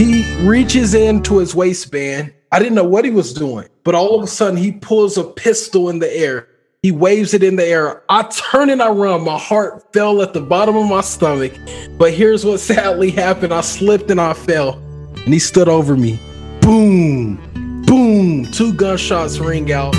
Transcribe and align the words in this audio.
He 0.00 0.24
reaches 0.38 0.94
into 0.94 1.36
his 1.36 1.54
waistband. 1.54 2.32
I 2.50 2.58
didn't 2.58 2.74
know 2.74 2.84
what 2.84 3.04
he 3.04 3.10
was 3.10 3.34
doing, 3.34 3.68
but 3.84 3.94
all 3.94 4.16
of 4.16 4.24
a 4.24 4.26
sudden 4.26 4.56
he 4.56 4.72
pulls 4.72 5.18
a 5.18 5.24
pistol 5.24 5.90
in 5.90 5.98
the 5.98 6.10
air. 6.10 6.48
He 6.82 6.90
waves 6.90 7.34
it 7.34 7.42
in 7.42 7.56
the 7.56 7.66
air. 7.66 8.02
I 8.08 8.22
turn 8.22 8.70
and 8.70 8.80
I 8.82 8.88
run. 8.88 9.22
My 9.22 9.36
heart 9.36 9.92
fell 9.92 10.22
at 10.22 10.32
the 10.32 10.40
bottom 10.40 10.74
of 10.74 10.88
my 10.88 11.02
stomach. 11.02 11.52
But 11.98 12.14
here's 12.14 12.46
what 12.46 12.60
sadly 12.60 13.10
happened 13.10 13.52
I 13.52 13.60
slipped 13.60 14.10
and 14.10 14.18
I 14.18 14.32
fell. 14.32 14.78
And 15.16 15.34
he 15.34 15.38
stood 15.38 15.68
over 15.68 15.94
me. 15.98 16.18
Boom, 16.62 17.36
boom. 17.84 18.50
Two 18.52 18.72
gunshots 18.72 19.38
ring 19.38 19.70
out. 19.70 19.94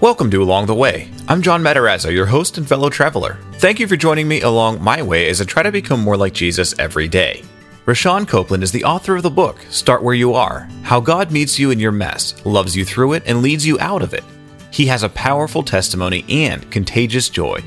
Welcome 0.00 0.28
to 0.32 0.42
Along 0.42 0.66
the 0.66 0.74
Way. 0.74 1.08
I'm 1.28 1.40
John 1.40 1.62
Matarazzo, 1.62 2.12
your 2.12 2.26
host 2.26 2.58
and 2.58 2.66
fellow 2.66 2.90
traveler. 2.90 3.38
Thank 3.58 3.78
you 3.78 3.86
for 3.86 3.94
joining 3.94 4.26
me 4.26 4.40
along 4.40 4.82
my 4.82 5.02
way 5.02 5.28
as 5.28 5.40
I 5.40 5.44
try 5.44 5.62
to 5.62 5.70
become 5.70 6.00
more 6.00 6.16
like 6.16 6.34
Jesus 6.34 6.76
every 6.80 7.06
day. 7.06 7.44
Rashawn 7.86 8.28
Copeland 8.28 8.62
is 8.62 8.72
the 8.72 8.84
author 8.84 9.16
of 9.16 9.22
the 9.22 9.30
book, 9.30 9.58
Start 9.70 10.02
Where 10.02 10.14
You 10.14 10.34
Are 10.34 10.68
How 10.82 11.00
God 11.00 11.32
Meets 11.32 11.58
You 11.58 11.70
in 11.70 11.80
Your 11.80 11.92
Mess, 11.92 12.34
Loves 12.44 12.76
You 12.76 12.84
Through 12.84 13.14
It, 13.14 13.22
and 13.24 13.40
Leads 13.40 13.66
You 13.66 13.80
Out 13.80 14.02
of 14.02 14.12
It. 14.12 14.22
He 14.70 14.84
has 14.86 15.02
a 15.02 15.08
powerful 15.08 15.62
testimony 15.62 16.22
and 16.28 16.70
contagious 16.70 17.30
joy. 17.30 17.64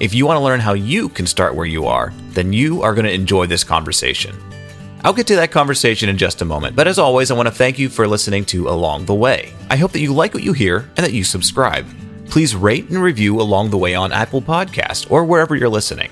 If 0.00 0.12
you 0.12 0.26
want 0.26 0.36
to 0.36 0.44
learn 0.44 0.60
how 0.60 0.74
you 0.74 1.08
can 1.08 1.26
start 1.26 1.54
where 1.54 1.64
you 1.64 1.86
are, 1.86 2.12
then 2.32 2.52
you 2.52 2.82
are 2.82 2.94
going 2.94 3.06
to 3.06 3.12
enjoy 3.12 3.46
this 3.46 3.64
conversation. 3.64 4.36
I'll 5.02 5.14
get 5.14 5.26
to 5.28 5.36
that 5.36 5.50
conversation 5.50 6.10
in 6.10 6.18
just 6.18 6.42
a 6.42 6.46
moment, 6.46 6.76
but 6.76 6.86
as 6.86 6.98
always, 6.98 7.30
I 7.30 7.34
want 7.34 7.48
to 7.48 7.54
thank 7.54 7.78
you 7.78 7.88
for 7.88 8.06
listening 8.06 8.44
to 8.46 8.68
Along 8.68 9.06
the 9.06 9.14
Way. 9.14 9.54
I 9.70 9.76
hope 9.76 9.92
that 9.92 10.00
you 10.00 10.12
like 10.12 10.34
what 10.34 10.42
you 10.42 10.52
hear 10.52 10.90
and 10.96 11.06
that 11.06 11.14
you 11.14 11.24
subscribe. 11.24 11.86
Please 12.28 12.54
rate 12.54 12.90
and 12.90 13.02
review 13.02 13.40
Along 13.40 13.70
the 13.70 13.78
Way 13.78 13.94
on 13.94 14.12
Apple 14.12 14.42
Podcast 14.42 15.10
or 15.10 15.24
wherever 15.24 15.56
you're 15.56 15.70
listening. 15.70 16.10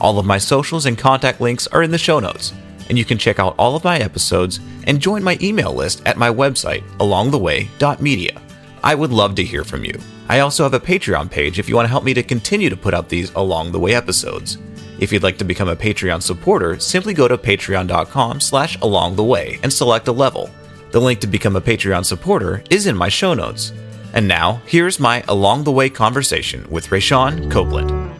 All 0.00 0.18
of 0.18 0.26
my 0.26 0.38
socials 0.38 0.86
and 0.86 0.98
contact 0.98 1.40
links 1.40 1.68
are 1.68 1.82
in 1.82 1.92
the 1.92 1.98
show 1.98 2.18
notes, 2.18 2.52
and 2.88 2.98
you 2.98 3.04
can 3.04 3.18
check 3.18 3.38
out 3.38 3.54
all 3.58 3.76
of 3.76 3.84
my 3.84 3.98
episodes 3.98 4.60
and 4.86 5.00
join 5.00 5.22
my 5.22 5.38
email 5.40 5.72
list 5.72 6.02
at 6.06 6.16
my 6.16 6.30
website, 6.30 6.82
alongtheway.media. 6.98 8.40
I 8.82 8.94
would 8.94 9.10
love 9.10 9.34
to 9.36 9.44
hear 9.44 9.64
from 9.64 9.84
you. 9.84 9.98
I 10.28 10.40
also 10.40 10.62
have 10.62 10.74
a 10.74 10.80
Patreon 10.80 11.30
page 11.30 11.58
if 11.58 11.68
you 11.68 11.74
want 11.74 11.86
to 11.86 11.90
help 11.90 12.04
me 12.04 12.14
to 12.14 12.22
continue 12.22 12.68
to 12.70 12.76
put 12.76 12.94
out 12.94 13.08
these 13.08 13.32
Along 13.34 13.72
the 13.72 13.80
Way 13.80 13.94
episodes. 13.94 14.58
If 14.98 15.12
you'd 15.12 15.22
like 15.22 15.38
to 15.38 15.44
become 15.44 15.68
a 15.68 15.76
Patreon 15.76 16.22
supporter, 16.22 16.78
simply 16.78 17.14
go 17.14 17.28
to 17.28 17.38
patreon.com 17.38 18.40
slash 18.40 18.80
along 18.80 19.16
the 19.16 19.24
way 19.24 19.60
and 19.62 19.72
select 19.72 20.08
a 20.08 20.12
level. 20.12 20.50
The 20.90 21.00
link 21.00 21.20
to 21.20 21.26
become 21.26 21.56
a 21.56 21.60
Patreon 21.60 22.04
supporter 22.04 22.62
is 22.70 22.86
in 22.86 22.96
my 22.96 23.08
show 23.08 23.34
notes. 23.34 23.72
And 24.12 24.26
now, 24.26 24.60
here's 24.66 24.98
my 24.98 25.22
along 25.28 25.64
the 25.64 25.72
way 25.72 25.88
conversation 25.88 26.68
with 26.70 26.88
Rashawn 26.88 27.50
Copeland. 27.50 28.17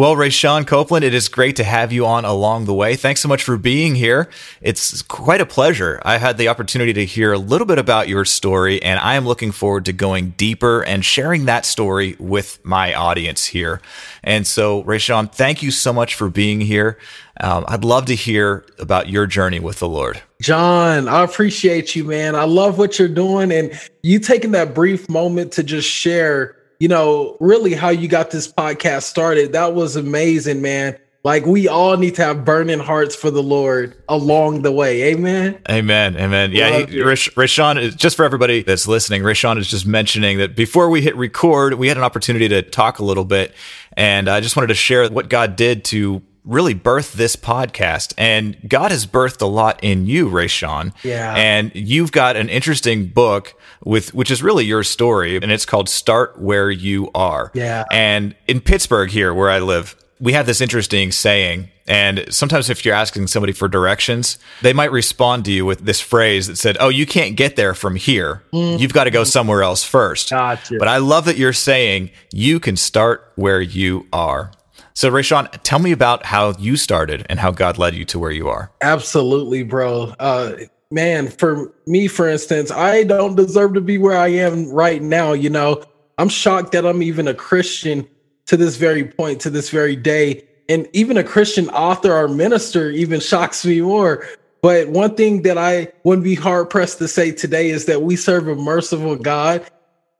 Well, 0.00 0.16
Rashawn 0.16 0.66
Copeland, 0.66 1.04
it 1.04 1.12
is 1.12 1.28
great 1.28 1.56
to 1.56 1.62
have 1.62 1.92
you 1.92 2.06
on 2.06 2.24
along 2.24 2.64
the 2.64 2.72
way. 2.72 2.96
Thanks 2.96 3.20
so 3.20 3.28
much 3.28 3.42
for 3.42 3.58
being 3.58 3.96
here. 3.96 4.30
It's 4.62 5.02
quite 5.02 5.42
a 5.42 5.44
pleasure. 5.44 6.00
I 6.06 6.16
had 6.16 6.38
the 6.38 6.48
opportunity 6.48 6.94
to 6.94 7.04
hear 7.04 7.34
a 7.34 7.38
little 7.38 7.66
bit 7.66 7.78
about 7.78 8.08
your 8.08 8.24
story, 8.24 8.82
and 8.82 8.98
I 8.98 9.16
am 9.16 9.26
looking 9.26 9.52
forward 9.52 9.84
to 9.84 9.92
going 9.92 10.30
deeper 10.38 10.82
and 10.82 11.04
sharing 11.04 11.44
that 11.44 11.66
story 11.66 12.16
with 12.18 12.64
my 12.64 12.94
audience 12.94 13.44
here. 13.44 13.82
And 14.24 14.46
so, 14.46 14.82
Rashawn, 14.84 15.34
thank 15.34 15.62
you 15.62 15.70
so 15.70 15.92
much 15.92 16.14
for 16.14 16.30
being 16.30 16.62
here. 16.62 16.96
Um, 17.38 17.66
I'd 17.68 17.84
love 17.84 18.06
to 18.06 18.14
hear 18.14 18.64
about 18.78 19.10
your 19.10 19.26
journey 19.26 19.60
with 19.60 19.80
the 19.80 19.88
Lord. 19.88 20.22
John, 20.40 21.08
I 21.08 21.24
appreciate 21.24 21.94
you, 21.94 22.04
man. 22.04 22.34
I 22.36 22.44
love 22.44 22.78
what 22.78 22.98
you're 22.98 23.06
doing, 23.06 23.52
and 23.52 23.78
you 24.02 24.18
taking 24.18 24.52
that 24.52 24.74
brief 24.74 25.10
moment 25.10 25.52
to 25.52 25.62
just 25.62 25.90
share 25.90 26.56
you 26.80 26.88
know, 26.88 27.36
really 27.38 27.74
how 27.74 27.90
you 27.90 28.08
got 28.08 28.30
this 28.30 28.50
podcast 28.50 29.02
started. 29.02 29.52
That 29.52 29.74
was 29.74 29.94
amazing, 29.94 30.62
man. 30.62 30.98
Like 31.22 31.44
we 31.44 31.68
all 31.68 31.98
need 31.98 32.14
to 32.14 32.24
have 32.24 32.46
burning 32.46 32.78
hearts 32.78 33.14
for 33.14 33.30
the 33.30 33.42
Lord 33.42 34.02
along 34.08 34.62
the 34.62 34.72
way. 34.72 35.12
Amen. 35.12 35.60
Amen. 35.68 36.16
Amen. 36.16 36.52
Yeah. 36.52 36.86
He, 36.86 37.02
Rish, 37.02 37.30
Rashawn, 37.34 37.88
uh, 37.88 37.94
just 37.94 38.16
for 38.16 38.24
everybody 38.24 38.62
that's 38.62 38.88
listening, 38.88 39.20
Rashawn 39.20 39.58
is 39.58 39.68
just 39.68 39.86
mentioning 39.86 40.38
that 40.38 40.56
before 40.56 40.88
we 40.88 41.02
hit 41.02 41.14
record, 41.16 41.74
we 41.74 41.88
had 41.88 41.98
an 41.98 42.02
opportunity 42.02 42.48
to 42.48 42.62
talk 42.62 42.98
a 43.00 43.04
little 43.04 43.26
bit. 43.26 43.54
And 43.92 44.30
I 44.30 44.40
just 44.40 44.56
wanted 44.56 44.68
to 44.68 44.74
share 44.74 45.06
what 45.10 45.28
God 45.28 45.56
did 45.56 45.84
to 45.86 46.22
really 46.44 46.74
birthed 46.74 47.12
this 47.12 47.36
podcast. 47.36 48.14
And 48.16 48.56
God 48.68 48.90
has 48.90 49.06
birthed 49.06 49.42
a 49.42 49.46
lot 49.46 49.78
in 49.82 50.06
you, 50.06 50.28
Rashawn. 50.28 50.92
Yeah. 51.04 51.34
And 51.36 51.70
you've 51.74 52.12
got 52.12 52.36
an 52.36 52.48
interesting 52.48 53.06
book 53.06 53.54
with 53.84 54.12
which 54.14 54.30
is 54.30 54.42
really 54.42 54.64
your 54.64 54.82
story, 54.82 55.36
and 55.36 55.50
it's 55.50 55.66
called 55.66 55.88
Start 55.88 56.38
Where 56.38 56.70
You 56.70 57.10
Are. 57.14 57.50
Yeah. 57.54 57.84
And 57.90 58.34
in 58.46 58.60
Pittsburgh 58.60 59.10
here, 59.10 59.32
where 59.32 59.50
I 59.50 59.58
live, 59.58 59.96
we 60.20 60.34
have 60.34 60.46
this 60.46 60.60
interesting 60.60 61.12
saying. 61.12 61.70
And 61.88 62.26
sometimes 62.32 62.70
if 62.70 62.84
you're 62.84 62.94
asking 62.94 63.26
somebody 63.26 63.52
for 63.52 63.66
directions, 63.66 64.38
they 64.62 64.72
might 64.72 64.92
respond 64.92 65.44
to 65.46 65.52
you 65.52 65.64
with 65.64 65.80
this 65.80 66.00
phrase 66.00 66.46
that 66.46 66.56
said, 66.56 66.76
Oh, 66.78 66.88
you 66.88 67.04
can't 67.04 67.36
get 67.36 67.56
there 67.56 67.74
from 67.74 67.96
here. 67.96 68.44
Mm. 68.52 68.78
You've 68.78 68.92
got 68.92 69.04
to 69.04 69.10
go 69.10 69.24
somewhere 69.24 69.62
else 69.62 69.82
first. 69.82 70.30
Gotcha. 70.30 70.76
But 70.78 70.86
I 70.86 70.98
love 70.98 71.24
that 71.24 71.36
you're 71.36 71.52
saying 71.52 72.10
you 72.32 72.60
can 72.60 72.76
start 72.76 73.32
where 73.34 73.60
you 73.60 74.06
are. 74.12 74.52
So, 74.94 75.10
Rashawn, 75.10 75.48
tell 75.62 75.78
me 75.78 75.92
about 75.92 76.26
how 76.26 76.52
you 76.58 76.76
started 76.76 77.26
and 77.28 77.38
how 77.38 77.50
God 77.50 77.78
led 77.78 77.94
you 77.94 78.04
to 78.06 78.18
where 78.18 78.30
you 78.30 78.48
are. 78.48 78.70
Absolutely, 78.80 79.62
bro. 79.62 80.14
Uh, 80.18 80.52
man, 80.90 81.28
for 81.28 81.72
me, 81.86 82.08
for 82.08 82.28
instance, 82.28 82.70
I 82.70 83.04
don't 83.04 83.36
deserve 83.36 83.74
to 83.74 83.80
be 83.80 83.98
where 83.98 84.18
I 84.18 84.28
am 84.28 84.70
right 84.70 85.00
now. 85.02 85.32
You 85.32 85.50
know, 85.50 85.82
I'm 86.18 86.28
shocked 86.28 86.72
that 86.72 86.84
I'm 86.84 87.02
even 87.02 87.28
a 87.28 87.34
Christian 87.34 88.06
to 88.46 88.56
this 88.56 88.76
very 88.76 89.04
point, 89.04 89.40
to 89.42 89.50
this 89.50 89.70
very 89.70 89.96
day. 89.96 90.44
And 90.68 90.88
even 90.92 91.16
a 91.16 91.24
Christian 91.24 91.68
author 91.70 92.12
or 92.12 92.28
minister 92.28 92.90
even 92.90 93.20
shocks 93.20 93.64
me 93.64 93.80
more. 93.80 94.26
But 94.62 94.88
one 94.88 95.14
thing 95.14 95.42
that 95.42 95.56
I 95.56 95.92
wouldn't 96.04 96.24
be 96.24 96.34
hard 96.34 96.68
pressed 96.68 96.98
to 96.98 97.08
say 97.08 97.32
today 97.32 97.70
is 97.70 97.86
that 97.86 98.02
we 98.02 98.16
serve 98.16 98.48
a 98.48 98.54
merciful 98.54 99.16
God 99.16 99.68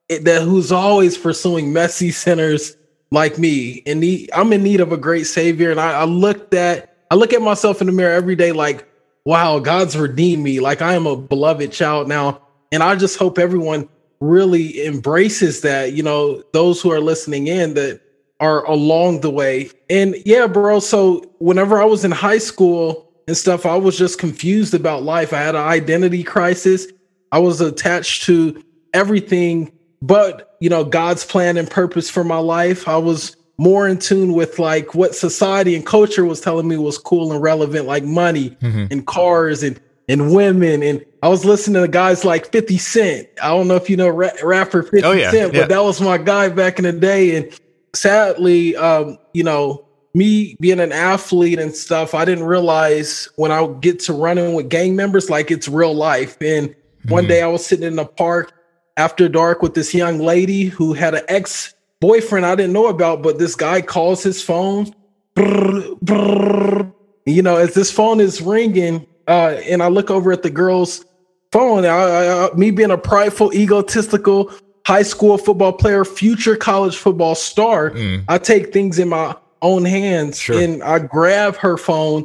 that 0.08 0.42
who's 0.42 0.72
always 0.72 1.16
pursuing 1.16 1.72
messy 1.72 2.10
sinners 2.10 2.76
like 3.10 3.38
me. 3.38 3.82
And 3.87 4.04
I'm 4.32 4.53
in 4.53 4.62
need 4.62 4.81
of 4.81 4.93
a 4.93 4.97
great 4.97 5.25
savior. 5.25 5.71
And 5.71 5.81
I, 5.81 6.00
I 6.00 6.04
looked 6.04 6.54
at 6.54 6.97
I 7.10 7.16
look 7.16 7.32
at 7.32 7.43
myself 7.43 7.81
in 7.81 7.88
the 7.88 7.93
mirror 7.93 8.12
every 8.12 8.37
day 8.37 8.53
like, 8.53 8.87
wow, 9.25 9.59
God's 9.59 9.97
redeemed 9.97 10.44
me. 10.44 10.60
Like 10.60 10.81
I 10.81 10.94
am 10.94 11.06
a 11.06 11.16
beloved 11.16 11.72
child 11.72 12.09
now. 12.09 12.41
And 12.70 12.82
I 12.82 12.94
just 12.94 13.19
hope 13.19 13.38
everyone 13.38 13.88
really 14.20 14.84
embraces 14.87 15.62
that, 15.62 15.93
you 15.93 16.03
know, 16.03 16.43
those 16.53 16.81
who 16.81 16.93
are 16.93 17.00
listening 17.00 17.49
in 17.49 17.75
that 17.75 18.00
are 18.38 18.65
along 18.65 19.20
the 19.20 19.31
way. 19.31 19.70
And 19.88 20.15
yeah, 20.25 20.47
bro. 20.47 20.78
So 20.78 21.34
whenever 21.41 21.81
I 21.81 21.84
was 21.84 22.04
in 22.04 22.12
high 22.12 22.38
school 22.38 23.12
and 23.26 23.37
stuff, 23.37 23.66
I 23.66 23.76
was 23.76 23.99
just 23.99 24.19
confused 24.19 24.72
about 24.72 25.03
life. 25.03 25.32
I 25.32 25.38
had 25.38 25.56
an 25.56 25.62
identity 25.62 26.22
crisis. 26.22 26.87
I 27.32 27.38
was 27.41 27.60
attached 27.60 28.22
to 28.25 28.62
everything 28.94 29.72
but 30.03 30.56
you 30.61 30.69
know 30.69 30.84
god's 30.84 31.25
plan 31.25 31.56
and 31.56 31.71
purpose 31.71 32.09
for 32.11 32.25
my 32.25 32.38
life 32.38 32.88
i 32.88 32.97
was 32.97 33.37
more 33.61 33.87
in 33.87 33.99
tune 33.99 34.33
with 34.33 34.59
like 34.59 34.94
what 34.94 35.15
society 35.15 35.77
and 35.77 35.84
culture 35.84 36.25
was 36.25 36.41
telling 36.41 36.66
me 36.66 36.78
was 36.78 36.97
cool 36.97 37.31
and 37.31 37.43
relevant 37.43 37.87
like 37.87 38.03
money 38.03 38.50
mm-hmm. 38.62 38.87
and 38.91 39.06
cars 39.06 39.62
and 39.62 39.78
and 40.09 40.34
women 40.34 40.83
and 40.83 41.05
i 41.22 41.28
was 41.28 41.44
listening 41.44 41.83
to 41.83 41.87
guys 41.87 42.25
like 42.25 42.50
50 42.50 42.78
cent 42.78 43.28
i 43.43 43.49
don't 43.49 43.69
know 43.69 43.77
if 43.77 43.91
you 43.91 43.99
know 43.99 44.09
ra- 44.09 44.31
rapper 44.43 44.83
50 44.83 45.03
oh, 45.03 45.12
yeah, 45.12 45.31
cent 45.31 45.53
yeah. 45.53 45.61
but 45.61 45.69
that 45.69 45.83
was 45.83 46.00
my 46.00 46.17
guy 46.17 46.49
back 46.49 46.78
in 46.78 46.84
the 46.84 46.93
day 46.93 47.37
and 47.37 47.61
sadly 47.94 48.75
um 48.77 49.19
you 49.34 49.44
know 49.44 49.84
me 50.15 50.56
being 50.59 50.81
an 50.81 50.91
athlete 50.91 51.59
and 51.59 51.75
stuff 51.75 52.15
i 52.15 52.25
didn't 52.25 52.44
realize 52.44 53.28
when 53.37 53.53
i 53.53 53.61
would 53.61 53.82
get 53.82 54.00
to 54.00 54.15
running 54.15 54.55
with 54.55 54.71
gang 54.71 54.97
members 54.97 55.28
like 55.28 55.50
it's 55.50 55.69
real 55.69 55.94
life 55.94 56.38
and 56.41 56.71
mm-hmm. 56.71 57.11
one 57.11 57.27
day 57.27 57.43
i 57.43 57.47
was 57.47 57.65
sitting 57.65 57.87
in 57.87 57.97
the 57.97 58.06
park 58.06 58.55
after 59.00 59.31
dark 59.31 59.62
with 59.62 59.72
this 59.72 59.94
young 59.94 60.19
lady 60.19 60.65
who 60.65 60.93
had 60.93 61.15
an 61.15 61.22
ex 61.28 61.72
boyfriend 62.00 62.44
I 62.44 62.55
didn't 62.55 62.75
know 62.75 62.88
about, 62.88 63.22
but 63.22 63.38
this 63.38 63.55
guy 63.55 63.81
calls 63.81 64.22
his 64.22 64.43
phone. 64.43 64.94
Brr, 65.34 65.94
brr. 66.03 66.93
You 67.25 67.43
know, 67.43 67.56
as 67.56 67.72
this 67.72 67.91
phone 67.91 68.21
is 68.21 68.43
ringing, 68.43 69.06
uh, 69.27 69.56
and 69.66 69.83
I 69.83 69.88
look 69.88 70.11
over 70.11 70.32
at 70.32 70.43
the 70.43 70.50
girl's 70.50 71.05
phone, 71.50 71.87
I, 71.87 72.49
I, 72.49 72.55
me 72.55 72.70
being 72.70 72.91
a 72.91 72.99
prideful, 72.99 73.55
egotistical 73.55 74.52
high 74.87 75.02
school 75.02 75.38
football 75.38 75.73
player, 75.73 76.05
future 76.05 76.56
college 76.56 76.97
football 76.97 77.35
star, 77.35 77.91
mm. 77.91 78.25
I 78.29 78.37
take 78.37 78.70
things 78.70 78.99
in 78.99 79.08
my 79.08 79.35
own 79.62 79.85
hands 79.87 80.38
sure. 80.38 80.61
and 80.61 80.82
I 80.82 80.99
grab 80.99 81.56
her 81.56 81.79
phone 81.79 82.25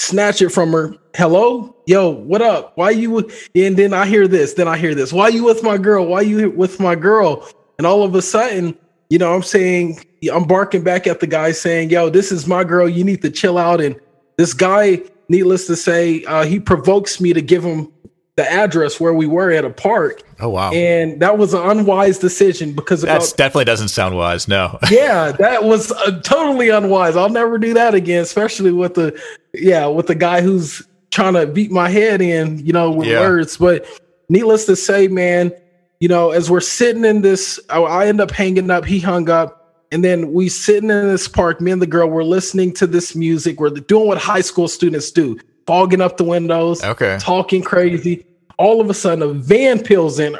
snatch 0.00 0.40
it 0.40 0.48
from 0.48 0.72
her. 0.72 0.94
Hello, 1.14 1.76
yo, 1.86 2.08
what 2.08 2.40
up? 2.40 2.72
Why 2.76 2.90
you? 2.90 3.18
And 3.54 3.76
then 3.76 3.92
I 3.92 4.06
hear 4.06 4.26
this. 4.26 4.54
Then 4.54 4.66
I 4.66 4.78
hear 4.78 4.94
this. 4.94 5.12
Why 5.12 5.28
you 5.28 5.44
with 5.44 5.62
my 5.62 5.76
girl? 5.76 6.06
Why 6.06 6.22
you 6.22 6.50
with 6.50 6.80
my 6.80 6.94
girl? 6.94 7.46
And 7.78 7.86
all 7.86 8.02
of 8.02 8.14
a 8.14 8.22
sudden, 8.22 8.76
you 9.10 9.18
know, 9.18 9.34
I'm 9.34 9.42
saying, 9.42 10.04
I'm 10.32 10.44
barking 10.44 10.82
back 10.82 11.06
at 11.06 11.20
the 11.20 11.26
guy 11.26 11.52
saying, 11.52 11.90
yo, 11.90 12.08
this 12.08 12.32
is 12.32 12.46
my 12.46 12.64
girl. 12.64 12.88
You 12.88 13.04
need 13.04 13.22
to 13.22 13.30
chill 13.30 13.58
out. 13.58 13.80
And 13.80 13.98
this 14.36 14.54
guy, 14.54 15.02
needless 15.28 15.66
to 15.66 15.76
say, 15.76 16.24
uh, 16.24 16.44
he 16.44 16.60
provokes 16.60 17.20
me 17.20 17.32
to 17.32 17.42
give 17.42 17.62
him 17.62 17.92
the 18.40 18.50
address 18.50 18.98
where 18.98 19.12
we 19.12 19.26
were 19.26 19.50
at 19.50 19.64
a 19.64 19.70
park. 19.70 20.22
Oh 20.40 20.48
wow! 20.48 20.72
And 20.72 21.20
that 21.20 21.36
was 21.36 21.52
an 21.52 21.60
unwise 21.68 22.18
decision 22.18 22.72
because 22.72 23.02
that 23.02 23.20
definitely 23.36 23.66
doesn't 23.66 23.88
sound 23.88 24.16
wise. 24.16 24.48
No. 24.48 24.78
yeah, 24.90 25.32
that 25.32 25.64
was 25.64 25.92
uh, 25.92 26.20
totally 26.22 26.70
unwise. 26.70 27.16
I'll 27.16 27.28
never 27.28 27.58
do 27.58 27.74
that 27.74 27.94
again, 27.94 28.22
especially 28.22 28.72
with 28.72 28.94
the 28.94 29.20
yeah 29.52 29.86
with 29.86 30.06
the 30.06 30.14
guy 30.14 30.40
who's 30.40 30.82
trying 31.10 31.34
to 31.34 31.46
beat 31.46 31.70
my 31.70 31.88
head 31.90 32.22
in, 32.22 32.64
you 32.64 32.72
know, 32.72 32.90
with 32.90 33.08
Yeah. 33.08 33.20
words. 33.20 33.56
But 33.58 33.84
needless 34.28 34.64
to 34.66 34.76
say, 34.76 35.08
man, 35.08 35.52
you 35.98 36.08
know, 36.08 36.30
as 36.30 36.48
we're 36.50 36.60
sitting 36.60 37.04
in 37.04 37.20
this, 37.20 37.58
I, 37.68 37.80
I 37.80 38.06
end 38.06 38.20
up 38.20 38.30
hanging 38.30 38.70
up. 38.70 38.84
He 38.86 38.98
hung 39.00 39.28
up, 39.28 39.84
and 39.92 40.02
then 40.02 40.32
we 40.32 40.48
sitting 40.48 40.88
in 40.88 41.08
this 41.08 41.28
park. 41.28 41.60
Me 41.60 41.70
and 41.70 41.82
the 41.82 41.86
girl 41.86 42.08
were 42.08 42.24
listening 42.24 42.72
to 42.74 42.86
this 42.86 43.14
music. 43.14 43.60
We're 43.60 43.70
doing 43.70 44.06
what 44.06 44.16
high 44.18 44.40
school 44.40 44.68
students 44.68 45.10
do, 45.10 45.38
fogging 45.66 46.00
up 46.00 46.16
the 46.16 46.24
windows, 46.24 46.82
Okay. 46.82 47.18
talking 47.20 47.60
crazy. 47.62 48.24
All 48.60 48.82
of 48.82 48.90
a 48.90 48.94
sudden, 48.94 49.22
a 49.22 49.32
van 49.32 49.82
peels 49.82 50.18
in. 50.18 50.36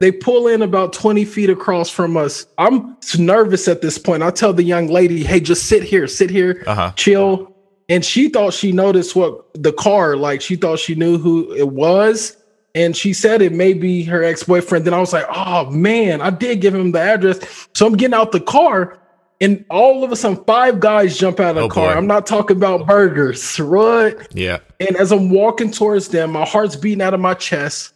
They 0.00 0.10
pull 0.10 0.48
in 0.48 0.60
about 0.60 0.92
20 0.92 1.24
feet 1.24 1.48
across 1.48 1.88
from 1.88 2.16
us. 2.16 2.46
I'm 2.58 2.96
nervous 3.16 3.68
at 3.68 3.80
this 3.80 3.96
point. 3.96 4.24
I 4.24 4.30
tell 4.30 4.52
the 4.52 4.64
young 4.64 4.88
lady, 4.88 5.22
hey, 5.22 5.38
just 5.38 5.66
sit 5.66 5.84
here, 5.84 6.06
sit 6.08 6.28
here, 6.28 6.64
Uh-huh. 6.66 6.92
chill. 6.96 7.54
And 7.88 8.04
she 8.04 8.28
thought 8.28 8.52
she 8.52 8.72
noticed 8.72 9.14
what 9.14 9.44
the 9.54 9.72
car, 9.72 10.16
like 10.16 10.42
she 10.42 10.56
thought 10.56 10.80
she 10.80 10.96
knew 10.96 11.16
who 11.16 11.54
it 11.54 11.68
was. 11.68 12.36
And 12.74 12.94
she 12.96 13.12
said 13.12 13.40
it 13.40 13.52
may 13.52 13.72
be 13.72 14.02
her 14.02 14.22
ex 14.24 14.42
boyfriend. 14.42 14.84
Then 14.84 14.92
I 14.94 14.98
was 14.98 15.12
like, 15.12 15.26
oh 15.32 15.70
man, 15.70 16.20
I 16.20 16.30
did 16.30 16.60
give 16.60 16.74
him 16.74 16.90
the 16.90 17.00
address. 17.00 17.38
So 17.72 17.86
I'm 17.86 17.96
getting 17.96 18.14
out 18.14 18.32
the 18.32 18.40
car. 18.40 18.98
And 19.40 19.64
all 19.70 20.02
of 20.02 20.12
a 20.12 20.16
sudden, 20.16 20.42
five 20.44 20.80
guys 20.80 21.18
jump 21.18 21.40
out 21.40 21.50
of 21.50 21.56
the 21.56 21.62
Oh, 21.62 21.68
car. 21.68 21.92
boy. 21.92 21.98
I'm 21.98 22.06
not 22.06 22.26
talking 22.26 22.56
about 22.56 22.86
burgers, 22.86 23.60
right? 23.60 24.16
Yeah. 24.32 24.58
And 24.80 24.96
as 24.96 25.12
I'm 25.12 25.28
walking 25.30 25.70
towards 25.70 26.08
them, 26.08 26.32
my 26.32 26.44
heart's 26.46 26.76
beating 26.76 27.02
out 27.02 27.12
of 27.14 27.20
my 27.20 27.34
chest. 27.34 27.92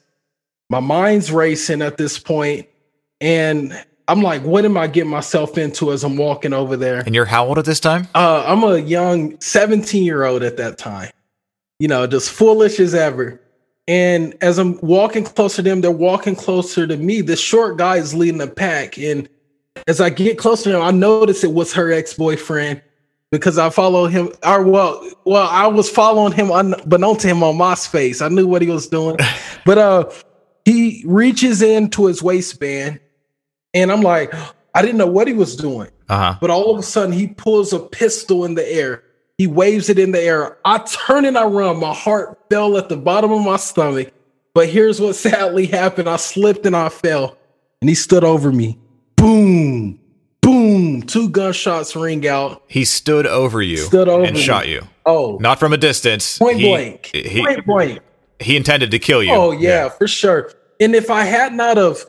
My 0.68 0.80
mind's 0.80 1.32
racing 1.32 1.82
at 1.82 1.96
this 1.96 2.18
point, 2.18 2.66
And 3.22 3.72
I'm 4.08 4.22
like, 4.22 4.42
what 4.42 4.64
am 4.64 4.76
I 4.76 4.86
getting 4.86 5.10
myself 5.10 5.56
into 5.58 5.92
as 5.92 6.02
I'm 6.04 6.16
walking 6.16 6.52
over 6.52 6.76
there? 6.76 7.00
And 7.06 7.14
you're 7.14 7.24
how 7.26 7.46
old 7.46 7.58
at 7.58 7.64
this 7.64 7.78
time? 7.80 8.08
Uh, 8.14 8.44
I'm 8.46 8.62
a 8.64 8.78
young 8.78 9.38
17 9.40 10.02
year 10.04 10.24
old 10.24 10.42
at 10.42 10.56
that 10.56 10.78
time, 10.78 11.10
you 11.78 11.86
know, 11.88 12.06
just 12.06 12.30
foolish 12.30 12.80
as 12.80 12.94
ever. 12.94 13.40
And 13.86 14.34
as 14.40 14.58
I'm 14.58 14.78
walking 14.80 15.24
closer 15.24 15.56
to 15.56 15.62
them, 15.62 15.80
they're 15.80 15.90
walking 15.90 16.34
closer 16.34 16.86
to 16.86 16.96
me. 16.96 17.20
This 17.20 17.40
short 17.40 17.76
guy 17.76 17.96
is 17.96 18.14
leading 18.14 18.38
the 18.38 18.46
pack. 18.48 18.96
And 18.98 19.28
as 19.86 20.00
I 20.00 20.10
get 20.10 20.38
closer 20.38 20.70
to 20.70 20.76
him, 20.76 20.82
I 20.82 20.90
notice 20.90 21.44
it 21.44 21.52
was 21.52 21.72
her 21.74 21.92
ex 21.92 22.14
boyfriend 22.14 22.82
because 23.30 23.58
I 23.58 23.70
follow 23.70 24.06
him. 24.06 24.30
Or 24.44 24.62
well, 24.62 25.08
well, 25.24 25.48
I 25.48 25.66
was 25.66 25.88
following 25.90 26.32
him 26.32 26.50
unbeknown 26.50 27.16
to 27.18 27.28
him 27.28 27.42
on 27.42 27.56
MySpace. 27.56 28.24
I 28.24 28.28
knew 28.28 28.46
what 28.46 28.62
he 28.62 28.68
was 28.68 28.88
doing, 28.88 29.16
but 29.64 29.78
uh, 29.78 30.10
he 30.64 31.04
reaches 31.06 31.62
into 31.62 32.06
his 32.06 32.22
waistband, 32.22 33.00
and 33.74 33.92
I'm 33.92 34.02
like, 34.02 34.32
I 34.74 34.82
didn't 34.82 34.98
know 34.98 35.06
what 35.06 35.26
he 35.26 35.34
was 35.34 35.56
doing. 35.56 35.88
Uh 36.08 36.32
huh. 36.32 36.38
But 36.40 36.50
all 36.50 36.72
of 36.72 36.78
a 36.78 36.82
sudden, 36.82 37.12
he 37.12 37.28
pulls 37.28 37.72
a 37.72 37.80
pistol 37.80 38.44
in 38.44 38.54
the 38.54 38.72
air. 38.72 39.02
He 39.36 39.46
waves 39.46 39.88
it 39.88 39.98
in 39.98 40.12
the 40.12 40.20
air. 40.20 40.58
I 40.64 40.78
turn 40.78 41.24
and 41.24 41.38
I 41.38 41.44
run. 41.44 41.80
My 41.80 41.94
heart 41.94 42.38
fell 42.50 42.76
at 42.76 42.88
the 42.88 42.96
bottom 42.96 43.32
of 43.32 43.42
my 43.44 43.56
stomach. 43.56 44.12
But 44.52 44.68
here's 44.68 45.00
what 45.00 45.16
sadly 45.16 45.66
happened 45.66 46.08
I 46.08 46.16
slipped 46.16 46.66
and 46.66 46.76
I 46.76 46.88
fell. 46.88 47.38
And 47.80 47.88
he 47.88 47.94
stood 47.94 48.22
over 48.22 48.52
me. 48.52 48.78
Boom, 49.20 50.00
boom. 50.40 51.02
Two 51.02 51.28
gunshots 51.28 51.94
ring 51.94 52.26
out. 52.26 52.62
He 52.68 52.86
stood 52.86 53.26
over 53.26 53.60
you 53.60 53.76
Stood 53.76 54.08
over 54.08 54.24
and 54.24 54.34
me. 54.34 54.42
shot 54.42 54.66
you. 54.66 54.80
Oh, 55.04 55.36
Not 55.42 55.58
from 55.60 55.74
a 55.74 55.76
distance. 55.76 56.38
point 56.38 56.56
he, 56.58 56.66
blank. 56.68 57.10
He, 57.12 57.44
point 57.44 57.66
blank. 57.66 57.98
he 58.38 58.56
intended 58.56 58.90
to 58.92 58.98
kill 58.98 59.22
you. 59.22 59.32
Oh 59.32 59.50
yeah, 59.50 59.90
for 59.90 60.08
sure. 60.08 60.50
And 60.80 60.94
if 60.94 61.10
I 61.10 61.24
had 61.24 61.52
not 61.52 61.76
of, 61.76 62.02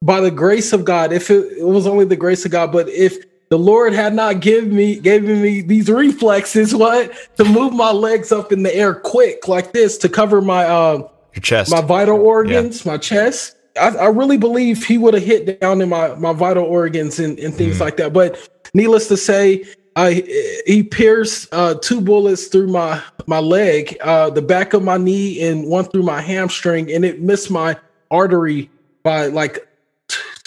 by 0.00 0.20
the 0.20 0.30
grace 0.30 0.72
of 0.72 0.84
God, 0.84 1.12
if 1.12 1.28
it, 1.28 1.58
it 1.58 1.64
was 1.66 1.88
only 1.88 2.04
the 2.04 2.14
grace 2.14 2.44
of 2.44 2.52
God, 2.52 2.70
but 2.70 2.88
if 2.88 3.16
the 3.50 3.58
Lord 3.58 3.92
had 3.92 4.14
not 4.14 4.38
given 4.40 4.76
me 4.76 5.00
given 5.00 5.42
me 5.42 5.60
these 5.60 5.90
reflexes, 5.90 6.72
what 6.76 7.12
to 7.36 7.44
move 7.44 7.72
my 7.72 7.90
legs 7.90 8.30
up 8.30 8.52
in 8.52 8.62
the 8.62 8.72
air 8.72 8.94
quick 8.94 9.48
like 9.48 9.72
this 9.72 9.98
to 9.98 10.08
cover 10.08 10.40
my 10.40 10.64
uh, 10.66 10.98
Your 11.34 11.40
chest. 11.42 11.72
my 11.72 11.80
vital 11.80 12.20
organs, 12.20 12.86
my 12.86 12.96
chest. 12.96 13.53
I, 13.80 13.88
I 13.88 14.06
really 14.06 14.36
believe 14.36 14.84
he 14.84 14.98
would 14.98 15.14
have 15.14 15.22
hit 15.22 15.60
down 15.60 15.80
in 15.80 15.88
my 15.88 16.14
my 16.14 16.32
vital 16.32 16.64
organs 16.64 17.18
and, 17.18 17.38
and 17.38 17.54
things 17.54 17.80
like 17.80 17.96
that. 17.96 18.12
But 18.12 18.48
needless 18.74 19.08
to 19.08 19.16
say, 19.16 19.64
I 19.96 20.62
he 20.66 20.82
pierced 20.82 21.48
uh, 21.52 21.74
two 21.74 22.00
bullets 22.00 22.46
through 22.46 22.68
my 22.68 23.02
my 23.26 23.38
leg, 23.38 23.96
uh, 24.02 24.30
the 24.30 24.42
back 24.42 24.74
of 24.74 24.82
my 24.82 24.96
knee, 24.96 25.46
and 25.46 25.66
one 25.66 25.84
through 25.84 26.02
my 26.02 26.20
hamstring, 26.20 26.92
and 26.92 27.04
it 27.04 27.20
missed 27.20 27.50
my 27.50 27.76
artery 28.10 28.70
by 29.02 29.26
like 29.26 29.66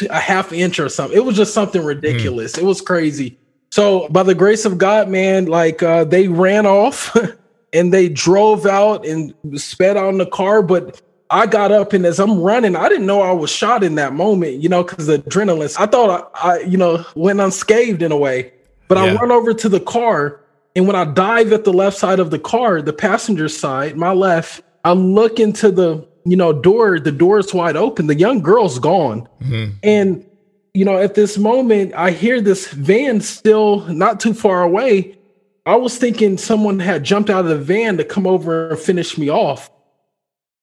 a 0.09 0.19
half 0.19 0.51
inch 0.51 0.79
or 0.79 0.89
something. 0.89 1.18
It 1.18 1.25
was 1.25 1.35
just 1.35 1.53
something 1.53 1.83
ridiculous. 1.83 2.57
It 2.57 2.63
was 2.63 2.81
crazy. 2.81 3.38
So 3.71 4.07
by 4.09 4.24
the 4.24 4.35
grace 4.35 4.65
of 4.65 4.77
God, 4.77 5.09
man, 5.09 5.45
like 5.45 5.83
uh, 5.83 6.03
they 6.03 6.27
ran 6.27 6.65
off 6.65 7.15
and 7.74 7.94
they 7.94 8.09
drove 8.09 8.65
out 8.65 9.06
and 9.06 9.33
sped 9.56 9.97
on 9.97 10.18
the 10.18 10.25
car, 10.25 10.62
but 10.62 11.01
I 11.29 11.45
got 11.45 11.71
up 11.71 11.94
and 11.94 12.06
as 12.06 12.19
I'm 12.19 12.39
running, 12.39 12.75
I 12.75 12.88
didn't 12.89 13.06
know 13.06 13.21
I 13.21 13.31
was 13.31 13.50
shot 13.50 13.83
in 13.83 13.95
that 13.95 14.13
moment, 14.13 14.62
you 14.62 14.69
know, 14.69 14.83
because 14.83 15.07
the 15.07 15.19
adrenaline. 15.19 15.75
I 15.79 15.85
thought 15.85 16.31
I, 16.33 16.50
I, 16.53 16.59
you 16.62 16.77
know, 16.77 17.06
went 17.15 17.39
unscathed 17.41 18.01
in 18.01 18.12
a 18.12 18.18
way. 18.18 18.53
But 18.88 18.97
I 18.97 19.13
run 19.15 19.31
over 19.31 19.53
to 19.53 19.68
the 19.68 19.81
car, 19.81 20.39
and 20.74 20.88
when 20.88 20.95
I 20.95 21.03
dive 21.03 21.51
at 21.51 21.65
the 21.65 21.74
left 21.74 21.97
side 21.97 22.19
of 22.19 22.31
the 22.31 22.39
car, 22.39 22.81
the 22.81 22.94
passenger 22.94 23.50
side, 23.50 23.97
my 23.97 24.13
left, 24.13 24.62
I 24.85 24.94
look 24.94 25.41
into 25.41 25.71
the, 25.71 26.07
you 26.24 26.38
know, 26.38 26.53
door. 26.53 26.97
The 26.97 27.12
door 27.12 27.39
is 27.39 27.53
wide 27.53 27.75
open. 27.75 28.07
The 28.07 28.15
young 28.15 28.41
girl's 28.41 28.79
gone, 28.79 29.27
Mhm. 29.44 29.74
and 29.83 30.25
you 30.74 30.85
know, 30.85 30.97
at 30.97 31.15
this 31.15 31.38
moment, 31.38 31.94
I 31.95 32.12
hear 32.12 32.39
this 32.39 32.68
van 32.68 33.19
still 33.19 33.79
not 33.88 34.19
too 34.21 34.33
far 34.33 34.62
away. 34.62 35.18
I 35.65 35.75
was 35.75 35.97
thinking 35.97 36.38
someone 36.38 36.79
had 36.79 37.03
jumped 37.03 37.29
out 37.29 37.45
of 37.45 37.50
the 37.50 37.57
van 37.57 37.97
to 37.97 38.03
come 38.06 38.25
over 38.27 38.69
and 38.69 38.79
finish 38.79 39.18
me 39.18 39.27
off. 39.29 39.69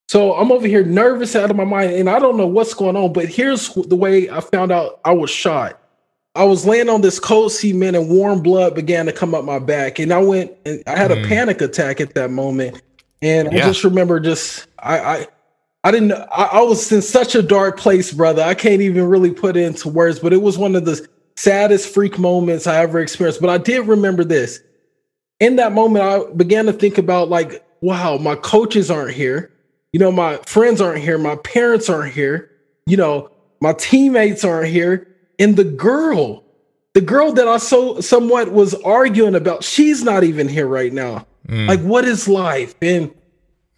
So 0.09 0.35
I'm 0.35 0.53
over 0.53 0.67
here 0.67 0.85
nervous 0.85 1.35
out 1.35 1.51
of 1.51 1.57
my 1.57 1.65
mind, 1.65 1.93
and 1.93 2.11
I 2.11 2.19
don't 2.19 2.37
know 2.37 2.47
what's 2.47 2.75
going 2.75 2.97
on. 2.97 3.13
But 3.13 3.27
here's 3.27 3.71
the 3.75 3.97
way 3.97 4.29
I 4.31 4.41
found 4.41 4.71
out 4.71 5.01
I 5.05 5.13
was 5.13 5.31
shot. 5.31 5.81
I 6.37 6.45
was 6.45 6.67
laying 6.67 6.89
on 6.89 7.01
this 7.01 7.19
cold 7.21 7.53
cement, 7.53 7.97
and 7.97 8.09
warm 8.09 8.43
blood 8.43 8.75
began 8.75 9.07
to 9.07 9.13
come 9.13 9.35
up 9.35 9.45
my 9.45 9.59
back, 9.59 9.99
and 9.99 10.13
I 10.13 10.19
went 10.19 10.53
and 10.67 10.83
I 10.87 10.97
had 10.97 11.11
a 11.11 11.17
Mm. 11.17 11.29
panic 11.29 11.61
attack 11.61 12.01
at 12.01 12.15
that 12.15 12.31
moment. 12.31 12.83
And 13.23 13.49
I 13.49 13.53
just 13.67 13.85
remember, 13.85 14.21
just 14.21 14.67
I, 14.81 14.99
I, 14.99 15.27
I 15.85 15.91
didn't. 15.91 16.13
I, 16.13 16.49
I 16.53 16.61
was 16.61 16.93
in 16.93 17.01
such 17.01 17.35
a 17.35 17.43
dark 17.43 17.79
place, 17.79 18.13
brother. 18.13 18.43
I 18.43 18.55
can't 18.55 18.83
even 18.83 19.07
really 19.07 19.31
put 19.31 19.57
it 19.57 19.63
into 19.63 19.89
words, 19.89 20.19
but 20.19 20.33
it 20.33 20.43
was 20.43 20.59
one 20.59 20.77
of 20.77 20.85
the 20.85 21.09
saddest 21.37 21.93
freak 21.95 22.19
moments 22.19 22.67
I 22.67 22.83
ever 22.83 23.01
experienced. 23.01 23.41
But 23.41 23.51
I 23.51 23.59
did 23.59 23.87
remember 23.87 24.25
this. 24.25 24.61
In 25.41 25.57
that 25.57 25.73
moment, 25.73 26.05
I 26.05 26.31
began 26.35 26.67
to 26.67 26.73
think 26.73 26.99
about 26.99 27.29
like, 27.31 27.65
wow, 27.81 28.19
my 28.19 28.35
coaches 28.35 28.91
aren't 28.91 29.15
here. 29.15 29.51
You 29.95 30.01
know, 30.01 30.11
my 30.11 30.39
friends 30.39 30.81
aren't 30.81 31.05
here. 31.05 31.19
My 31.19 31.37
parents 31.37 31.89
aren't 31.89 32.13
here. 32.13 32.51
You 32.85 32.97
know, 32.97 33.31
my 33.61 33.75
teammates 33.75 34.45
aren't 34.45 34.67
here. 34.67 35.07
And 35.39 35.57
the 35.57 35.63
girl, 35.63 36.43
the 36.95 37.01
girl 37.01 37.31
that 37.35 37.47
I 37.47 37.59
so 37.59 38.01
somewhat 38.01 38.51
was 38.51 38.75
arguing 38.83 39.37
about, 39.37 39.63
she's 39.63 40.03
not 40.03 40.25
even 40.25 40.49
here 40.49 40.67
right 40.67 40.93
now. 40.93 41.29
Mm. 41.47 41.69
Like, 41.69 41.81
what 41.83 42.05
is 42.05 42.27
life? 42.27 42.75
And 42.83 43.15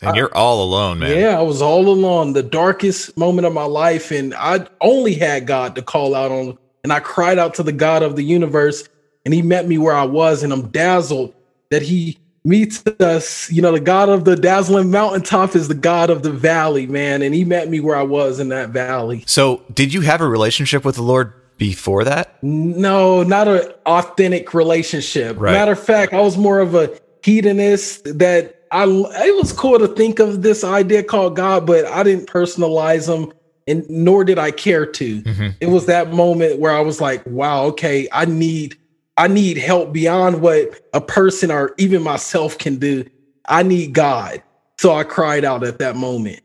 and 0.01 0.17
you're 0.17 0.35
all 0.35 0.65
alone, 0.65 1.01
man. 1.01 1.19
yeah, 1.19 1.39
I 1.39 1.43
was 1.43 1.61
all 1.61 1.87
alone, 1.87 2.33
the 2.33 2.43
darkest 2.43 3.19
moment 3.19 3.47
of 3.47 3.53
my 3.53 3.65
life, 3.65 4.11
and 4.11 4.33
I 4.35 4.67
only 4.81 5.13
had 5.13 5.47
God 5.47 5.75
to 5.75 5.83
call 5.83 6.15
out 6.15 6.33
on. 6.33 6.57
And 6.83 6.95
I 6.95 7.01
cried 7.01 7.39
out 7.39 7.53
to 7.57 7.63
the 7.63 7.73
God 7.73 8.03
of 8.03 8.17
the 8.17 8.25
universe, 8.25 8.89
and 9.27 9.35
He 9.35 9.43
met 9.43 9.69
me 9.69 9.77
where 9.77 9.95
I 9.95 10.05
was, 10.05 10.43
and 10.43 10.51
I'm 10.51 10.69
dazzled 10.69 11.35
that 11.71 11.83
He 11.83 12.17
meets 12.47 12.87
us. 13.01 13.51
You 13.51 13.61
know, 13.61 13.73
the 13.73 13.81
God 13.81 14.09
of 14.09 14.25
the 14.25 14.37
dazzling 14.37 14.91
mountaintop 14.91 15.55
is 15.57 15.69
the 15.69 15.75
God 15.75 16.09
of 16.09 16.23
the 16.23 16.31
valley, 16.31 16.87
man, 16.87 17.23
and 17.23 17.35
He 17.35 17.45
met 17.45 17.69
me 17.69 17.81
where 17.81 17.97
I 17.97 18.03
was 18.03 18.39
in 18.41 18.49
that 18.51 18.71
valley. 18.71 19.25
So, 19.27 19.63
did 19.75 19.93
you 19.93 20.01
have 20.03 20.21
a 20.21 20.29
relationship 20.29 20.85
with 20.85 20.95
the 20.95 21.03
Lord 21.03 21.33
before 21.59 22.05
that? 22.05 22.43
No, 22.43 23.23
not 23.23 23.49
an 23.49 23.73
authentic 23.85 24.55
relationship. 24.55 25.37
Right. 25.39 25.53
Matter 25.53 25.73
of 25.73 25.83
fact, 25.83 26.13
I 26.15 26.21
was 26.21 26.37
more 26.37 26.61
of 26.61 26.75
a 26.75 26.99
hedonist 27.23 28.05
that 28.19 28.63
I 28.71 28.85
it 28.85 29.37
was 29.37 29.53
cool 29.53 29.79
to 29.79 29.89
think 29.89 30.21
of 30.21 30.43
this 30.43 30.63
idea 30.63 31.03
called 31.03 31.37
God, 31.37 31.67
but 31.67 31.85
I 31.87 32.03
didn't 32.03 32.29
personalize 32.29 33.07
them 33.07 33.33
and 33.67 33.85
nor 33.89 34.23
did 34.25 34.39
I 34.39 34.53
care 34.53 34.87
to. 34.87 35.23
Mhm. 35.23 35.55
It 35.61 35.67
was 35.67 35.87
that 35.87 36.13
moment 36.13 36.61
where 36.61 36.73
I 36.73 36.81
was 36.81 37.01
like, 37.01 37.25
wow, 37.27 37.65
okay, 37.65 38.09
I 38.13 38.25
need 38.25 38.77
I 39.17 39.29
need 39.29 39.57
help 39.57 39.93
beyond 39.93 40.41
what 40.43 40.81
a 40.93 41.01
person 41.01 41.51
or 41.51 41.75
even 41.79 42.03
myself 42.03 42.59
can 42.59 42.77
do. 42.77 43.05
I 43.49 43.63
need 43.63 43.93
God. 43.95 44.43
So 44.79 44.95
I 44.95 45.05
cried 45.05 45.45
out 45.45 45.65
at 45.65 45.79
that 45.79 45.97
moment 45.97 46.41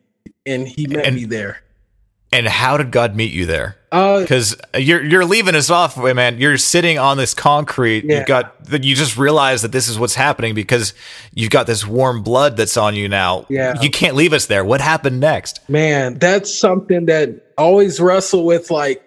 and 0.45 0.67
he 0.67 0.87
met 0.87 1.05
And- 1.05 1.15
me 1.15 1.25
there. 1.25 1.61
And 2.33 2.47
how 2.47 2.77
did 2.77 2.91
God 2.91 3.13
meet 3.13 3.33
you 3.33 3.45
there? 3.45 3.75
Uh 3.91 4.21
Because 4.21 4.55
you're 4.77 5.03
you're 5.03 5.25
leaving 5.25 5.53
us 5.53 5.69
off, 5.69 5.97
man. 5.97 6.37
You're 6.39 6.57
sitting 6.57 6.97
on 6.97 7.17
this 7.17 7.33
concrete. 7.33 8.05
Yeah. 8.05 8.19
You've 8.19 8.27
got 8.27 8.63
that. 8.67 8.85
You 8.85 8.95
just 8.95 9.17
realize 9.17 9.63
that 9.63 9.73
this 9.73 9.89
is 9.89 9.99
what's 9.99 10.15
happening 10.15 10.55
because 10.55 10.93
you've 11.33 11.49
got 11.49 11.67
this 11.67 11.85
warm 11.85 12.23
blood 12.23 12.55
that's 12.55 12.77
on 12.77 12.95
you 12.95 13.09
now. 13.09 13.45
Yeah. 13.49 13.81
You 13.81 13.89
can't 13.89 14.15
leave 14.15 14.31
us 14.31 14.45
there. 14.45 14.63
What 14.63 14.79
happened 14.79 15.19
next? 15.19 15.59
Man, 15.67 16.19
that's 16.19 16.57
something 16.57 17.07
that 17.07 17.27
I 17.57 17.61
always 17.63 17.99
wrestle 17.99 18.45
with. 18.45 18.71
Like, 18.71 19.03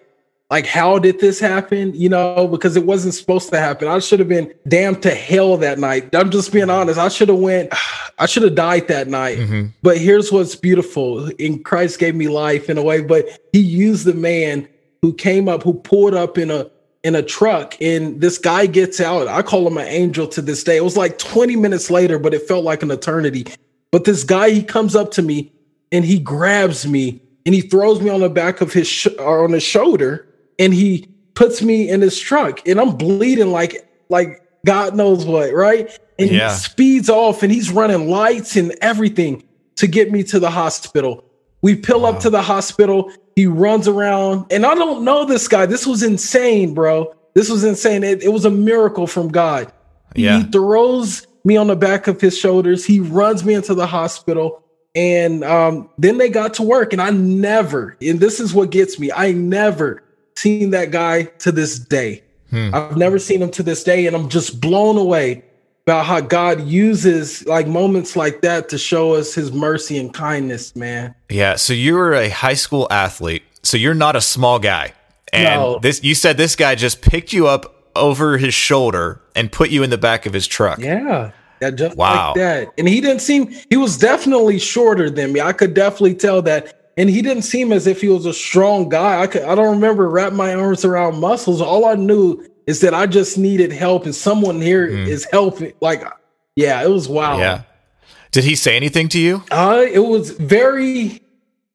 like 0.51 0.67
how 0.67 0.99
did 0.99 1.19
this 1.19 1.39
happen? 1.39 1.93
You 1.95 2.09
know 2.09 2.47
because 2.47 2.77
it 2.77 2.85
wasn't 2.85 3.15
supposed 3.15 3.49
to 3.49 3.59
happen. 3.59 3.87
I 3.87 3.99
should 3.99 4.19
have 4.19 4.29
been 4.29 4.53
damned 4.67 5.01
to 5.03 5.13
hell 5.13 5.57
that 5.57 5.79
night. 5.79 6.13
I'm 6.13 6.29
just 6.29 6.53
being 6.53 6.69
honest. 6.69 6.99
I 6.99 7.07
should 7.07 7.29
have 7.29 7.39
went 7.39 7.73
i 8.17 8.25
should 8.25 8.43
have 8.43 8.55
died 8.55 8.87
that 8.87 9.07
night. 9.07 9.37
Mm-hmm. 9.37 9.65
but 9.81 9.97
here's 9.97 10.31
what's 10.31 10.55
beautiful 10.55 11.27
in 11.31 11.61
christ 11.63 11.99
gave 11.99 12.15
me 12.15 12.29
life 12.29 12.69
in 12.69 12.77
a 12.77 12.83
way 12.83 13.01
but 13.01 13.27
he 13.51 13.59
used 13.59 14.05
the 14.05 14.13
man 14.13 14.67
who 15.01 15.13
came 15.13 15.49
up 15.49 15.63
who 15.63 15.73
pulled 15.73 16.13
up 16.13 16.37
in 16.37 16.49
a 16.49 16.69
in 17.03 17.13
a 17.13 17.21
truck 17.21 17.75
and 17.81 18.19
this 18.19 18.39
guy 18.39 18.65
gets 18.65 18.99
out. 18.99 19.27
I 19.27 19.43
call 19.43 19.67
him 19.67 19.77
an 19.77 19.85
angel 19.85 20.27
to 20.29 20.41
this 20.41 20.63
day. 20.63 20.77
It 20.77 20.83
was 20.83 20.97
like 20.97 21.17
20 21.19 21.55
minutes 21.55 21.91
later 21.91 22.17
but 22.17 22.33
it 22.33 22.47
felt 22.47 22.63
like 22.63 22.83
an 22.83 22.91
eternity. 22.91 23.45
But 23.91 24.05
this 24.05 24.23
guy 24.23 24.49
he 24.51 24.63
comes 24.63 24.95
up 24.95 25.11
to 25.11 25.21
me 25.21 25.51
and 25.91 26.05
he 26.05 26.19
grabs 26.19 26.87
me 26.87 27.21
and 27.45 27.53
he 27.53 27.61
throws 27.61 28.01
me 28.01 28.09
on 28.09 28.21
the 28.21 28.29
back 28.29 28.61
of 28.61 28.73
his 28.73 28.87
sh- 28.87 29.07
or 29.19 29.43
on 29.43 29.51
his 29.51 29.63
shoulder 29.63 30.27
and 30.59 30.73
he 30.73 31.07
puts 31.33 31.61
me 31.61 31.89
in 31.89 32.01
his 32.01 32.17
truck 32.17 32.67
and 32.67 32.79
I'm 32.79 32.95
bleeding 32.95 33.51
like 33.51 33.87
like 34.09 34.41
God 34.65 34.95
knows 34.95 35.25
what, 35.25 35.53
right? 35.53 35.89
And 36.17 36.31
yeah. 36.31 36.49
he 36.49 36.55
speeds 36.55 37.09
off 37.09 37.43
and 37.43 37.51
he's 37.51 37.71
running 37.71 38.09
lights 38.09 38.55
and 38.55 38.75
everything 38.81 39.43
to 39.75 39.87
get 39.87 40.11
me 40.11 40.23
to 40.23 40.39
the 40.39 40.49
hospital. 40.49 41.23
We 41.61 41.75
pull 41.75 42.01
wow. 42.01 42.11
up 42.11 42.19
to 42.21 42.29
the 42.29 42.41
hospital. 42.41 43.11
He 43.35 43.47
runs 43.47 43.87
around, 43.87 44.45
and 44.51 44.65
I 44.65 44.75
don't 44.75 45.03
know 45.03 45.25
this 45.25 45.47
guy. 45.47 45.65
This 45.65 45.85
was 45.85 46.03
insane, 46.03 46.73
bro. 46.73 47.13
This 47.33 47.49
was 47.49 47.63
insane. 47.63 48.03
It, 48.03 48.23
it 48.23 48.29
was 48.29 48.45
a 48.45 48.49
miracle 48.49 49.07
from 49.07 49.27
God. 49.27 49.71
Yeah. 50.15 50.37
He 50.39 50.43
throws 50.45 51.27
me 51.43 51.57
on 51.57 51.67
the 51.67 51.75
back 51.75 52.07
of 52.07 52.21
his 52.21 52.37
shoulders. 52.37 52.85
He 52.85 53.01
runs 53.01 53.43
me 53.43 53.53
into 53.53 53.73
the 53.73 53.87
hospital. 53.87 54.63
And 54.95 55.43
um, 55.43 55.89
then 55.97 56.17
they 56.17 56.29
got 56.29 56.53
to 56.55 56.63
work, 56.63 56.93
and 56.93 57.01
I 57.01 57.09
never, 57.09 57.97
and 58.01 58.21
this 58.21 58.39
is 58.39 58.53
what 58.53 58.69
gets 58.69 58.97
me, 58.97 59.11
I 59.11 59.33
never 59.33 60.01
seen 60.35 60.71
that 60.71 60.91
guy 60.91 61.23
to 61.23 61.51
this 61.51 61.79
day. 61.79 62.23
Hmm. 62.49 62.69
I've 62.73 62.97
never 62.97 63.19
seen 63.19 63.41
him 63.41 63.51
to 63.51 63.63
this 63.63 63.83
day, 63.83 64.05
and 64.05 64.15
I'm 64.15 64.29
just 64.29 64.61
blown 64.61 64.97
away 64.97 65.43
about 65.85 66.05
how 66.05 66.19
God 66.19 66.61
uses 66.61 67.45
like 67.45 67.67
moments 67.67 68.15
like 68.15 68.41
that 68.41 68.69
to 68.69 68.77
show 68.77 69.13
us 69.13 69.35
his 69.35 69.51
mercy 69.51 69.97
and 69.97 70.13
kindness, 70.13 70.75
man. 70.75 71.13
Yeah. 71.29 71.55
So 71.55 71.73
you 71.73 71.93
were 71.93 72.13
a 72.13 72.29
high 72.29 72.55
school 72.55 72.87
athlete. 72.89 73.43
So 73.61 73.77
you're 73.77 73.93
not 73.93 74.15
a 74.15 74.21
small 74.21 74.57
guy. 74.57 74.93
And 75.31 75.61
no. 75.61 75.79
this 75.79 76.03
you 76.03 76.15
said 76.15 76.37
this 76.37 76.55
guy 76.55 76.75
just 76.75 77.01
picked 77.01 77.33
you 77.33 77.47
up 77.47 77.91
over 77.95 78.37
his 78.37 78.53
shoulder 78.53 79.21
and 79.35 79.51
put 79.51 79.69
you 79.69 79.83
in 79.83 79.91
the 79.91 79.97
back 79.97 80.25
of 80.25 80.33
his 80.33 80.47
truck. 80.47 80.79
Yeah. 80.79 81.31
Yeah, 81.61 81.71
just 81.71 81.95
wow. 81.95 82.29
like 82.29 82.35
that. 82.35 82.73
And 82.77 82.87
he 82.87 82.99
didn't 82.99 83.21
seem 83.21 83.53
he 83.69 83.77
was 83.77 83.97
definitely 83.97 84.59
shorter 84.59 85.09
than 85.09 85.33
me. 85.33 85.39
I 85.39 85.53
could 85.53 85.73
definitely 85.73 86.15
tell 86.15 86.41
that 86.43 86.74
and 86.97 87.09
he 87.09 87.21
didn't 87.21 87.43
seem 87.43 87.71
as 87.71 87.87
if 87.87 88.01
he 88.01 88.07
was 88.07 88.25
a 88.25 88.33
strong 88.33 88.89
guy. 88.89 89.21
I 89.21 89.27
could, 89.27 89.43
I 89.43 89.55
don't 89.55 89.75
remember 89.75 90.09
wrap 90.09 90.33
my 90.33 90.53
arms 90.53 90.85
around 90.85 91.19
muscles. 91.19 91.61
All 91.61 91.85
I 91.85 91.95
knew 91.95 92.45
is 92.67 92.81
that 92.81 92.93
I 92.93 93.05
just 93.05 93.37
needed 93.37 93.71
help, 93.71 94.05
and 94.05 94.15
someone 94.15 94.61
here 94.61 94.87
mm. 94.87 95.07
is 95.07 95.27
helping. 95.31 95.73
Like, 95.81 96.03
yeah, 96.55 96.81
it 96.83 96.89
was 96.89 97.07
wild. 97.07 97.39
Yeah. 97.39 97.63
Did 98.31 98.43
he 98.43 98.55
say 98.55 98.75
anything 98.75 99.07
to 99.09 99.19
you? 99.19 99.43
Uh, 99.51 99.85
it 99.89 99.99
was 99.99 100.31
very. 100.31 101.21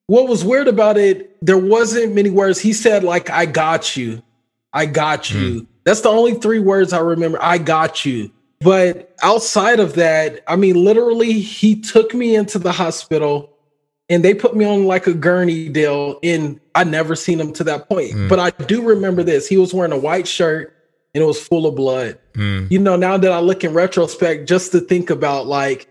What 0.06 0.26
was 0.28 0.44
weird 0.44 0.66
about 0.66 0.98
it? 0.98 1.36
There 1.40 1.58
wasn't 1.58 2.14
many 2.14 2.30
words. 2.30 2.60
He 2.60 2.72
said 2.72 3.04
like, 3.04 3.30
"I 3.30 3.46
got 3.46 3.96
you, 3.96 4.22
I 4.72 4.86
got 4.86 5.30
you." 5.30 5.62
Mm. 5.62 5.66
That's 5.84 6.00
the 6.00 6.08
only 6.08 6.34
three 6.34 6.58
words 6.58 6.92
I 6.92 6.98
remember. 6.98 7.38
I 7.40 7.58
got 7.58 8.04
you. 8.04 8.30
But 8.60 9.14
outside 9.22 9.80
of 9.80 9.94
that, 9.94 10.42
I 10.46 10.56
mean, 10.56 10.84
literally, 10.84 11.40
he 11.40 11.80
took 11.80 12.12
me 12.12 12.36
into 12.36 12.58
the 12.58 12.72
hospital 12.72 13.56
and 14.10 14.24
they 14.24 14.34
put 14.34 14.56
me 14.56 14.64
on 14.64 14.86
like 14.86 15.06
a 15.06 15.14
gurney 15.14 15.68
deal 15.68 16.18
and 16.22 16.60
I 16.74 16.82
never 16.84 17.14
seen 17.14 17.40
him 17.40 17.52
to 17.54 17.64
that 17.64 17.88
point. 17.88 18.12
Mm. 18.12 18.28
But 18.28 18.40
I 18.40 18.50
do 18.64 18.82
remember 18.82 19.22
this. 19.22 19.46
He 19.46 19.56
was 19.56 19.72
wearing 19.72 19.92
a 19.92 19.98
white 19.98 20.26
shirt 20.26 20.76
and 21.14 21.22
it 21.22 21.26
was 21.26 21.40
full 21.40 21.66
of 21.66 21.76
blood. 21.76 22.18
Mm. 22.34 22.70
You 22.70 22.80
know, 22.80 22.96
now 22.96 23.16
that 23.16 23.30
I 23.30 23.38
look 23.38 23.62
in 23.62 23.72
retrospect, 23.72 24.48
just 24.48 24.72
to 24.72 24.80
think 24.80 25.10
about 25.10 25.46
like 25.46 25.88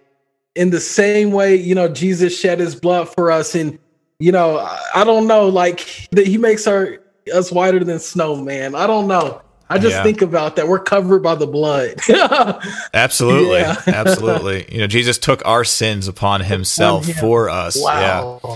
in 0.55 0.69
the 0.69 0.81
same 0.81 1.31
way, 1.31 1.55
you 1.55 1.73
know, 1.73 1.87
Jesus 1.87 2.37
shed 2.37 2.59
his 2.59 2.75
blood 2.75 3.07
for 3.07 3.31
us. 3.31 3.55
And, 3.55 3.79
you 4.19 4.33
know, 4.33 4.57
I, 4.57 4.79
I 4.95 5.03
don't 5.05 5.25
know, 5.25 5.47
like 5.47 6.09
that 6.11 6.27
he 6.27 6.37
makes 6.37 6.67
our 6.67 6.99
us 7.33 7.51
whiter 7.51 7.83
than 7.83 7.99
snow, 7.99 8.35
man. 8.35 8.75
I 8.75 8.85
don't 8.85 9.07
know. 9.07 9.41
I 9.69 9.77
just 9.77 9.97
yeah. 9.97 10.03
think 10.03 10.21
about 10.21 10.55
that. 10.55 10.67
We're 10.67 10.79
covered 10.79 11.19
by 11.19 11.35
the 11.35 11.45
blood. 11.45 11.99
absolutely. 12.93 13.59
Yeah. 13.59 13.75
absolutely. 13.87 14.65
You 14.71 14.79
know, 14.79 14.87
Jesus 14.87 15.17
took 15.19 15.45
our 15.45 15.63
sins 15.63 16.07
upon 16.07 16.41
himself 16.41 17.05
for 17.05 17.49
us. 17.49 17.77
Wow. 17.79 18.39
Yeah. 18.43 18.55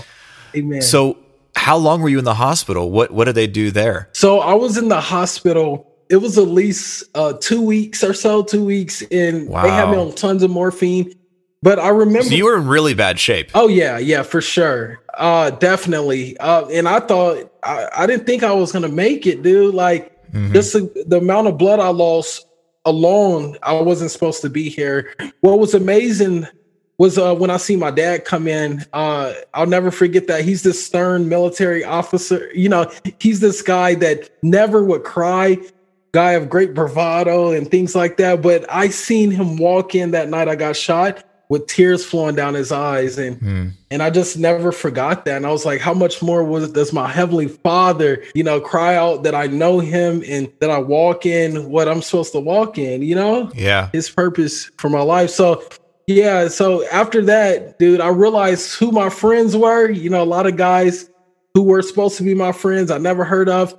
Amen. 0.56 0.82
So 0.82 1.18
how 1.54 1.76
long 1.76 2.02
were 2.02 2.08
you 2.08 2.18
in 2.18 2.24
the 2.24 2.34
hospital? 2.34 2.90
What 2.90 3.12
what 3.12 3.24
did 3.24 3.36
they 3.36 3.46
do 3.46 3.70
there? 3.70 4.08
So 4.12 4.40
I 4.40 4.54
was 4.54 4.76
in 4.76 4.88
the 4.88 5.00
hospital. 5.00 5.90
It 6.10 6.16
was 6.16 6.36
at 6.36 6.48
least 6.48 7.04
uh, 7.14 7.34
two 7.40 7.62
weeks 7.62 8.04
or 8.04 8.12
so, 8.12 8.42
two 8.42 8.64
weeks, 8.64 9.02
and 9.10 9.48
wow. 9.48 9.62
they 9.62 9.70
had 9.70 9.90
me 9.90 9.96
on 9.96 10.14
tons 10.14 10.42
of 10.42 10.50
morphine. 10.50 11.14
But 11.62 11.78
I 11.78 11.88
remember 11.88 12.28
so 12.28 12.34
you 12.34 12.44
were 12.44 12.58
in 12.58 12.66
really 12.66 12.92
bad 12.92 13.18
shape. 13.18 13.50
Oh 13.54 13.68
yeah, 13.68 13.98
yeah, 13.98 14.22
for 14.22 14.42
sure. 14.42 15.00
Uh 15.16 15.50
definitely. 15.50 16.36
Uh 16.38 16.66
and 16.66 16.88
I 16.88 17.00
thought 17.00 17.50
I, 17.62 17.88
I 17.96 18.06
didn't 18.06 18.26
think 18.26 18.42
I 18.42 18.52
was 18.52 18.70
gonna 18.72 18.88
make 18.88 19.26
it, 19.26 19.42
dude. 19.42 19.74
Like 19.74 20.13
Mm-hmm. 20.34 20.52
Just 20.52 20.72
the, 20.72 21.04
the 21.06 21.18
amount 21.18 21.46
of 21.46 21.58
blood 21.58 21.78
I 21.78 21.88
lost 21.88 22.46
alone, 22.84 23.56
I 23.62 23.72
wasn't 23.74 24.10
supposed 24.10 24.42
to 24.42 24.50
be 24.50 24.68
here. 24.68 25.14
What 25.40 25.58
was 25.58 25.74
amazing 25.74 26.46
was 26.98 27.18
uh, 27.18 27.34
when 27.34 27.50
I 27.50 27.56
see 27.56 27.76
my 27.76 27.90
dad 27.90 28.24
come 28.24 28.46
in. 28.46 28.84
Uh, 28.92 29.32
I'll 29.52 29.66
never 29.66 29.90
forget 29.90 30.26
that. 30.26 30.44
He's 30.44 30.62
this 30.62 30.84
stern 30.84 31.28
military 31.28 31.84
officer. 31.84 32.50
You 32.52 32.68
know, 32.68 32.90
he's 33.20 33.40
this 33.40 33.62
guy 33.62 33.94
that 33.96 34.30
never 34.42 34.84
would 34.84 35.04
cry, 35.04 35.58
guy 36.12 36.32
of 36.32 36.48
great 36.48 36.74
bravado 36.74 37.52
and 37.52 37.70
things 37.70 37.94
like 37.94 38.16
that. 38.18 38.42
But 38.42 38.64
I 38.72 38.88
seen 38.88 39.30
him 39.30 39.56
walk 39.56 39.94
in 39.94 40.12
that 40.12 40.28
night 40.28 40.48
I 40.48 40.56
got 40.56 40.76
shot 40.76 41.24
with 41.48 41.66
tears 41.66 42.04
flowing 42.04 42.34
down 42.34 42.54
his 42.54 42.72
eyes. 42.72 43.18
And 43.18 43.40
mm. 43.40 43.70
and 43.90 44.02
I 44.02 44.10
just 44.10 44.38
never 44.38 44.72
forgot 44.72 45.24
that. 45.24 45.36
And 45.36 45.46
I 45.46 45.50
was 45.50 45.64
like 45.64 45.80
how 45.80 45.94
much 45.94 46.22
more 46.22 46.44
was 46.44 46.70
does 46.72 46.92
my 46.92 47.08
heavenly 47.08 47.48
father 47.48 48.22
you 48.34 48.42
know 48.42 48.60
cry 48.60 48.96
out 48.96 49.22
that 49.24 49.34
I 49.34 49.46
know 49.46 49.80
him 49.80 50.22
and 50.26 50.50
that 50.60 50.70
I 50.70 50.78
walk 50.78 51.26
in 51.26 51.70
what 51.70 51.88
I'm 51.88 52.02
supposed 52.02 52.32
to 52.32 52.40
walk 52.40 52.78
in 52.78 53.02
you 53.02 53.14
know? 53.14 53.50
Yeah. 53.54 53.90
His 53.92 54.08
purpose 54.08 54.70
for 54.78 54.88
my 54.88 55.02
life. 55.02 55.30
So 55.30 55.62
yeah 56.06 56.48
so 56.48 56.86
after 56.88 57.22
that 57.22 57.78
dude 57.78 58.00
I 58.00 58.08
realized 58.08 58.78
who 58.78 58.90
my 58.90 59.08
friends 59.08 59.56
were. 59.56 59.90
You 59.90 60.10
know 60.10 60.22
a 60.22 60.24
lot 60.24 60.46
of 60.46 60.56
guys 60.56 61.10
who 61.54 61.62
were 61.62 61.82
supposed 61.82 62.16
to 62.18 62.24
be 62.24 62.34
my 62.34 62.52
friends 62.52 62.90
I 62.90 62.98
never 62.98 63.24
heard 63.24 63.48
of. 63.48 63.78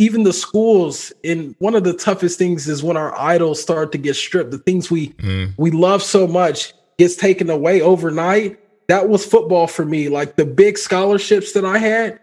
Even 0.00 0.22
the 0.22 0.32
schools 0.32 1.12
and 1.24 1.56
one 1.58 1.74
of 1.74 1.82
the 1.82 1.92
toughest 1.92 2.38
things 2.38 2.68
is 2.68 2.84
when 2.84 2.96
our 2.96 3.18
idols 3.18 3.60
start 3.60 3.90
to 3.90 3.98
get 3.98 4.14
stripped 4.14 4.52
the 4.52 4.58
things 4.58 4.92
we 4.92 5.08
mm. 5.14 5.52
we 5.56 5.72
love 5.72 6.04
so 6.04 6.28
much 6.28 6.72
gets 6.98 7.16
taken 7.16 7.48
away 7.48 7.80
overnight, 7.80 8.58
that 8.88 9.08
was 9.08 9.24
football 9.24 9.66
for 9.66 9.84
me. 9.84 10.08
Like 10.08 10.36
the 10.36 10.44
big 10.44 10.78
scholarships 10.78 11.52
that 11.52 11.64
I 11.64 11.78
had 11.78 12.20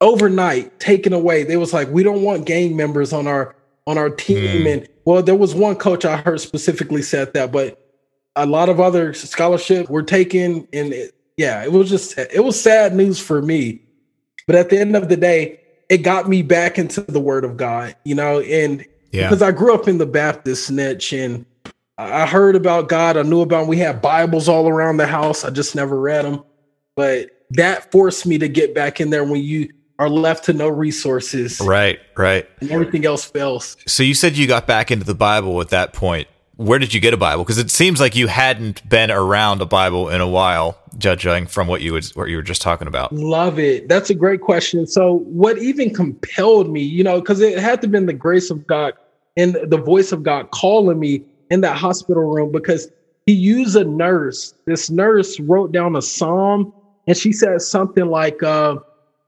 overnight 0.00 0.78
taken 0.80 1.12
away. 1.12 1.44
They 1.44 1.56
was 1.56 1.72
like, 1.72 1.88
we 1.88 2.02
don't 2.02 2.22
want 2.22 2.46
gang 2.46 2.76
members 2.76 3.12
on 3.12 3.26
our 3.26 3.56
on 3.86 3.98
our 3.98 4.10
team. 4.10 4.64
Mm. 4.64 4.72
And 4.72 4.88
well, 5.04 5.22
there 5.22 5.34
was 5.34 5.54
one 5.54 5.76
coach 5.76 6.04
I 6.04 6.18
heard 6.18 6.40
specifically 6.40 7.02
said 7.02 7.32
that, 7.34 7.50
but 7.50 7.76
a 8.36 8.46
lot 8.46 8.68
of 8.68 8.80
other 8.80 9.12
scholarships 9.14 9.88
were 9.88 10.02
taken 10.02 10.68
and 10.72 10.92
it, 10.92 11.14
yeah, 11.36 11.64
it 11.64 11.72
was 11.72 11.88
just 11.88 12.18
it 12.18 12.44
was 12.44 12.60
sad 12.60 12.94
news 12.94 13.18
for 13.18 13.40
me. 13.40 13.82
But 14.46 14.56
at 14.56 14.70
the 14.70 14.78
end 14.78 14.96
of 14.96 15.08
the 15.08 15.16
day, 15.16 15.60
it 15.88 15.98
got 15.98 16.28
me 16.28 16.42
back 16.42 16.78
into 16.78 17.00
the 17.02 17.20
word 17.20 17.44
of 17.44 17.56
God, 17.56 17.96
you 18.04 18.14
know, 18.14 18.40
and 18.40 18.84
yeah. 19.12 19.28
because 19.28 19.42
I 19.42 19.52
grew 19.52 19.74
up 19.74 19.88
in 19.88 19.98
the 19.98 20.06
Baptist 20.06 20.70
niche 20.70 21.12
and 21.12 21.46
I 22.00 22.26
heard 22.26 22.56
about 22.56 22.88
God. 22.88 23.16
I 23.18 23.22
knew 23.22 23.42
about. 23.42 23.62
Him. 23.62 23.68
We 23.68 23.76
had 23.76 24.00
Bibles 24.00 24.48
all 24.48 24.68
around 24.68 24.96
the 24.96 25.06
house. 25.06 25.44
I 25.44 25.50
just 25.50 25.74
never 25.74 26.00
read 26.00 26.24
them. 26.24 26.42
But 26.96 27.30
that 27.50 27.90
forced 27.92 28.26
me 28.26 28.38
to 28.38 28.48
get 28.48 28.74
back 28.74 29.00
in 29.00 29.10
there 29.10 29.24
when 29.24 29.42
you 29.42 29.70
are 29.98 30.08
left 30.08 30.44
to 30.44 30.54
no 30.54 30.68
resources. 30.68 31.60
Right, 31.60 32.00
right. 32.16 32.48
And 32.60 32.70
everything 32.70 33.04
else 33.04 33.24
fails. 33.24 33.76
So 33.86 34.02
you 34.02 34.14
said 34.14 34.36
you 34.36 34.46
got 34.46 34.66
back 34.66 34.90
into 34.90 35.04
the 35.04 35.14
Bible 35.14 35.60
at 35.60 35.68
that 35.70 35.92
point. 35.92 36.26
Where 36.56 36.78
did 36.78 36.94
you 36.94 37.00
get 37.00 37.12
a 37.12 37.18
Bible? 37.18 37.44
Because 37.44 37.58
it 37.58 37.70
seems 37.70 38.00
like 38.00 38.16
you 38.16 38.26
hadn't 38.26 38.86
been 38.88 39.10
around 39.10 39.60
a 39.60 39.66
Bible 39.66 40.08
in 40.08 40.20
a 40.20 40.28
while, 40.28 40.78
judging 40.96 41.46
from 41.46 41.68
what 41.68 41.80
you 41.82 41.94
was 41.94 42.14
what 42.16 42.28
you 42.28 42.36
were 42.36 42.42
just 42.42 42.62
talking 42.62 42.88
about. 42.88 43.12
Love 43.12 43.58
it. 43.58 43.88
That's 43.88 44.10
a 44.10 44.14
great 44.14 44.40
question. 44.40 44.86
So 44.86 45.18
what 45.20 45.58
even 45.58 45.92
compelled 45.92 46.70
me, 46.70 46.82
you 46.82 47.04
know, 47.04 47.20
because 47.20 47.40
it 47.40 47.58
had 47.58 47.80
to 47.82 47.86
have 47.86 47.92
been 47.92 48.06
the 48.06 48.12
grace 48.12 48.50
of 48.50 48.66
God 48.66 48.94
and 49.36 49.56
the 49.64 49.78
voice 49.78 50.12
of 50.12 50.22
God 50.22 50.50
calling 50.50 50.98
me 50.98 51.22
in 51.50 51.60
that 51.62 51.76
hospital 51.76 52.22
room 52.24 52.50
because 52.52 52.90
he 53.26 53.32
used 53.32 53.76
a 53.76 53.84
nurse. 53.84 54.54
This 54.66 54.90
nurse 54.90 55.38
wrote 55.40 55.72
down 55.72 55.96
a 55.96 56.02
psalm 56.02 56.72
and 57.06 57.16
she 57.16 57.32
said 57.32 57.60
something 57.62 58.06
like, 58.06 58.42
uh, 58.42 58.76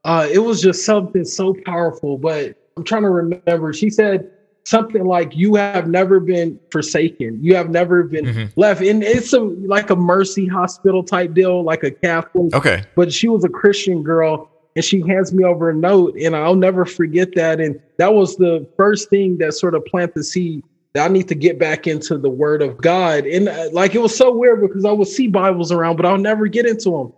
uh, 0.03 0.27
it 0.31 0.39
was 0.39 0.61
just 0.61 0.85
something 0.85 1.23
so 1.23 1.55
powerful, 1.65 2.17
but 2.17 2.55
I'm 2.75 2.83
trying 2.83 3.03
to 3.03 3.09
remember. 3.09 3.73
She 3.73 3.89
said 3.89 4.29
something 4.65 5.05
like, 5.05 5.35
You 5.35 5.55
have 5.55 5.87
never 5.87 6.19
been 6.19 6.59
forsaken, 6.71 7.39
you 7.41 7.55
have 7.55 7.69
never 7.69 8.03
been 8.03 8.25
mm-hmm. 8.25 8.59
left. 8.59 8.81
And 8.81 9.03
it's 9.03 9.33
a 9.33 9.39
like 9.39 9.89
a 9.89 9.95
mercy 9.95 10.47
hospital 10.47 11.03
type 11.03 11.33
deal, 11.33 11.63
like 11.63 11.83
a 11.83 11.91
Catholic. 11.91 12.53
Okay. 12.53 12.83
But 12.95 13.13
she 13.13 13.27
was 13.27 13.43
a 13.43 13.49
Christian 13.49 14.03
girl. 14.03 14.49
and 14.75 14.83
she 14.83 15.01
hands 15.01 15.31
me 15.31 15.43
over 15.43 15.69
a 15.69 15.75
note, 15.75 16.15
and 16.15 16.35
I'll 16.35 16.55
never 16.55 16.83
forget 16.83 17.35
that. 17.35 17.61
And 17.61 17.79
that 17.97 18.13
was 18.13 18.37
the 18.37 18.67
first 18.75 19.09
thing 19.09 19.37
that 19.37 19.53
sort 19.53 19.75
of 19.75 19.85
planted 19.85 20.15
the 20.15 20.23
seed 20.23 20.63
I 20.95 21.07
need 21.07 21.27
to 21.29 21.35
get 21.35 21.57
back 21.57 21.87
into 21.87 22.17
the 22.17 22.29
Word 22.29 22.61
of 22.61 22.77
God. 22.77 23.25
And 23.25 23.49
uh, 23.49 23.69
like 23.71 23.95
it 23.95 24.01
was 24.01 24.15
so 24.15 24.31
weird 24.31 24.61
because 24.61 24.85
I 24.85 24.91
would 24.91 25.07
see 25.07 25.27
Bibles 25.27 25.71
around, 25.71 25.95
but 25.95 26.05
I'll 26.05 26.19
never 26.19 26.47
get 26.47 26.67
into 26.67 26.91
them. 26.91 27.13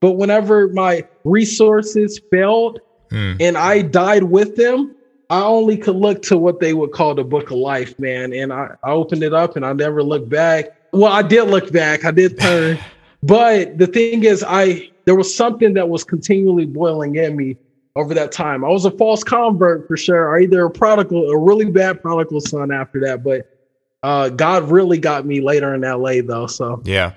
But 0.00 0.12
whenever 0.12 0.68
my 0.68 1.06
resources 1.22 2.20
failed 2.30 2.80
mm. 3.10 3.36
and 3.38 3.56
I 3.56 3.82
died 3.82 4.24
with 4.24 4.56
them, 4.56 4.96
I 5.28 5.42
only 5.42 5.76
could 5.76 5.94
look 5.94 6.22
to 6.22 6.38
what 6.38 6.58
they 6.58 6.74
would 6.74 6.90
call 6.90 7.14
the 7.14 7.22
book 7.22 7.52
of 7.52 7.58
life, 7.58 7.96
man. 8.00 8.32
And 8.32 8.52
I, 8.52 8.74
I 8.82 8.90
opened 8.90 9.22
it 9.22 9.32
up 9.32 9.54
and 9.54 9.64
I 9.64 9.72
never 9.74 10.02
looked 10.02 10.28
back. 10.28 10.76
Well, 10.92 11.12
I 11.12 11.22
did 11.22 11.44
look 11.44 11.70
back, 11.70 12.04
I 12.04 12.10
did 12.10 12.40
turn. 12.40 12.78
but 13.22 13.78
the 13.78 13.86
thing 13.86 14.24
is, 14.24 14.44
I 14.46 14.90
there 15.04 15.14
was 15.14 15.34
something 15.34 15.74
that 15.74 15.88
was 15.88 16.02
continually 16.02 16.66
boiling 16.66 17.14
in 17.14 17.36
me 17.36 17.56
over 18.00 18.14
that 18.14 18.32
time. 18.32 18.64
I 18.64 18.68
was 18.68 18.84
a 18.84 18.90
false 18.90 19.22
convert 19.22 19.86
for 19.86 19.96
sure, 19.96 20.28
or 20.28 20.40
either 20.40 20.64
a 20.64 20.70
prodigal, 20.70 21.30
a 21.30 21.38
really 21.38 21.70
bad 21.70 22.02
prodigal 22.02 22.40
son 22.40 22.72
after 22.72 23.00
that. 23.00 23.22
But 23.22 23.48
uh, 24.02 24.30
God 24.30 24.70
really 24.70 24.98
got 24.98 25.26
me 25.26 25.40
later 25.40 25.74
in 25.74 25.82
LA 25.82 26.22
though. 26.24 26.46
So 26.46 26.82
yeah. 26.84 27.12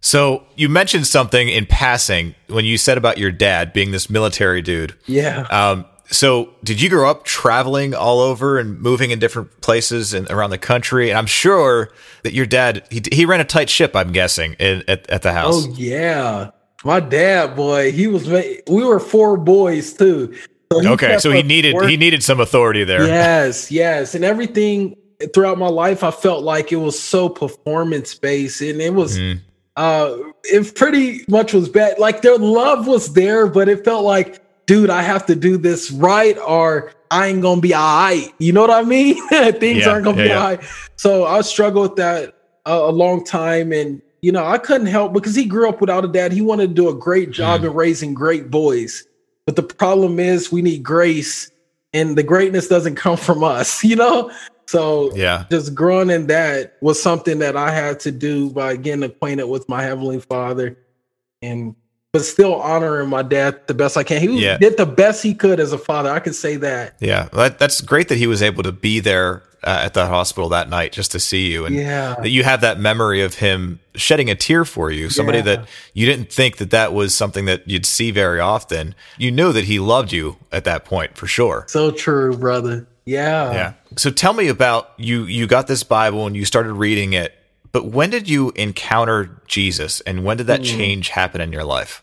So 0.00 0.44
you 0.54 0.68
mentioned 0.68 1.06
something 1.06 1.48
in 1.48 1.64
passing 1.64 2.34
when 2.48 2.66
you 2.66 2.76
said 2.76 2.98
about 2.98 3.16
your 3.16 3.32
dad 3.32 3.72
being 3.72 3.90
this 3.90 4.10
military 4.10 4.60
dude. 4.60 4.94
Yeah. 5.06 5.46
Um, 5.50 5.86
so 6.10 6.50
did 6.62 6.80
you 6.82 6.90
grow 6.90 7.10
up 7.10 7.24
traveling 7.24 7.94
all 7.94 8.20
over 8.20 8.58
and 8.58 8.78
moving 8.80 9.10
in 9.10 9.18
different 9.18 9.62
places 9.62 10.12
and 10.12 10.30
around 10.30 10.50
the 10.50 10.58
country? 10.58 11.08
And 11.08 11.18
I'm 11.18 11.26
sure 11.26 11.90
that 12.22 12.34
your 12.34 12.44
dad 12.44 12.86
he, 12.90 13.02
he 13.12 13.24
ran 13.24 13.40
a 13.40 13.44
tight 13.44 13.70
ship. 13.70 13.96
I'm 13.96 14.12
guessing 14.12 14.54
in, 14.58 14.84
at 14.88 15.08
at 15.08 15.22
the 15.22 15.32
house. 15.32 15.66
Oh 15.66 15.74
yeah, 15.74 16.50
my 16.84 17.00
dad, 17.00 17.56
boy, 17.56 17.92
he 17.92 18.06
was. 18.06 18.28
We 18.28 18.84
were 18.84 19.00
four 19.00 19.36
boys 19.36 19.92
too. 19.92 20.34
So 20.72 20.92
okay, 20.92 21.18
so 21.18 21.30
he 21.30 21.42
needed 21.42 21.74
work. 21.74 21.88
he 21.88 21.96
needed 21.96 22.22
some 22.22 22.40
authority 22.40 22.84
there. 22.84 23.06
Yes, 23.06 23.70
yes, 23.70 24.14
and 24.14 24.24
everything 24.24 24.96
throughout 25.32 25.58
my 25.58 25.68
life, 25.68 26.02
I 26.02 26.10
felt 26.10 26.42
like 26.42 26.72
it 26.72 26.76
was 26.76 26.98
so 26.98 27.28
performance 27.28 28.14
based, 28.14 28.60
and 28.60 28.80
it 28.80 28.94
was. 28.94 29.18
Mm 29.18 29.40
uh 29.76 30.16
it 30.44 30.74
pretty 30.74 31.24
much 31.28 31.52
was 31.52 31.68
bad 31.68 31.98
like 31.98 32.22
their 32.22 32.38
love 32.38 32.86
was 32.86 33.12
there 33.14 33.46
but 33.46 33.68
it 33.68 33.84
felt 33.84 34.04
like 34.04 34.40
dude 34.66 34.88
i 34.88 35.02
have 35.02 35.26
to 35.26 35.34
do 35.34 35.56
this 35.56 35.90
right 35.90 36.38
or 36.38 36.92
i 37.10 37.26
ain't 37.26 37.42
gonna 37.42 37.60
be 37.60 37.74
all 37.74 38.04
right 38.04 38.32
you 38.38 38.52
know 38.52 38.60
what 38.60 38.70
i 38.70 38.82
mean 38.82 39.16
things 39.54 39.84
yeah, 39.84 39.88
aren't 39.88 40.04
gonna 40.04 40.16
yeah, 40.18 40.22
be 40.22 40.28
yeah. 40.28 40.38
all 40.38 40.44
right 40.44 40.64
so 40.96 41.26
i 41.26 41.40
struggled 41.40 41.90
with 41.90 41.96
that 41.96 42.34
uh, 42.66 42.82
a 42.84 42.92
long 42.92 43.24
time 43.24 43.72
and 43.72 44.00
you 44.24 44.32
know 44.32 44.44
i 44.44 44.58
couldn't 44.58 44.86
help 44.86 45.12
because 45.12 45.34
he 45.34 45.44
grew 45.44 45.68
up 45.68 45.80
without 45.80 46.04
a 46.04 46.08
dad 46.08 46.32
he 46.32 46.40
wanted 46.40 46.68
to 46.68 46.74
do 46.74 46.88
a 46.88 46.94
great 46.94 47.30
job 47.30 47.60
mm. 47.60 47.66
in 47.66 47.74
raising 47.74 48.14
great 48.14 48.50
boys 48.50 49.04
but 49.46 49.56
the 49.56 49.62
problem 49.62 50.18
is 50.18 50.50
we 50.50 50.62
need 50.62 50.82
grace 50.82 51.50
and 51.92 52.16
the 52.16 52.22
greatness 52.22 52.68
doesn't 52.68 52.96
come 52.96 53.16
from 53.16 53.44
us 53.44 53.84
you 53.90 53.96
know 53.96 54.30
so 54.66 55.14
yeah, 55.14 55.44
just 55.50 55.74
growing 55.74 56.10
in 56.10 56.26
that 56.28 56.76
was 56.80 57.00
something 57.02 57.38
that 57.40 57.56
I 57.56 57.70
had 57.70 58.00
to 58.00 58.10
do 58.10 58.50
by 58.50 58.76
getting 58.76 59.02
acquainted 59.02 59.46
with 59.46 59.68
my 59.68 59.82
heavenly 59.82 60.20
Father, 60.20 60.78
and 61.42 61.74
but 62.12 62.24
still 62.24 62.54
honoring 62.54 63.08
my 63.08 63.22
dad 63.22 63.66
the 63.66 63.74
best 63.74 63.96
I 63.96 64.04
can. 64.04 64.20
He 64.20 64.42
yeah. 64.42 64.56
did 64.56 64.76
the 64.76 64.86
best 64.86 65.22
he 65.22 65.34
could 65.34 65.60
as 65.60 65.72
a 65.72 65.78
father. 65.78 66.10
I 66.10 66.20
can 66.20 66.32
say 66.32 66.56
that. 66.56 66.96
Yeah, 67.00 67.28
that, 67.32 67.58
that's 67.58 67.80
great 67.80 68.08
that 68.08 68.18
he 68.18 68.26
was 68.26 68.42
able 68.42 68.62
to 68.62 68.72
be 68.72 69.00
there 69.00 69.42
uh, 69.64 69.80
at 69.82 69.94
the 69.94 70.06
hospital 70.06 70.48
that 70.50 70.68
night 70.68 70.92
just 70.92 71.12
to 71.12 71.20
see 71.20 71.50
you, 71.50 71.66
and 71.66 71.74
yeah. 71.74 72.14
that 72.14 72.30
you 72.30 72.44
have 72.44 72.60
that 72.60 72.78
memory 72.78 73.22
of 73.22 73.34
him 73.34 73.80
shedding 73.94 74.30
a 74.30 74.34
tear 74.34 74.64
for 74.64 74.90
you. 74.90 75.10
Somebody 75.10 75.38
yeah. 75.38 75.44
that 75.44 75.68
you 75.92 76.06
didn't 76.06 76.32
think 76.32 76.58
that 76.58 76.70
that 76.70 76.92
was 76.92 77.14
something 77.14 77.44
that 77.46 77.68
you'd 77.68 77.86
see 77.86 78.10
very 78.10 78.40
often. 78.40 78.94
You 79.18 79.30
knew 79.30 79.52
that 79.52 79.64
he 79.64 79.78
loved 79.78 80.12
you 80.12 80.36
at 80.52 80.64
that 80.64 80.84
point 80.84 81.16
for 81.16 81.26
sure. 81.26 81.64
So 81.68 81.90
true, 81.90 82.36
brother. 82.36 82.86
Yeah. 83.04 83.52
Yeah. 83.52 83.72
So 83.96 84.10
tell 84.10 84.32
me 84.32 84.48
about 84.48 84.92
you 84.96 85.24
you 85.24 85.46
got 85.46 85.66
this 85.66 85.82
Bible 85.82 86.26
and 86.26 86.34
you 86.34 86.44
started 86.44 86.72
reading 86.72 87.12
it, 87.12 87.34
but 87.72 87.86
when 87.86 88.10
did 88.10 88.28
you 88.28 88.52
encounter 88.56 89.40
Jesus 89.46 90.00
and 90.02 90.24
when 90.24 90.36
did 90.36 90.46
that 90.46 90.60
mm. 90.60 90.64
change 90.64 91.10
happen 91.10 91.40
in 91.40 91.52
your 91.52 91.64
life? 91.64 92.02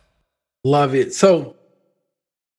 Love 0.63 0.93
it. 0.93 1.13
So 1.13 1.55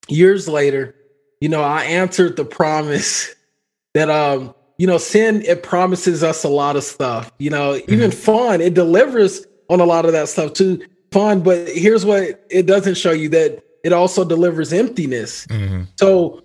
years 0.09 0.49
later, 0.49 0.95
you 1.41 1.49
know, 1.49 1.63
I 1.63 1.85
answered 1.85 2.37
the 2.37 2.45
promise 2.45 3.35
that 3.95 4.11
um, 4.11 4.55
you 4.83 4.89
know, 4.89 4.99
sin 4.99 5.43
it 5.43 5.63
promises 5.63 6.25
us 6.25 6.43
a 6.43 6.49
lot 6.49 6.75
of 6.75 6.83
stuff. 6.83 7.31
You 7.39 7.51
know, 7.51 7.77
even 7.87 8.11
mm-hmm. 8.11 8.19
fun, 8.19 8.61
it 8.61 8.75
delivers 8.75 9.47
on 9.71 9.79
a 9.79 9.85
lot 9.85 10.07
of 10.07 10.11
that 10.11 10.29
stuff 10.29 10.55
too. 10.55 10.85
Fun, 11.13 11.41
but 11.41 11.69
here's 11.69 12.05
what 12.05 12.45
it 12.51 12.67
doesn't 12.67 12.97
show 12.97 13.13
you 13.13 13.29
that 13.29 13.63
it 13.85 13.93
also 13.93 14.25
delivers 14.25 14.73
emptiness. 14.73 15.47
Mm-hmm. 15.47 15.85
So 16.01 16.43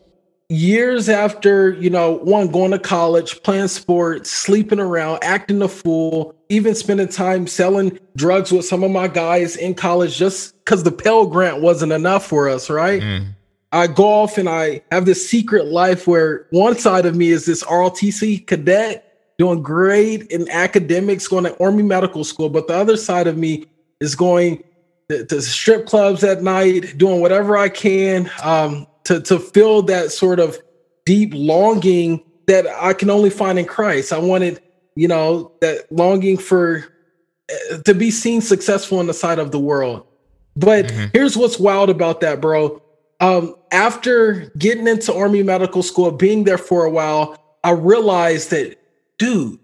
years 0.49 1.09
after, 1.09 1.71
you 1.71 1.89
know, 1.89 2.11
one 2.11 2.49
going 2.49 2.69
to 2.73 2.79
college, 2.79 3.41
playing 3.41 3.69
sports, 3.69 4.29
sleeping 4.29 4.79
around, 4.79 5.23
acting 5.23 5.63
a 5.63 5.67
fool, 5.67 6.35
even 6.49 6.75
spending 6.75 7.07
time 7.07 7.47
selling 7.47 7.97
drugs 8.15 8.51
with 8.51 8.65
some 8.65 8.83
of 8.83 8.91
my 8.91 9.07
guys 9.07 9.55
in 9.55 9.73
college 9.73 10.15
just 10.15 10.53
because 10.63 10.83
the 10.83 10.91
Pell 10.91 11.25
Grant 11.25 11.63
wasn't 11.63 11.91
enough 11.91 12.27
for 12.27 12.49
us, 12.49 12.69
right? 12.69 13.01
Mm. 13.01 13.33
I 13.71 13.87
go 13.87 14.05
off 14.05 14.37
and 14.37 14.47
I 14.47 14.81
have 14.91 15.05
this 15.05 15.29
secret 15.29 15.65
life 15.67 16.07
where 16.07 16.47
one 16.51 16.77
side 16.77 17.05
of 17.05 17.15
me 17.15 17.29
is 17.29 17.45
this 17.45 17.63
ROTC 17.63 18.47
cadet 18.47 19.03
doing 19.37 19.61
great 19.61 20.23
in 20.27 20.49
academics, 20.49 21.27
going 21.27 21.43
to 21.43 21.63
Army 21.63 21.83
Medical 21.83 22.23
School, 22.23 22.49
but 22.49 22.67
the 22.67 22.75
other 22.75 22.97
side 22.97 23.27
of 23.27 23.37
me 23.37 23.65
is 23.99 24.15
going 24.15 24.63
to, 25.09 25.25
to 25.25 25.41
strip 25.41 25.85
clubs 25.85 26.23
at 26.23 26.41
night, 26.41 26.97
doing 26.97 27.21
whatever 27.21 27.57
I 27.57 27.69
can, 27.69 28.31
um, 28.41 28.87
to 29.05 29.21
to 29.21 29.39
feel 29.39 29.81
that 29.83 30.11
sort 30.11 30.39
of 30.39 30.57
deep 31.05 31.31
longing 31.33 32.23
that 32.47 32.67
I 32.67 32.93
can 32.93 33.09
only 33.09 33.29
find 33.29 33.59
in 33.59 33.65
Christ. 33.65 34.11
I 34.11 34.17
wanted, 34.17 34.61
you 34.95 35.07
know, 35.07 35.51
that 35.61 35.91
longing 35.91 36.37
for 36.37 36.85
uh, 37.51 37.77
to 37.79 37.93
be 37.93 38.11
seen 38.11 38.41
successful 38.41 38.99
in 38.99 39.07
the 39.07 39.13
sight 39.13 39.39
of 39.39 39.51
the 39.51 39.59
world. 39.59 40.05
But 40.55 40.85
mm-hmm. 40.85 41.05
here's 41.13 41.37
what's 41.37 41.59
wild 41.59 41.89
about 41.89 42.21
that, 42.21 42.41
bro. 42.41 42.81
Um, 43.19 43.55
after 43.71 44.51
getting 44.57 44.87
into 44.87 45.13
Army 45.13 45.43
Medical 45.43 45.83
School, 45.83 46.11
being 46.11 46.43
there 46.43 46.57
for 46.57 46.85
a 46.85 46.89
while, 46.89 47.37
I 47.63 47.71
realized 47.71 48.51
that, 48.51 48.77
dude, 49.17 49.59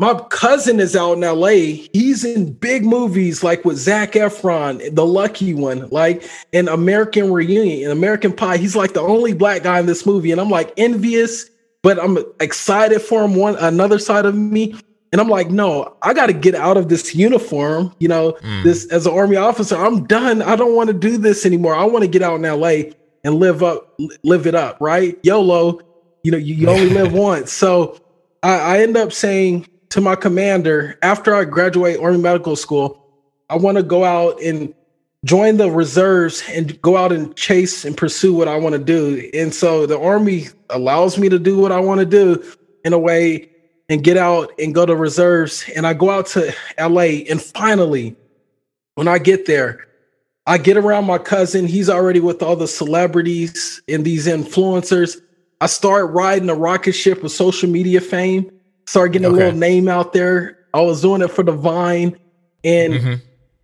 my 0.00 0.14
cousin 0.28 0.80
is 0.80 0.96
out 0.96 1.14
in 1.14 1.20
LA. 1.20 1.86
He's 1.92 2.24
in 2.24 2.52
big 2.52 2.84
movies 2.84 3.42
like 3.44 3.64
with 3.64 3.76
Zac 3.76 4.12
Efron, 4.12 4.94
The 4.94 5.06
Lucky 5.06 5.54
One, 5.54 5.88
like 5.90 6.28
in 6.52 6.68
American 6.68 7.32
Reunion, 7.32 7.84
in 7.84 7.90
American 7.90 8.32
Pie. 8.32 8.56
He's 8.56 8.74
like 8.74 8.92
the 8.92 9.00
only 9.00 9.34
black 9.34 9.62
guy 9.62 9.78
in 9.78 9.86
this 9.86 10.04
movie. 10.04 10.32
And 10.32 10.40
I'm 10.40 10.50
like 10.50 10.72
envious, 10.76 11.48
but 11.82 12.02
I'm 12.02 12.18
excited 12.40 13.02
for 13.02 13.24
him. 13.24 13.36
One 13.36 13.56
another 13.56 13.98
side 13.98 14.26
of 14.26 14.34
me. 14.34 14.74
And 15.14 15.20
I'm 15.20 15.28
like, 15.28 15.48
no, 15.48 15.96
I 16.02 16.12
got 16.12 16.26
to 16.26 16.32
get 16.32 16.56
out 16.56 16.76
of 16.76 16.88
this 16.88 17.14
uniform. 17.14 17.94
You 18.00 18.08
know, 18.08 18.32
mm. 18.32 18.64
this 18.64 18.90
as 18.90 19.06
an 19.06 19.14
army 19.14 19.36
officer, 19.36 19.76
I'm 19.76 20.08
done. 20.08 20.42
I 20.42 20.56
don't 20.56 20.74
want 20.74 20.88
to 20.88 20.92
do 20.92 21.18
this 21.18 21.46
anymore. 21.46 21.72
I 21.72 21.84
want 21.84 22.02
to 22.02 22.08
get 22.08 22.20
out 22.20 22.34
in 22.34 22.42
LA 22.42 22.90
and 23.22 23.36
live 23.36 23.62
up, 23.62 23.96
live 24.24 24.48
it 24.48 24.56
up, 24.56 24.76
right? 24.80 25.16
YOLO. 25.22 25.78
You 26.24 26.32
know, 26.32 26.36
you, 26.36 26.56
you 26.56 26.68
only 26.68 26.90
live 26.90 27.12
once. 27.12 27.52
So 27.52 27.96
I, 28.42 28.58
I 28.58 28.78
end 28.80 28.96
up 28.96 29.12
saying, 29.12 29.68
to 29.90 30.00
my 30.00 30.16
commander 30.16 30.98
after 31.00 31.32
I 31.32 31.44
graduate 31.44 32.00
Army 32.00 32.18
Medical 32.18 32.56
School, 32.56 33.00
I 33.48 33.54
want 33.54 33.76
to 33.76 33.84
go 33.84 34.02
out 34.02 34.42
and 34.42 34.74
join 35.24 35.58
the 35.58 35.70
reserves 35.70 36.42
and 36.48 36.82
go 36.82 36.96
out 36.96 37.12
and 37.12 37.36
chase 37.36 37.84
and 37.84 37.96
pursue 37.96 38.34
what 38.34 38.48
I 38.48 38.56
want 38.56 38.72
to 38.72 38.80
do. 38.80 39.30
And 39.32 39.54
so 39.54 39.86
the 39.86 39.96
Army 39.96 40.48
allows 40.70 41.18
me 41.18 41.28
to 41.28 41.38
do 41.38 41.56
what 41.56 41.70
I 41.70 41.78
want 41.78 42.00
to 42.00 42.06
do 42.06 42.44
in 42.84 42.92
a 42.92 42.98
way 42.98 43.53
and 43.94 44.04
get 44.04 44.16
out 44.16 44.52
and 44.58 44.74
go 44.74 44.84
to 44.84 44.94
reserves. 44.94 45.64
And 45.74 45.86
I 45.86 45.94
go 45.94 46.10
out 46.10 46.26
to 46.28 46.54
LA. 46.78 47.22
And 47.30 47.40
finally, 47.40 48.16
when 48.96 49.08
I 49.08 49.18
get 49.18 49.46
there, 49.46 49.86
I 50.46 50.58
get 50.58 50.76
around 50.76 51.06
my 51.06 51.18
cousin. 51.18 51.66
He's 51.66 51.88
already 51.88 52.20
with 52.20 52.42
all 52.42 52.56
the 52.56 52.68
celebrities 52.68 53.80
and 53.88 54.04
these 54.04 54.26
influencers. 54.26 55.20
I 55.60 55.66
start 55.66 56.10
riding 56.10 56.50
a 56.50 56.54
rocket 56.54 56.92
ship 56.92 57.22
with 57.22 57.32
social 57.32 57.70
media 57.70 58.00
fame 58.00 58.50
start 58.86 59.12
getting 59.12 59.26
okay. 59.26 59.34
a 59.34 59.38
little 59.44 59.58
name 59.58 59.88
out 59.88 60.12
there. 60.12 60.58
I 60.72 60.80
was 60.80 61.00
doing 61.02 61.22
it 61.22 61.28
for 61.28 61.42
the 61.42 61.52
Vine, 61.52 62.18
and 62.62 62.94
mm-hmm. 62.94 63.14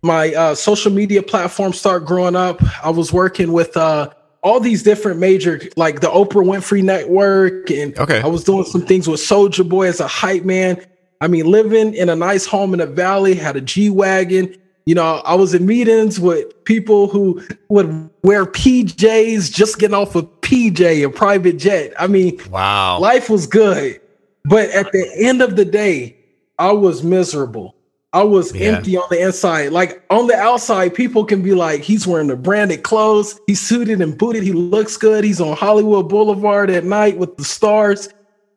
my 0.01 0.33
uh, 0.33 0.55
social 0.55 0.91
media 0.91 1.21
platform 1.21 1.73
start 1.73 2.05
growing 2.05 2.35
up. 2.35 2.61
I 2.83 2.89
was 2.89 3.11
working 3.11 3.51
with 3.51 3.75
uh, 3.75 4.09
all 4.43 4.59
these 4.59 4.83
different 4.83 5.19
major, 5.19 5.61
like 5.75 6.01
the 6.01 6.07
Oprah 6.07 6.43
Winfrey 6.43 6.83
Network, 6.83 7.69
and 7.69 7.97
okay. 7.97 8.21
I 8.21 8.27
was 8.27 8.43
doing 8.43 8.65
some 8.65 8.85
things 8.85 9.07
with 9.07 9.19
Soulja 9.19 9.67
Boy 9.67 9.87
as 9.87 9.99
a 9.99 10.07
hype 10.07 10.43
man. 10.43 10.83
I 11.19 11.27
mean, 11.27 11.45
living 11.45 11.93
in 11.93 12.09
a 12.09 12.15
nice 12.15 12.45
home 12.45 12.73
in 12.73 12.79
the 12.79 12.87
valley, 12.87 13.35
had 13.35 13.55
a 13.55 13.61
G 13.61 13.89
wagon. 13.89 14.55
You 14.85 14.95
know, 14.95 15.21
I 15.23 15.35
was 15.35 15.53
in 15.53 15.67
meetings 15.67 16.19
with 16.19 16.63
people 16.63 17.07
who 17.07 17.43
would 17.69 18.09
wear 18.23 18.45
PJs, 18.47 19.51
just 19.51 19.77
getting 19.77 19.93
off 19.93 20.15
of 20.15 20.25
PJ, 20.41 21.05
a 21.05 21.09
private 21.09 21.57
jet. 21.57 21.93
I 21.99 22.07
mean, 22.07 22.39
wow, 22.49 22.99
life 22.99 23.29
was 23.29 23.45
good. 23.45 24.01
But 24.45 24.71
at 24.71 24.91
the 24.91 25.07
end 25.17 25.43
of 25.43 25.55
the 25.55 25.65
day, 25.65 26.17
I 26.57 26.71
was 26.71 27.03
miserable. 27.03 27.75
I 28.13 28.23
was 28.23 28.53
Yeah. 28.53 28.71
empty 28.75 28.97
on 28.97 29.05
the 29.09 29.21
inside. 29.21 29.71
Like 29.71 30.01
on 30.09 30.27
the 30.27 30.35
outside, 30.35 30.93
people 30.93 31.23
can 31.23 31.41
be 31.41 31.53
like, 31.53 31.81
he's 31.81 32.05
wearing 32.05 32.27
the 32.27 32.35
branded 32.35 32.83
clothes, 32.83 33.39
he's 33.47 33.61
suited 33.61 34.01
and 34.01 34.17
booted, 34.17 34.43
he 34.43 34.51
looks 34.51 34.97
good, 34.97 35.23
he's 35.23 35.39
on 35.39 35.55
Hollywood 35.55 36.09
Boulevard 36.09 36.69
at 36.69 36.83
night 36.83 37.17
with 37.17 37.35
the 37.37 37.43
stars. 37.45 38.09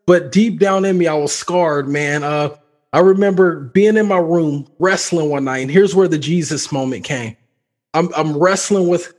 But 0.06 0.32
deep 0.32 0.58
down 0.58 0.84
in 0.84 0.98
me, 0.98 1.06
I 1.06 1.14
was 1.14 1.32
scarred, 1.32 1.88
man. 1.88 2.24
Uh, 2.24 2.50
I 2.92 2.98
remember 3.00 3.70
being 3.72 3.96
in 3.96 4.06
my 4.06 4.18
room 4.18 4.66
wrestling 4.78 5.30
one 5.30 5.44
night, 5.44 5.58
and 5.58 5.70
here's 5.70 5.94
where 5.94 6.08
the 6.08 6.18
Jesus 6.18 6.70
moment 6.70 7.04
came. 7.04 7.34
I'm 7.94 8.12
I'm 8.14 8.36
wrestling 8.36 8.88
with, 8.88 9.12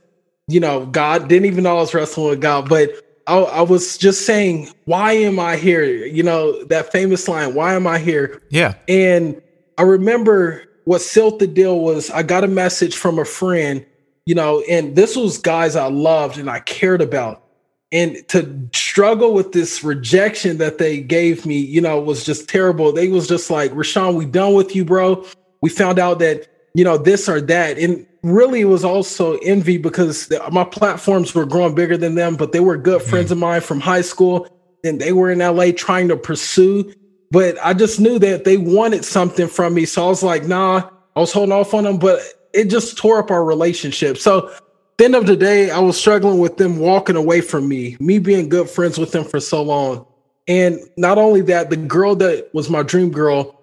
you 0.47 0.59
know, 0.59 0.85
God. 0.85 1.27
Didn't 1.27 1.45
even 1.45 1.63
know 1.63 1.77
I 1.77 1.81
was 1.81 1.93
wrestling 1.93 2.29
with 2.29 2.41
God, 2.41 2.69
but 2.69 2.91
I, 3.25 3.37
I 3.37 3.61
was 3.61 3.97
just 3.97 4.25
saying, 4.25 4.69
why 4.83 5.13
am 5.13 5.39
I 5.39 5.55
here? 5.55 5.83
You 5.83 6.23
know, 6.23 6.63
that 6.65 6.91
famous 6.91 7.27
line, 7.27 7.55
why 7.55 7.73
am 7.73 7.87
I 7.87 7.97
here? 7.99 8.39
Yeah. 8.49 8.73
And 8.87 9.41
I 9.77 9.83
remember 9.83 10.63
what 10.85 11.01
sealed 11.01 11.39
the 11.39 11.47
deal 11.47 11.79
was 11.79 12.09
I 12.11 12.23
got 12.23 12.43
a 12.43 12.47
message 12.47 12.95
from 12.95 13.19
a 13.19 13.25
friend, 13.25 13.85
you 14.25 14.35
know, 14.35 14.61
and 14.69 14.95
this 14.95 15.15
was 15.15 15.37
guys 15.37 15.75
I 15.75 15.87
loved 15.87 16.37
and 16.37 16.49
I 16.49 16.59
cared 16.59 17.01
about. 17.01 17.43
And 17.91 18.27
to 18.29 18.69
struggle 18.73 19.33
with 19.33 19.51
this 19.51 19.83
rejection 19.83 20.57
that 20.57 20.79
they 20.79 20.99
gave 20.99 21.45
me, 21.45 21.57
you 21.57 21.81
know, 21.81 21.99
was 21.99 22.23
just 22.23 22.49
terrible. 22.49 22.91
They 22.91 23.07
was 23.07 23.27
just 23.27 23.49
like, 23.49 23.71
Rashawn, 23.71 24.15
we 24.15 24.25
done 24.25 24.53
with 24.53 24.75
you, 24.75 24.83
bro. 24.83 25.25
We 25.61 25.69
found 25.69 25.99
out 25.99 26.19
that, 26.19 26.47
you 26.73 26.83
know, 26.83 26.97
this 26.97 27.29
or 27.29 27.39
that. 27.41 27.77
And 27.77 28.05
really 28.23 28.61
it 28.61 28.65
was 28.65 28.83
also 28.83 29.37
envy 29.37 29.77
because 29.77 30.31
my 30.51 30.63
platforms 30.63 31.33
were 31.33 31.45
growing 31.45 31.75
bigger 31.75 31.95
than 31.95 32.15
them, 32.15 32.35
but 32.35 32.51
they 32.51 32.59
were 32.59 32.77
good 32.77 33.01
mm-hmm. 33.01 33.09
friends 33.09 33.31
of 33.31 33.37
mine 33.37 33.61
from 33.61 33.79
high 33.79 34.01
school 34.01 34.47
and 34.83 34.99
they 34.99 35.11
were 35.11 35.31
in 35.31 35.39
LA 35.39 35.71
trying 35.75 36.07
to 36.09 36.17
pursue 36.17 36.93
but 37.35 37.57
I 37.61 37.73
just 37.73 37.99
knew 37.99 38.17
that 38.19 38.45
they 38.45 38.55
wanted 38.55 39.03
something 39.03 39.49
from 39.49 39.73
me. 39.73 39.83
So 39.83 40.05
I 40.05 40.07
was 40.07 40.23
like, 40.23 40.45
nah, 40.45 40.89
I 41.17 41.19
was 41.19 41.33
holding 41.33 41.51
off 41.51 41.73
on 41.73 41.83
them, 41.83 41.97
but 41.97 42.21
it 42.53 42.69
just 42.69 42.97
tore 42.97 43.19
up 43.19 43.29
our 43.29 43.43
relationship. 43.43 44.17
So 44.17 44.47
at 44.47 44.61
the 44.97 45.03
end 45.03 45.15
of 45.15 45.25
the 45.25 45.35
day, 45.35 45.69
I 45.69 45.79
was 45.79 45.99
struggling 45.99 46.39
with 46.39 46.55
them 46.55 46.79
walking 46.79 47.17
away 47.17 47.41
from 47.41 47.67
me, 47.67 47.97
me 47.99 48.19
being 48.19 48.47
good 48.47 48.69
friends 48.69 48.97
with 48.97 49.11
them 49.11 49.25
for 49.25 49.41
so 49.41 49.61
long. 49.61 50.05
And 50.47 50.79
not 50.95 51.17
only 51.17 51.41
that, 51.41 51.69
the 51.69 51.75
girl 51.75 52.15
that 52.15 52.51
was 52.53 52.69
my 52.69 52.83
dream 52.83 53.11
girl 53.11 53.61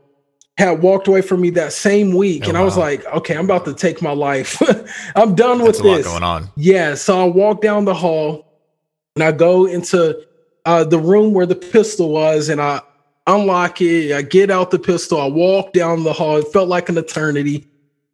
had 0.59 0.83
walked 0.83 1.09
away 1.09 1.23
from 1.23 1.41
me 1.41 1.49
that 1.53 1.73
same 1.73 2.15
week. 2.15 2.43
Oh, 2.45 2.51
and 2.51 2.59
I 2.59 2.65
was 2.65 2.77
wow. 2.77 2.83
like, 2.83 3.07
okay, 3.07 3.39
I'm 3.39 3.47
about 3.47 3.65
to 3.65 3.73
take 3.73 4.03
my 4.03 4.13
life. 4.13 4.61
I'm 5.17 5.35
done 5.35 5.61
That's 5.61 5.79
with 5.79 5.87
a 5.87 5.89
lot 5.89 5.97
this. 5.97 6.07
going 6.09 6.23
on. 6.23 6.51
Yeah, 6.57 6.95
so 6.95 7.23
I 7.23 7.25
walk 7.25 7.63
down 7.63 7.87
the 7.87 7.95
hall 7.95 8.45
and 9.17 9.25
I 9.25 9.33
go 9.33 9.65
into 9.65 10.27
uh, 10.67 10.85
the 10.85 10.99
room 10.99 11.33
where 11.33 11.47
the 11.47 11.55
pistol 11.55 12.11
was 12.11 12.51
and 12.51 12.61
I 12.61 12.83
unlock 13.27 13.81
it. 13.81 14.13
I 14.13 14.23
get 14.23 14.51
out 14.51 14.71
the 14.71 14.79
pistol. 14.79 15.21
I 15.21 15.27
walk 15.27 15.73
down 15.73 16.05
the 16.05 16.13
hall. 16.13 16.37
It 16.37 16.49
felt 16.53 16.69
like 16.69 16.89
an 16.89 16.99
eternity. 16.99 17.69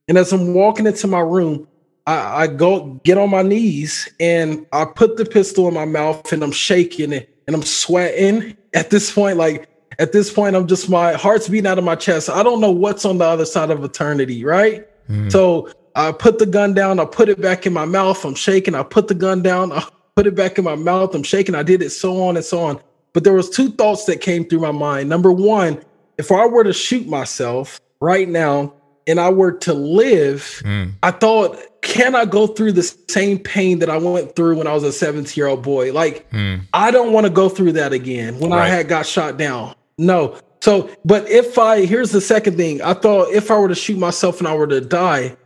And 0.09 0.17
as 0.17 0.33
I'm 0.33 0.55
walking 0.55 0.87
into 0.87 1.07
my 1.07 1.21
room, 1.21 1.69
I, 2.07 2.43
I 2.43 2.47
go 2.47 3.01
get 3.05 3.19
on 3.19 3.31
my 3.31 3.43
knees 3.43 4.09
and 4.19 4.67
I 4.73 4.87
put 4.87 5.17
the 5.17 5.25
pistol 5.25 5.69
in 5.69 5.75
my 5.75 5.85
mouth 5.85 6.33
and 6.33 6.43
I'm 6.43 6.53
shaking 6.53 7.13
it 7.13 7.29
and 7.47 7.55
I'm 7.55 7.63
sweating. 7.63 8.57
At 8.75 8.91
this 8.91 9.13
point, 9.13 9.37
like 9.37 9.69
at 9.99 10.13
this 10.13 10.33
point, 10.33 10.55
I'm 10.55 10.67
just 10.67 10.89
my 10.89 11.15
heart's 11.15 11.49
beating 11.49 11.67
out 11.67 11.79
of 11.79 11.85
my 11.85 11.97
chest. 11.97 12.31
I 12.31 12.43
don't 12.43 12.61
know 12.61 12.71
what's 12.71 13.05
on 13.05 13.19
the 13.19 13.25
other 13.25 13.45
side 13.45 13.71
of 13.71 13.83
eternity, 13.83 14.45
right? 14.45 14.87
Mm. 15.09 15.31
So 15.31 15.71
I 15.95 16.13
put 16.13 16.39
the 16.39 16.47
gun 16.47 16.75
down, 16.75 17.01
I 17.01 17.05
put 17.05 17.29
it 17.29 17.41
back 17.41 17.67
in 17.67 17.73
my 17.73 17.85
mouth, 17.85 18.25
I'm 18.25 18.35
shaking, 18.35 18.75
I 18.75 18.85
put 18.85 19.09
the 19.09 19.15
gun 19.15 19.43
down, 19.43 19.73
I 19.73 19.85
put 20.15 20.27
it 20.27 20.35
back 20.35 20.57
in 20.59 20.65
my 20.65 20.77
mouth, 20.77 21.15
I'm 21.15 21.25
shaking, 21.25 21.55
I 21.55 21.63
did 21.63 21.83
it 21.83 21.91
so 21.91 22.23
on 22.23 22.37
and 22.37 22.45
so 22.45 22.61
on. 22.61 22.81
But 23.13 23.25
there 23.25 23.33
was 23.33 23.51
two 23.51 23.71
thoughts 23.71 24.05
that 24.05 24.21
came 24.21 24.45
through 24.45 24.61
my 24.61 24.71
mind. 24.73 25.09
Number 25.09 25.33
one, 25.33 25.81
if 26.19 26.31
I 26.33 26.47
were 26.47 26.65
to 26.65 26.73
shoot 26.73 27.07
myself 27.07 27.81
right 28.01 28.29
now 28.29 28.73
and 29.07 29.19
I 29.19 29.31
were 29.31 29.53
to 29.53 29.75
live, 29.75 30.63
Mm. 30.65 30.93
I 31.03 31.11
thought, 31.13 31.59
can 31.81 32.15
I 32.15 32.25
go 32.27 32.47
through 32.47 32.73
the 32.73 32.83
same 33.09 33.39
pain 33.39 33.79
that 33.79 33.89
I 33.89 33.97
went 33.97 34.37
through 34.37 34.57
when 34.59 34.67
I 34.67 34.75
was 34.75 34.83
a 34.85 34.93
17 34.93 35.33
year 35.41 35.47
old 35.47 35.63
boy? 35.63 35.93
Like, 35.93 36.31
Mm. 36.33 36.61
I 36.75 36.91
don't 36.91 37.13
want 37.13 37.25
to 37.25 37.31
go 37.33 37.49
through 37.49 37.73
that 37.73 37.93
again 37.93 38.39
when 38.39 38.53
I 38.53 38.57
Right. 38.59 38.69
had 38.69 38.89
got 38.89 39.07
shot 39.07 39.37
down. 39.39 39.75
No. 39.97 40.35
So, 40.61 40.91
but 41.05 41.29
if 41.31 41.57
I, 41.59 41.85
here's 41.87 42.11
the 42.11 42.21
second 42.21 42.57
thing 42.57 42.83
I 42.83 42.93
thought 42.93 43.33
if 43.33 43.51
I 43.51 43.59
were 43.59 43.69
to 43.69 43.75
shoot 43.75 43.97
myself 43.97 44.39
and 44.41 44.49
I 44.49 44.55
were 44.55 44.67
to 44.67 44.81
die, 44.81 45.37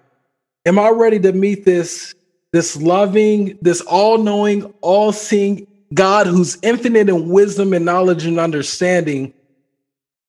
am 0.67 0.79
I 0.79 0.89
ready 0.89 1.21
to 1.21 1.33
meet 1.33 1.65
this, 1.65 2.15
this 2.53 2.77
loving, 2.81 3.59
this 3.63 3.81
all 3.83 4.19
knowing, 4.19 4.73
all 4.81 5.13
seeing 5.13 5.67
God 5.95 6.27
who's 6.27 6.59
infinite 6.63 7.09
in 7.09 7.29
wisdom 7.29 7.73
and 7.73 7.85
knowledge 7.85 8.25
and 8.25 8.39
understanding, 8.39 9.33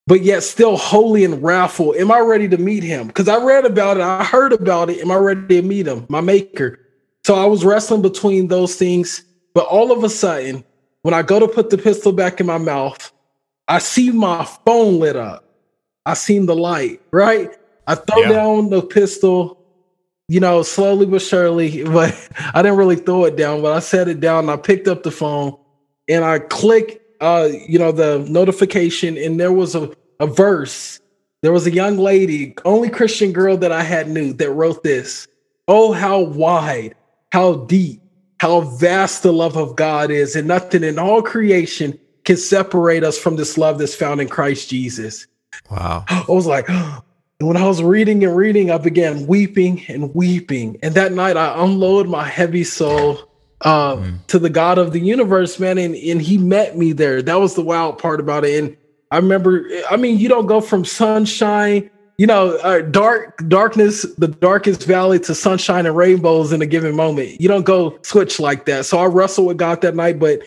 but 0.08 0.22
yet 0.22 0.44
still 0.44 0.78
holy 0.78 1.24
and 1.24 1.42
wrathful? 1.44 1.94
Am 1.96 2.12
I 2.12 2.20
ready 2.20 2.48
to 2.50 2.58
meet 2.58 2.84
him? 2.84 3.08
Because 3.08 3.28
I 3.28 3.38
read 3.44 3.66
about 3.66 3.98
it, 3.98 4.04
I 4.04 4.24
heard 4.24 4.54
about 4.54 4.90
it. 4.90 5.00
Am 5.00 5.12
I 5.12 5.16
ready 5.16 5.48
to 5.48 5.62
meet 5.62 5.88
him, 5.88 6.06
my 6.10 6.22
maker? 6.22 6.80
So 7.26 7.36
I 7.36 7.46
was 7.46 7.64
wrestling 7.64 8.02
between 8.02 8.48
those 8.48 8.76
things, 8.76 9.24
but 9.54 9.66
all 9.66 9.92
of 9.92 10.04
a 10.04 10.10
sudden, 10.10 10.64
when 11.04 11.14
I 11.14 11.22
go 11.22 11.40
to 11.40 11.48
put 11.48 11.70
the 11.70 11.78
pistol 11.78 12.12
back 12.12 12.40
in 12.40 12.46
my 12.46 12.58
mouth, 12.58 13.12
I 13.68 13.80
see 13.80 14.12
my 14.12 14.46
phone 14.66 15.00
lit 15.00 15.16
up. 15.16 15.46
I 16.06 16.16
seen 16.16 16.46
the 16.48 16.56
light, 16.56 17.02
right? 17.12 17.52
I 17.88 17.96
throw 17.96 18.24
Yeah. 18.24 18.30
down 18.30 18.70
the 18.70 18.82
pistol, 18.82 19.58
you 20.28 20.40
know, 20.40 20.64
slowly 20.64 21.06
but 21.06 21.22
surely, 21.22 21.84
but 21.86 22.30
I 22.54 22.62
didn't 22.62 22.78
really 22.78 22.96
throw 22.96 23.26
it 23.26 23.36
down, 23.36 23.62
but 23.62 23.74
I 23.74 23.80
set 23.80 24.08
it 24.08 24.20
down 24.20 24.50
I 24.50 24.58
picked 24.58 24.88
up 24.88 25.04
the 25.04 25.12
phone 25.12 25.58
and 26.08 26.24
I 26.24 26.40
click 26.40 27.04
uh, 27.24 27.50
you 27.70 27.80
know, 27.80 27.94
the 27.94 28.20
notification, 28.30 29.18
and 29.18 29.40
there 29.40 29.54
was 29.54 29.76
a, 29.76 29.90
a 30.20 30.28
verse. 30.28 31.00
There 31.42 31.54
was 31.54 31.66
a 31.66 31.72
young 31.72 31.98
lady, 31.98 32.54
only 32.66 32.90
Christian 32.90 33.32
girl 33.32 33.56
that 33.58 33.72
I 33.72 33.82
had 33.82 34.10
knew 34.10 34.34
that 34.34 34.52
wrote 34.52 34.84
this. 34.84 35.26
Oh, 35.70 35.94
how 35.94 36.20
wide, 36.20 36.96
how 37.32 37.56
deep, 37.56 38.02
how 38.42 38.60
vast 38.62 39.24
the 39.24 39.32
love 39.32 39.56
of 39.56 39.78
God 39.78 40.12
is, 40.12 40.36
and 40.36 40.50
nothing 40.50 40.84
in 40.84 41.00
all 41.00 41.22
creation 41.22 41.98
can 42.26 42.36
separate 42.36 43.06
us 43.06 43.18
from 43.18 43.38
this 43.38 43.58
love 43.58 43.80
that's 43.80 43.96
found 43.96 44.20
in 44.20 44.28
Christ 44.28 44.70
Jesus. 44.70 45.26
Wow. 45.72 46.04
I 46.10 46.26
was 46.28 46.46
like, 46.46 46.68
and 47.40 47.48
when 47.48 47.58
I 47.58 47.68
was 47.68 47.84
reading 47.84 48.24
and 48.24 48.36
reading, 48.36 48.72
I 48.72 48.78
began 48.78 49.28
weeping 49.28 49.84
and 49.88 50.14
weeping. 50.16 50.78
And 50.82 50.96
that 50.96 51.12
night, 51.12 51.36
I 51.36 51.62
unloaded 51.64 52.10
my 52.10 52.24
heavy 52.24 52.64
soul 52.64 53.20
uh, 53.62 54.12
to 54.28 54.40
the 54.40 54.50
God 54.50 54.78
of 54.78 54.94
the 54.94 55.00
universe, 55.00 55.60
man. 55.60 55.78
And, 55.78 55.96
and 55.96 56.22
he 56.22 56.38
met 56.38 56.78
me 56.78 56.94
there. 56.94 57.22
That 57.22 57.40
was 57.40 57.56
the 57.56 57.62
wild 57.62 57.98
part 57.98 58.20
about 58.20 58.46
it. 58.46 58.64
And 58.64 58.78
I 59.12 59.18
remember, 59.18 59.68
I 59.90 59.98
mean, 59.98 60.20
you 60.20 60.30
don't 60.30 60.46
go 60.46 60.62
from 60.62 60.86
sunshine, 60.86 61.90
you 62.18 62.28
know, 62.28 62.58
uh, 62.58 62.82
dark 62.82 63.44
darkness, 63.50 64.04
the 64.18 64.28
darkest 64.28 64.86
valley 64.86 65.20
to 65.20 65.36
sunshine 65.36 65.86
and 65.86 65.98
rainbows 65.98 66.54
in 66.54 66.62
a 66.62 66.66
given 66.66 66.96
moment. 66.96 67.42
You 67.42 67.48
don't 67.48 67.66
go 67.66 68.00
switch 68.04 68.40
like 68.40 68.66
that. 68.66 68.86
So 68.86 69.00
I 69.00 69.06
wrestled 69.06 69.48
with 69.48 69.58
God 69.58 69.82
that 69.82 69.96
night, 69.96 70.18
but 70.18 70.42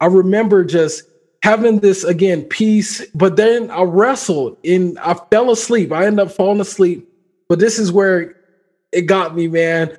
I 0.00 0.06
remember 0.06 0.64
just 0.64 1.02
having 1.42 1.80
this 1.80 2.04
again 2.04 2.42
peace. 2.44 3.04
But 3.14 3.36
then 3.36 3.70
I 3.70 3.82
wrestled 3.82 4.56
and 4.64 4.98
I 4.98 5.14
fell 5.14 5.50
asleep. 5.50 5.92
I 5.92 6.06
ended 6.06 6.26
up 6.26 6.32
falling 6.32 6.60
asleep. 6.60 7.08
But 7.48 7.58
this 7.58 7.78
is 7.78 7.92
where 7.92 8.36
it 8.92 9.02
got 9.02 9.36
me, 9.36 9.48
man. 9.48 9.96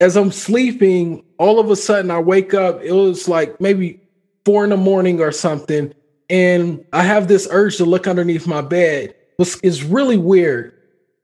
As 0.00 0.16
I'm 0.16 0.32
sleeping, 0.32 1.24
all 1.38 1.60
of 1.60 1.70
a 1.70 1.76
sudden 1.76 2.10
I 2.10 2.18
wake 2.18 2.54
up. 2.54 2.82
It 2.82 2.92
was 2.92 3.28
like 3.28 3.60
maybe 3.60 4.00
four 4.44 4.64
in 4.64 4.70
the 4.70 4.76
morning 4.76 5.20
or 5.20 5.30
something. 5.32 5.94
And 6.28 6.84
I 6.92 7.02
have 7.02 7.28
this 7.28 7.46
urge 7.50 7.76
to 7.76 7.84
look 7.84 8.08
underneath 8.08 8.46
my 8.46 8.62
bed. 8.62 9.14
It's, 9.38 9.82
really 9.82 10.16
weird. 10.16 10.72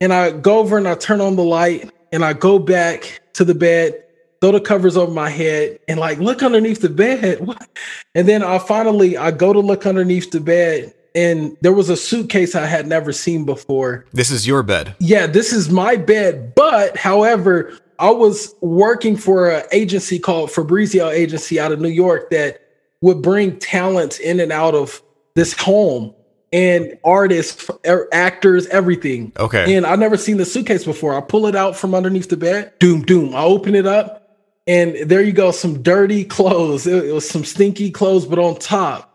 And 0.00 0.12
I 0.12 0.32
go 0.32 0.58
over 0.58 0.76
and 0.76 0.88
I 0.88 0.94
turn 0.94 1.20
on 1.20 1.36
the 1.36 1.44
light 1.44 1.90
and 2.12 2.24
I 2.24 2.32
go 2.32 2.58
back 2.58 3.20
to 3.34 3.44
the 3.44 3.54
bed, 3.54 4.04
throw 4.40 4.52
the 4.52 4.60
covers 4.60 4.96
over 4.96 5.12
my 5.12 5.30
head, 5.30 5.78
and 5.88 5.98
like 5.98 6.18
look 6.18 6.42
underneath 6.42 6.80
the 6.80 6.88
bed. 6.88 7.40
What? 7.46 7.68
And 8.14 8.28
then 8.28 8.42
I 8.42 8.58
finally 8.58 9.16
I 9.16 9.30
go 9.30 9.52
to 9.52 9.60
look 9.60 9.86
underneath 9.86 10.30
the 10.30 10.40
bed, 10.40 10.94
and 11.14 11.56
there 11.60 11.72
was 11.72 11.88
a 11.88 11.96
suitcase 11.96 12.54
I 12.54 12.66
had 12.66 12.86
never 12.86 13.12
seen 13.12 13.44
before. 13.44 14.06
This 14.12 14.30
is 14.30 14.46
your 14.46 14.62
bed. 14.62 14.94
Yeah, 14.98 15.26
this 15.26 15.52
is 15.52 15.70
my 15.70 15.96
bed. 15.96 16.54
But 16.54 16.96
however, 16.96 17.78
I 17.98 18.10
was 18.10 18.54
working 18.60 19.16
for 19.16 19.50
an 19.50 19.64
agency 19.72 20.18
called 20.18 20.50
Fabrizio 20.50 21.08
Agency 21.08 21.58
out 21.58 21.72
of 21.72 21.80
New 21.80 21.88
York 21.88 22.30
that 22.30 22.60
would 23.00 23.22
bring 23.22 23.58
talents 23.58 24.18
in 24.18 24.40
and 24.40 24.52
out 24.52 24.74
of 24.74 25.02
this 25.34 25.52
home 25.52 26.14
and 26.52 26.98
artists, 27.04 27.70
er- 27.86 28.08
actors, 28.12 28.66
everything. 28.68 29.32
Okay. 29.38 29.74
And 29.76 29.86
I've 29.86 29.98
never 29.98 30.16
seen 30.16 30.36
the 30.36 30.44
suitcase 30.44 30.84
before. 30.84 31.16
I 31.16 31.20
pull 31.20 31.46
it 31.46 31.54
out 31.54 31.76
from 31.76 31.94
underneath 31.94 32.28
the 32.28 32.36
bed. 32.36 32.72
Doom, 32.78 33.02
doom. 33.02 33.34
I 33.34 33.42
open 33.42 33.74
it 33.74 33.86
up, 33.86 34.27
and 34.68 35.10
there 35.10 35.22
you 35.22 35.32
go. 35.32 35.50
Some 35.50 35.82
dirty 35.82 36.24
clothes. 36.24 36.86
It, 36.86 37.06
it 37.06 37.12
was 37.12 37.28
some 37.28 37.44
stinky 37.44 37.90
clothes, 37.90 38.26
but 38.26 38.38
on 38.38 38.56
top 38.56 39.10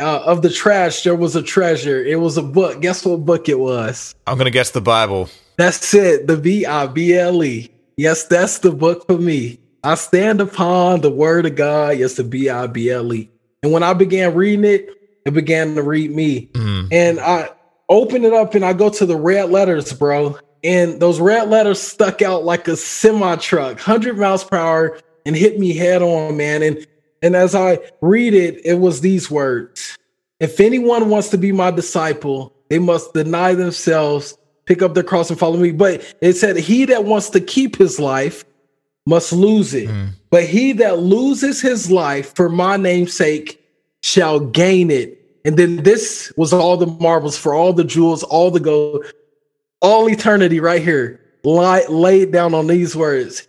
uh, 0.00 0.22
of 0.24 0.42
the 0.42 0.50
trash, 0.50 1.04
there 1.04 1.16
was 1.16 1.36
a 1.36 1.42
treasure. 1.42 2.04
It 2.04 2.20
was 2.20 2.36
a 2.36 2.42
book. 2.42 2.82
Guess 2.82 3.06
what 3.06 3.24
book 3.24 3.48
it 3.48 3.58
was? 3.58 4.14
I'm 4.26 4.36
gonna 4.36 4.50
guess 4.50 4.72
the 4.72 4.80
Bible. 4.82 5.30
That's 5.56 5.94
it. 5.94 6.26
The 6.26 6.36
B 6.36 6.66
I 6.66 6.86
B 6.88 7.14
L 7.14 7.42
E. 7.42 7.70
Yes, 7.96 8.24
that's 8.24 8.58
the 8.58 8.72
book 8.72 9.06
for 9.06 9.16
me. 9.16 9.58
I 9.82 9.94
stand 9.94 10.40
upon 10.40 11.00
the 11.00 11.10
word 11.10 11.46
of 11.46 11.54
God. 11.54 11.98
Yes, 11.98 12.14
the 12.14 12.24
B 12.24 12.50
I 12.50 12.66
B 12.66 12.90
L 12.90 13.14
E. 13.14 13.30
And 13.62 13.72
when 13.72 13.82
I 13.82 13.94
began 13.94 14.34
reading 14.34 14.64
it, 14.64 14.90
it 15.24 15.32
began 15.32 15.74
to 15.76 15.82
read 15.82 16.10
me. 16.10 16.48
Mm. 16.52 16.88
And 16.92 17.20
I 17.20 17.50
open 17.88 18.24
it 18.24 18.32
up 18.32 18.54
and 18.54 18.64
I 18.64 18.72
go 18.72 18.90
to 18.90 19.06
the 19.06 19.16
red 19.16 19.50
letters, 19.50 19.92
bro. 19.92 20.38
And 20.64 21.00
those 21.00 21.20
red 21.20 21.48
letters 21.48 21.80
stuck 21.80 22.22
out 22.22 22.44
like 22.44 22.68
a 22.68 22.76
semi 22.76 23.36
truck, 23.36 23.76
100 23.76 24.18
miles 24.18 24.44
per 24.44 24.56
hour, 24.56 24.98
and 25.24 25.36
hit 25.36 25.58
me 25.58 25.74
head 25.76 26.02
on, 26.02 26.36
man. 26.36 26.62
And 26.62 26.86
and 27.22 27.34
as 27.34 27.54
I 27.54 27.78
read 28.00 28.34
it, 28.34 28.64
it 28.64 28.74
was 28.74 29.00
these 29.00 29.30
words 29.30 29.96
If 30.40 30.60
anyone 30.60 31.08
wants 31.08 31.28
to 31.30 31.38
be 31.38 31.52
my 31.52 31.70
disciple, 31.70 32.54
they 32.68 32.78
must 32.78 33.14
deny 33.14 33.54
themselves, 33.54 34.36
pick 34.66 34.82
up 34.82 34.94
their 34.94 35.02
cross, 35.02 35.30
and 35.30 35.38
follow 35.38 35.56
me. 35.56 35.72
But 35.72 36.16
it 36.20 36.34
said, 36.34 36.56
He 36.56 36.84
that 36.86 37.04
wants 37.04 37.30
to 37.30 37.40
keep 37.40 37.76
his 37.76 37.98
life 37.98 38.44
must 39.06 39.32
lose 39.32 39.72
it. 39.72 39.88
Mm. 39.88 40.10
But 40.30 40.44
he 40.44 40.72
that 40.72 40.98
loses 40.98 41.60
his 41.60 41.90
life 41.90 42.34
for 42.34 42.48
my 42.48 42.76
name's 42.76 43.14
sake 43.14 43.62
shall 44.02 44.40
gain 44.40 44.90
it. 44.90 45.22
And 45.44 45.56
then 45.56 45.76
this 45.76 46.32
was 46.36 46.52
all 46.52 46.76
the 46.76 46.86
marbles 46.86 47.38
for 47.38 47.54
all 47.54 47.72
the 47.72 47.84
jewels, 47.84 48.24
all 48.24 48.50
the 48.50 48.60
gold, 48.60 49.06
all 49.86 50.08
eternity 50.08 50.58
right 50.58 50.82
here, 50.82 51.20
lie, 51.44 51.84
laid 51.88 52.32
down 52.32 52.54
on 52.54 52.66
these 52.66 52.96
words. 52.96 53.46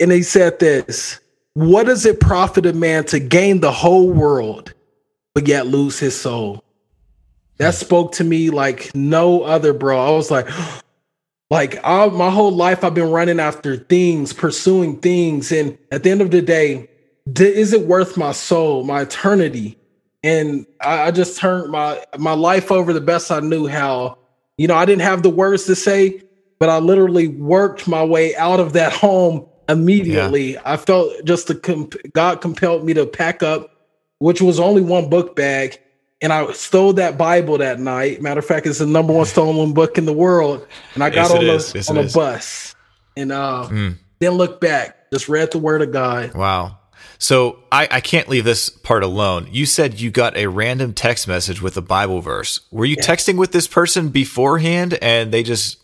And 0.00 0.10
he 0.10 0.24
said 0.24 0.58
this 0.58 1.20
What 1.52 1.86
does 1.86 2.04
it 2.04 2.18
profit 2.18 2.66
a 2.66 2.72
man 2.72 3.04
to 3.04 3.20
gain 3.20 3.60
the 3.60 3.70
whole 3.70 4.10
world, 4.10 4.74
but 5.32 5.46
yet 5.46 5.68
lose 5.68 5.98
his 5.98 6.20
soul? 6.20 6.64
That 7.58 7.74
spoke 7.74 8.10
to 8.14 8.24
me 8.24 8.50
like 8.50 8.90
no 8.96 9.42
other, 9.42 9.72
bro. 9.72 10.04
I 10.04 10.10
was 10.10 10.28
like, 10.28 10.48
like 11.50 11.78
I, 11.84 12.06
my 12.08 12.30
whole 12.30 12.50
life, 12.50 12.82
I've 12.82 12.94
been 12.94 13.12
running 13.12 13.38
after 13.38 13.76
things, 13.76 14.32
pursuing 14.32 14.98
things, 14.98 15.52
and 15.52 15.78
at 15.92 16.02
the 16.02 16.10
end 16.10 16.20
of 16.20 16.32
the 16.32 16.42
day, 16.42 16.90
is 17.36 17.72
it 17.72 17.86
worth 17.86 18.16
my 18.16 18.32
soul, 18.32 18.82
my 18.82 19.02
eternity? 19.02 19.78
And 20.24 20.66
I, 20.80 21.02
I 21.02 21.10
just 21.12 21.38
turned 21.38 21.70
my 21.70 22.04
my 22.18 22.32
life 22.32 22.72
over 22.72 22.92
the 22.92 23.00
best 23.00 23.30
I 23.30 23.38
knew 23.38 23.68
how. 23.68 24.18
You 24.56 24.68
know, 24.68 24.76
I 24.76 24.84
didn't 24.84 25.02
have 25.02 25.22
the 25.22 25.30
words 25.30 25.64
to 25.64 25.74
say, 25.74 26.22
but 26.58 26.68
I 26.68 26.78
literally 26.78 27.28
worked 27.28 27.88
my 27.88 28.04
way 28.04 28.36
out 28.36 28.60
of 28.60 28.74
that 28.74 28.92
home 28.92 29.46
immediately. 29.68 30.52
Yeah. 30.54 30.62
I 30.64 30.76
felt 30.76 31.12
just 31.24 31.48
the 31.48 31.54
comp- 31.54 31.96
God 32.12 32.40
compelled 32.40 32.84
me 32.84 32.94
to 32.94 33.06
pack 33.06 33.42
up, 33.42 33.70
which 34.18 34.40
was 34.40 34.60
only 34.60 34.82
one 34.82 35.08
book 35.08 35.34
bag, 35.34 35.78
and 36.20 36.32
I 36.32 36.52
stole 36.52 36.92
that 36.94 37.18
Bible 37.18 37.58
that 37.58 37.80
night. 37.80 38.22
Matter 38.22 38.38
of 38.38 38.46
fact, 38.46 38.66
it's 38.66 38.78
the 38.78 38.86
number 38.86 39.12
one 39.12 39.26
stolen 39.26 39.74
book 39.74 39.98
in 39.98 40.06
the 40.06 40.12
world. 40.12 40.66
And 40.94 41.02
I 41.02 41.10
got 41.10 41.30
yes, 41.30 41.30
on, 41.30 41.38
a, 41.38 41.78
yes, 41.78 41.90
on 41.90 41.98
a 41.98 42.08
bus 42.08 42.74
and 43.16 43.32
uh, 43.32 43.68
mm. 43.70 43.96
then 44.20 44.32
looked 44.32 44.60
back, 44.60 45.10
just 45.12 45.28
read 45.28 45.50
the 45.50 45.58
word 45.58 45.82
of 45.82 45.92
God. 45.92 46.34
Wow. 46.34 46.78
So 47.18 47.58
I, 47.72 47.88
I 47.90 48.00
can't 48.00 48.28
leave 48.28 48.44
this 48.44 48.68
part 48.68 49.02
alone. 49.02 49.48
You 49.50 49.66
said 49.66 50.00
you 50.00 50.10
got 50.10 50.36
a 50.36 50.46
random 50.46 50.92
text 50.92 51.26
message 51.28 51.62
with 51.62 51.76
a 51.76 51.82
Bible 51.82 52.20
verse. 52.20 52.60
Were 52.70 52.84
you 52.84 52.96
yeah. 52.98 53.04
texting 53.04 53.36
with 53.36 53.52
this 53.52 53.66
person 53.66 54.08
beforehand 54.08 54.98
and 55.00 55.32
they 55.32 55.42
just, 55.42 55.78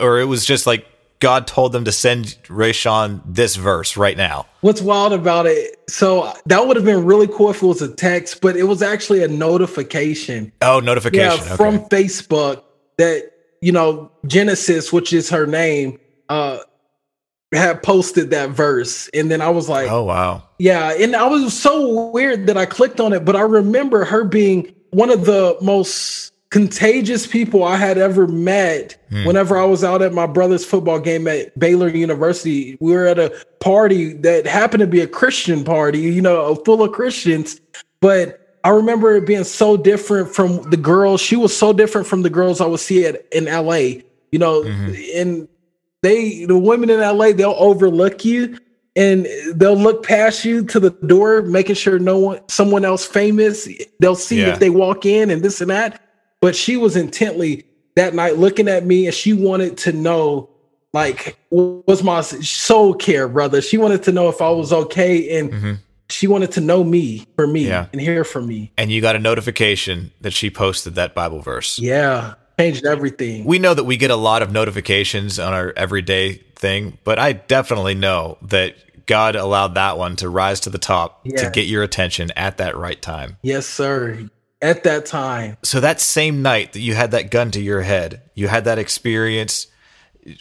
or 0.00 0.18
it 0.18 0.26
was 0.26 0.44
just 0.44 0.66
like 0.66 0.86
God 1.20 1.46
told 1.46 1.72
them 1.72 1.84
to 1.84 1.92
send 1.92 2.38
Rashawn 2.44 3.20
this 3.26 3.54
verse 3.54 3.96
right 3.96 4.16
now. 4.16 4.46
What's 4.62 4.80
wild 4.80 5.12
about 5.12 5.46
it? 5.46 5.78
So 5.88 6.32
that 6.46 6.66
would 6.66 6.76
have 6.76 6.84
been 6.84 7.04
really 7.04 7.28
cool 7.28 7.50
if 7.50 7.62
it 7.62 7.66
was 7.66 7.82
a 7.82 7.94
text, 7.94 8.40
but 8.40 8.56
it 8.56 8.62
was 8.64 8.80
actually 8.80 9.22
a 9.22 9.28
notification. 9.28 10.50
Oh, 10.62 10.80
notification. 10.80 11.46
Yeah, 11.46 11.56
from 11.56 11.80
Facebook 11.90 12.62
that, 12.96 13.32
you 13.60 13.70
know, 13.70 14.10
Genesis, 14.26 14.92
which 14.92 15.12
is 15.12 15.28
her 15.28 15.46
name, 15.46 16.00
uh, 16.30 16.58
had 17.52 17.82
posted 17.82 18.30
that 18.30 18.50
verse. 18.50 19.08
And 19.12 19.30
then 19.30 19.40
I 19.40 19.50
was 19.50 19.68
like, 19.68 19.90
Oh 19.90 20.04
wow. 20.04 20.42
Yeah. 20.58 20.92
And 20.92 21.16
I 21.16 21.26
was 21.26 21.58
so 21.58 22.10
weird 22.10 22.46
that 22.46 22.56
I 22.56 22.66
clicked 22.66 23.00
on 23.00 23.12
it, 23.12 23.24
but 23.24 23.36
I 23.36 23.42
remember 23.42 24.04
her 24.04 24.24
being 24.24 24.74
one 24.90 25.10
of 25.10 25.24
the 25.24 25.56
most 25.60 26.32
contagious 26.50 27.28
people 27.28 27.62
I 27.62 27.76
had 27.76 27.96
ever 27.96 28.26
met 28.26 28.96
hmm. 29.08 29.24
whenever 29.24 29.56
I 29.56 29.64
was 29.64 29.84
out 29.84 30.02
at 30.02 30.12
my 30.12 30.26
brother's 30.26 30.64
football 30.64 30.98
game 30.98 31.28
at 31.28 31.56
Baylor 31.58 31.88
University. 31.88 32.76
We 32.80 32.92
were 32.92 33.06
at 33.06 33.18
a 33.18 33.32
party 33.60 34.14
that 34.14 34.46
happened 34.46 34.80
to 34.80 34.86
be 34.86 35.00
a 35.00 35.06
Christian 35.06 35.64
party, 35.64 36.00
you 36.00 36.20
know, 36.20 36.56
full 36.56 36.82
of 36.82 36.92
Christians. 36.92 37.60
But 38.00 38.58
I 38.64 38.70
remember 38.70 39.14
it 39.14 39.26
being 39.26 39.44
so 39.44 39.76
different 39.76 40.34
from 40.34 40.68
the 40.70 40.76
girls. 40.76 41.20
She 41.20 41.36
was 41.36 41.56
so 41.56 41.72
different 41.72 42.06
from 42.06 42.22
the 42.22 42.30
girls 42.30 42.60
I 42.60 42.66
would 42.66 42.80
see 42.80 43.06
at 43.06 43.24
in 43.32 43.44
LA, 43.44 44.02
you 44.32 44.38
know, 44.38 44.62
mm-hmm. 44.62 44.94
and 45.16 45.48
they 46.02 46.44
the 46.44 46.58
women 46.58 46.90
in 46.90 47.00
LA, 47.00 47.32
they'll 47.32 47.56
overlook 47.58 48.24
you 48.24 48.58
and 48.96 49.26
they'll 49.54 49.76
look 49.76 50.04
past 50.04 50.44
you 50.44 50.64
to 50.66 50.80
the 50.80 50.90
door, 50.90 51.42
making 51.42 51.76
sure 51.76 51.98
no 51.98 52.18
one 52.18 52.40
someone 52.48 52.84
else 52.84 53.06
famous. 53.06 53.68
They'll 54.00 54.14
see 54.14 54.40
yeah. 54.40 54.48
if 54.48 54.58
they 54.58 54.70
walk 54.70 55.06
in 55.06 55.30
and 55.30 55.42
this 55.42 55.60
and 55.60 55.70
that 55.70 56.00
but 56.40 56.56
she 56.56 56.76
was 56.76 56.96
intently 56.96 57.64
that 57.96 58.14
night 58.14 58.38
looking 58.38 58.68
at 58.68 58.84
me 58.84 59.06
and 59.06 59.14
she 59.14 59.32
wanted 59.32 59.76
to 59.76 59.92
know 59.92 60.48
like 60.92 61.38
was 61.50 62.02
my 62.02 62.20
soul 62.20 62.94
care 62.94 63.28
brother 63.28 63.60
she 63.60 63.78
wanted 63.78 64.02
to 64.02 64.12
know 64.12 64.28
if 64.28 64.40
i 64.40 64.50
was 64.50 64.72
okay 64.72 65.38
and 65.38 65.52
mm-hmm. 65.52 65.72
she 66.08 66.26
wanted 66.26 66.50
to 66.50 66.60
know 66.60 66.82
me 66.82 67.26
for 67.36 67.46
me 67.46 67.66
yeah. 67.66 67.86
and 67.92 68.00
hear 68.00 68.24
from 68.24 68.46
me 68.46 68.72
and 68.76 68.90
you 68.90 69.00
got 69.00 69.14
a 69.14 69.18
notification 69.18 70.10
that 70.20 70.32
she 70.32 70.50
posted 70.50 70.94
that 70.94 71.14
bible 71.14 71.40
verse 71.40 71.78
yeah 71.78 72.34
changed 72.60 72.86
everything 72.86 73.44
we 73.44 73.58
know 73.58 73.74
that 73.74 73.84
we 73.84 73.96
get 73.96 74.10
a 74.10 74.16
lot 74.16 74.42
of 74.42 74.52
notifications 74.52 75.38
on 75.38 75.52
our 75.52 75.72
everyday 75.76 76.34
thing 76.54 76.98
but 77.04 77.18
i 77.18 77.32
definitely 77.32 77.94
know 77.94 78.38
that 78.42 78.76
god 79.06 79.36
allowed 79.36 79.74
that 79.74 79.98
one 79.98 80.16
to 80.16 80.28
rise 80.28 80.60
to 80.60 80.70
the 80.70 80.78
top 80.78 81.20
yeah. 81.24 81.42
to 81.42 81.50
get 81.50 81.66
your 81.66 81.82
attention 81.82 82.30
at 82.36 82.58
that 82.58 82.76
right 82.76 83.02
time 83.02 83.36
yes 83.42 83.66
sir 83.66 84.28
at 84.62 84.84
that 84.84 85.06
time. 85.06 85.56
So 85.62 85.80
that 85.80 86.00
same 86.00 86.42
night 86.42 86.72
that 86.74 86.80
you 86.80 86.94
had 86.94 87.12
that 87.12 87.30
gun 87.30 87.50
to 87.52 87.60
your 87.60 87.82
head, 87.82 88.22
you 88.34 88.48
had 88.48 88.64
that 88.64 88.78
experience. 88.78 89.66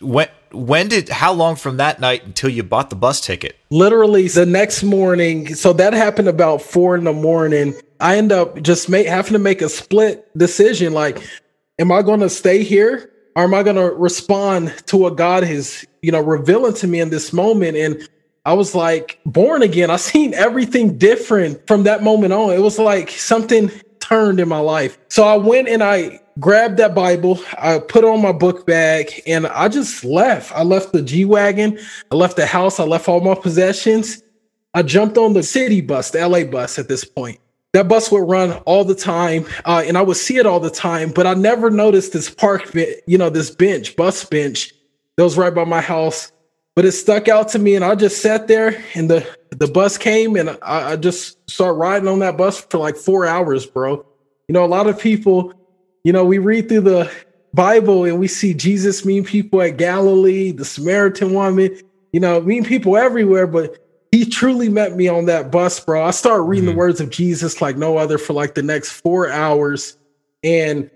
When 0.01 0.27
when 0.51 0.87
did 0.87 1.09
how 1.09 1.33
long 1.33 1.55
from 1.55 1.77
that 1.77 1.99
night 1.99 2.25
until 2.25 2.49
you 2.49 2.63
bought 2.63 2.89
the 2.89 2.95
bus 2.95 3.21
ticket? 3.21 3.55
Literally 3.69 4.27
the 4.27 4.45
next 4.45 4.83
morning. 4.83 5.55
So 5.55 5.73
that 5.73 5.93
happened 5.93 6.27
about 6.27 6.61
four 6.61 6.95
in 6.95 7.03
the 7.03 7.13
morning. 7.13 7.75
I 7.99 8.17
end 8.17 8.31
up 8.31 8.61
just 8.61 8.89
make, 8.89 9.07
having 9.07 9.33
to 9.33 9.39
make 9.39 9.61
a 9.61 9.69
split 9.69 10.27
decision. 10.37 10.93
Like, 10.93 11.21
am 11.79 11.91
I 11.91 12.01
going 12.01 12.19
to 12.19 12.29
stay 12.29 12.63
here 12.63 13.11
or 13.35 13.43
am 13.43 13.53
I 13.53 13.63
going 13.63 13.77
to 13.77 13.89
respond 13.95 14.73
to 14.87 14.97
what 14.97 15.15
God 15.15 15.43
is, 15.43 15.87
you 16.01 16.11
know, 16.11 16.21
revealing 16.21 16.73
to 16.75 16.87
me 16.87 16.99
in 16.99 17.09
this 17.09 17.33
moment? 17.33 17.77
And 17.77 18.07
I 18.45 18.53
was 18.53 18.75
like 18.75 19.19
born 19.25 19.63
again. 19.63 19.89
I 19.91 19.95
seen 19.95 20.33
everything 20.33 20.97
different 20.97 21.65
from 21.65 21.83
that 21.83 22.03
moment 22.03 22.33
on. 22.33 22.51
It 22.51 22.61
was 22.61 22.77
like 22.77 23.09
something 23.09 23.71
turned 23.99 24.39
in 24.39 24.47
my 24.47 24.59
life. 24.59 24.97
So 25.07 25.23
I 25.23 25.37
went 25.37 25.67
and 25.69 25.81
I 25.81 26.19
grabbed 26.39 26.77
that 26.77 26.95
Bible, 26.95 27.39
I 27.57 27.79
put 27.79 28.05
on 28.05 28.21
my 28.21 28.31
book 28.31 28.65
bag, 28.65 29.21
and 29.27 29.45
I 29.47 29.67
just 29.67 30.05
left. 30.05 30.51
I 30.53 30.63
left 30.63 30.93
the 30.93 31.01
G 31.01 31.25
Wagon, 31.25 31.77
I 32.11 32.15
left 32.15 32.37
the 32.37 32.45
house, 32.45 32.79
I 32.79 32.85
left 32.85 33.09
all 33.09 33.19
my 33.19 33.35
possessions. 33.35 34.23
I 34.73 34.83
jumped 34.83 35.17
on 35.17 35.33
the 35.33 35.43
city 35.43 35.81
bus, 35.81 36.11
the 36.11 36.25
LA 36.25 36.43
bus 36.43 36.79
at 36.79 36.87
this 36.87 37.03
point. 37.03 37.39
That 37.73 37.87
bus 37.87 38.11
would 38.11 38.27
run 38.27 38.53
all 38.65 38.83
the 38.83 38.95
time, 38.95 39.45
uh, 39.65 39.83
and 39.85 39.97
I 39.97 40.01
would 40.01 40.17
see 40.17 40.37
it 40.37 40.47
all 40.47 40.59
the 40.59 40.71
time, 40.71 41.11
but 41.11 41.27
I 41.27 41.35
never 41.35 41.69
noticed 41.69 42.13
this 42.13 42.29
park, 42.29 42.73
you 43.05 43.17
know, 43.17 43.29
this 43.29 43.51
bench, 43.51 43.95
bus 43.95 44.25
bench 44.25 44.73
that 45.15 45.23
was 45.23 45.37
right 45.37 45.53
by 45.53 45.65
my 45.65 45.81
house. 45.81 46.31
But 46.75 46.85
it 46.85 46.93
stuck 46.93 47.27
out 47.27 47.49
to 47.49 47.59
me, 47.59 47.75
and 47.75 47.85
I 47.85 47.93
just 47.93 48.21
sat 48.21 48.47
there, 48.47 48.83
and 48.95 49.09
the 49.09 49.27
the 49.51 49.67
bus 49.67 49.97
came 49.97 50.35
and 50.35 50.49
I, 50.61 50.93
I 50.93 50.95
just 50.95 51.37
started 51.49 51.73
riding 51.73 52.07
on 52.07 52.19
that 52.19 52.37
bus 52.37 52.61
for 52.61 52.77
like 52.77 52.95
four 52.95 53.25
hours, 53.25 53.65
bro. 53.65 54.05
You 54.47 54.53
know, 54.53 54.63
a 54.63 54.67
lot 54.67 54.87
of 54.87 54.99
people, 54.99 55.53
you 56.03 56.13
know, 56.13 56.25
we 56.25 56.37
read 56.37 56.69
through 56.69 56.81
the 56.81 57.11
Bible 57.53 58.05
and 58.05 58.19
we 58.19 58.27
see 58.27 58.53
Jesus 58.53 59.05
mean 59.05 59.23
people 59.23 59.61
at 59.61 59.77
Galilee, 59.77 60.51
the 60.51 60.65
Samaritan 60.65 61.33
woman, 61.33 61.77
you 62.13 62.19
know, 62.19 62.39
mean 62.41 62.63
people 62.63 62.97
everywhere, 62.97 63.47
but 63.47 63.77
he 64.11 64.25
truly 64.25 64.69
met 64.69 64.95
me 64.95 65.07
on 65.07 65.25
that 65.25 65.51
bus, 65.51 65.79
bro. 65.79 66.03
I 66.03 66.11
started 66.11 66.43
reading 66.43 66.65
mm-hmm. 66.65 66.73
the 66.73 66.77
words 66.77 67.01
of 67.01 67.09
Jesus 67.09 67.61
like 67.61 67.77
no 67.77 67.97
other 67.97 68.17
for 68.17 68.33
like 68.33 68.55
the 68.55 68.63
next 68.63 68.91
four 68.91 69.29
hours. 69.29 69.97
And 70.43 70.89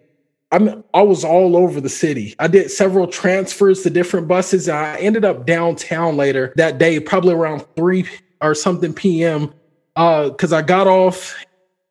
I'm 0.52 0.84
I 0.94 1.02
was 1.02 1.24
all 1.24 1.58
over 1.58 1.82
the 1.82 1.90
city. 1.90 2.36
I 2.40 2.48
did 2.48 2.70
several 2.72 3.08
transfers 3.08 3.84
to 3.84 3.90
different 3.90 4.28
buses. 4.28 4.70
I 4.70 4.98
ended 4.98 5.26
up 5.26 5.46
downtown 5.46 6.16
later 6.16 6.54
that 6.56 6.78
day, 6.78 7.00
probably 7.00 7.34
around 7.34 7.66
three 7.76 8.08
or 8.42 8.56
something 8.56 8.94
p.m. 8.94 9.54
Because 9.96 10.54
uh, 10.54 10.58
I 10.58 10.62
got 10.62 10.88
off, 10.88 11.36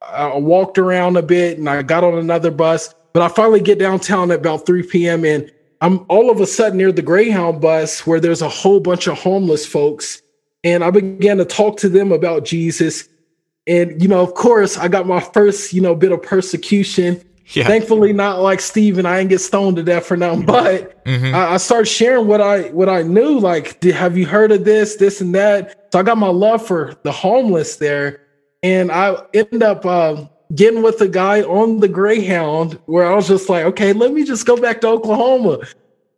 I 0.02 0.36
walked 0.36 0.78
around 0.78 1.16
a 1.16 1.22
bit, 1.22 1.58
and 1.58 1.68
I 1.68 1.82
got 1.82 2.04
on 2.04 2.18
another 2.18 2.50
bus. 2.50 2.94
But 3.12 3.22
I 3.22 3.28
finally 3.28 3.60
get 3.60 3.78
downtown 3.78 4.30
at 4.30 4.38
about 4.38 4.64
3 4.64 4.84
p.m. 4.84 5.24
and 5.24 5.52
I'm 5.82 6.06
all 6.08 6.30
of 6.30 6.40
a 6.40 6.46
sudden 6.46 6.78
near 6.78 6.92
the 6.92 7.02
Greyhound 7.02 7.60
bus 7.60 8.06
where 8.06 8.20
there's 8.20 8.40
a 8.40 8.48
whole 8.48 8.80
bunch 8.80 9.08
of 9.08 9.18
homeless 9.18 9.66
folks. 9.66 10.21
And 10.64 10.84
I 10.84 10.90
began 10.90 11.38
to 11.38 11.44
talk 11.44 11.78
to 11.78 11.88
them 11.88 12.12
about 12.12 12.44
Jesus. 12.44 13.08
And, 13.66 14.00
you 14.02 14.08
know, 14.08 14.20
of 14.20 14.34
course, 14.34 14.78
I 14.78 14.88
got 14.88 15.06
my 15.06 15.20
first, 15.20 15.72
you 15.72 15.80
know, 15.80 15.94
bit 15.94 16.12
of 16.12 16.22
persecution. 16.22 17.22
Yeah. 17.48 17.66
Thankfully, 17.66 18.12
not 18.12 18.40
like 18.40 18.60
Stephen. 18.60 19.04
I 19.04 19.18
didn't 19.18 19.30
get 19.30 19.40
stoned 19.40 19.76
to 19.76 19.82
death 19.82 20.06
for 20.06 20.16
now, 20.16 20.36
but 20.40 21.04
mm-hmm. 21.04 21.34
I, 21.34 21.54
I 21.54 21.56
started 21.58 21.86
sharing 21.86 22.26
what 22.26 22.40
I 22.40 22.70
what 22.70 22.88
I 22.88 23.02
knew. 23.02 23.38
Like, 23.38 23.80
did, 23.80 23.94
have 23.94 24.16
you 24.16 24.26
heard 24.26 24.52
of 24.52 24.64
this, 24.64 24.96
this, 24.96 25.20
and 25.20 25.34
that? 25.34 25.88
So 25.92 25.98
I 25.98 26.02
got 26.02 26.16
my 26.16 26.28
love 26.28 26.64
for 26.66 26.96
the 27.02 27.12
homeless 27.12 27.76
there, 27.76 28.20
and 28.62 28.90
I 28.90 29.16
end 29.34 29.62
up 29.62 29.84
uh, 29.84 30.24
getting 30.54 30.82
with 30.82 31.00
a 31.00 31.08
guy 31.08 31.42
on 31.42 31.80
the 31.80 31.88
Greyhound 31.88 32.78
where 32.86 33.10
I 33.10 33.14
was 33.14 33.28
just 33.28 33.48
like, 33.48 33.64
okay, 33.66 33.92
let 33.92 34.12
me 34.12 34.24
just 34.24 34.46
go 34.46 34.56
back 34.56 34.80
to 34.82 34.88
Oklahoma. 34.88 35.58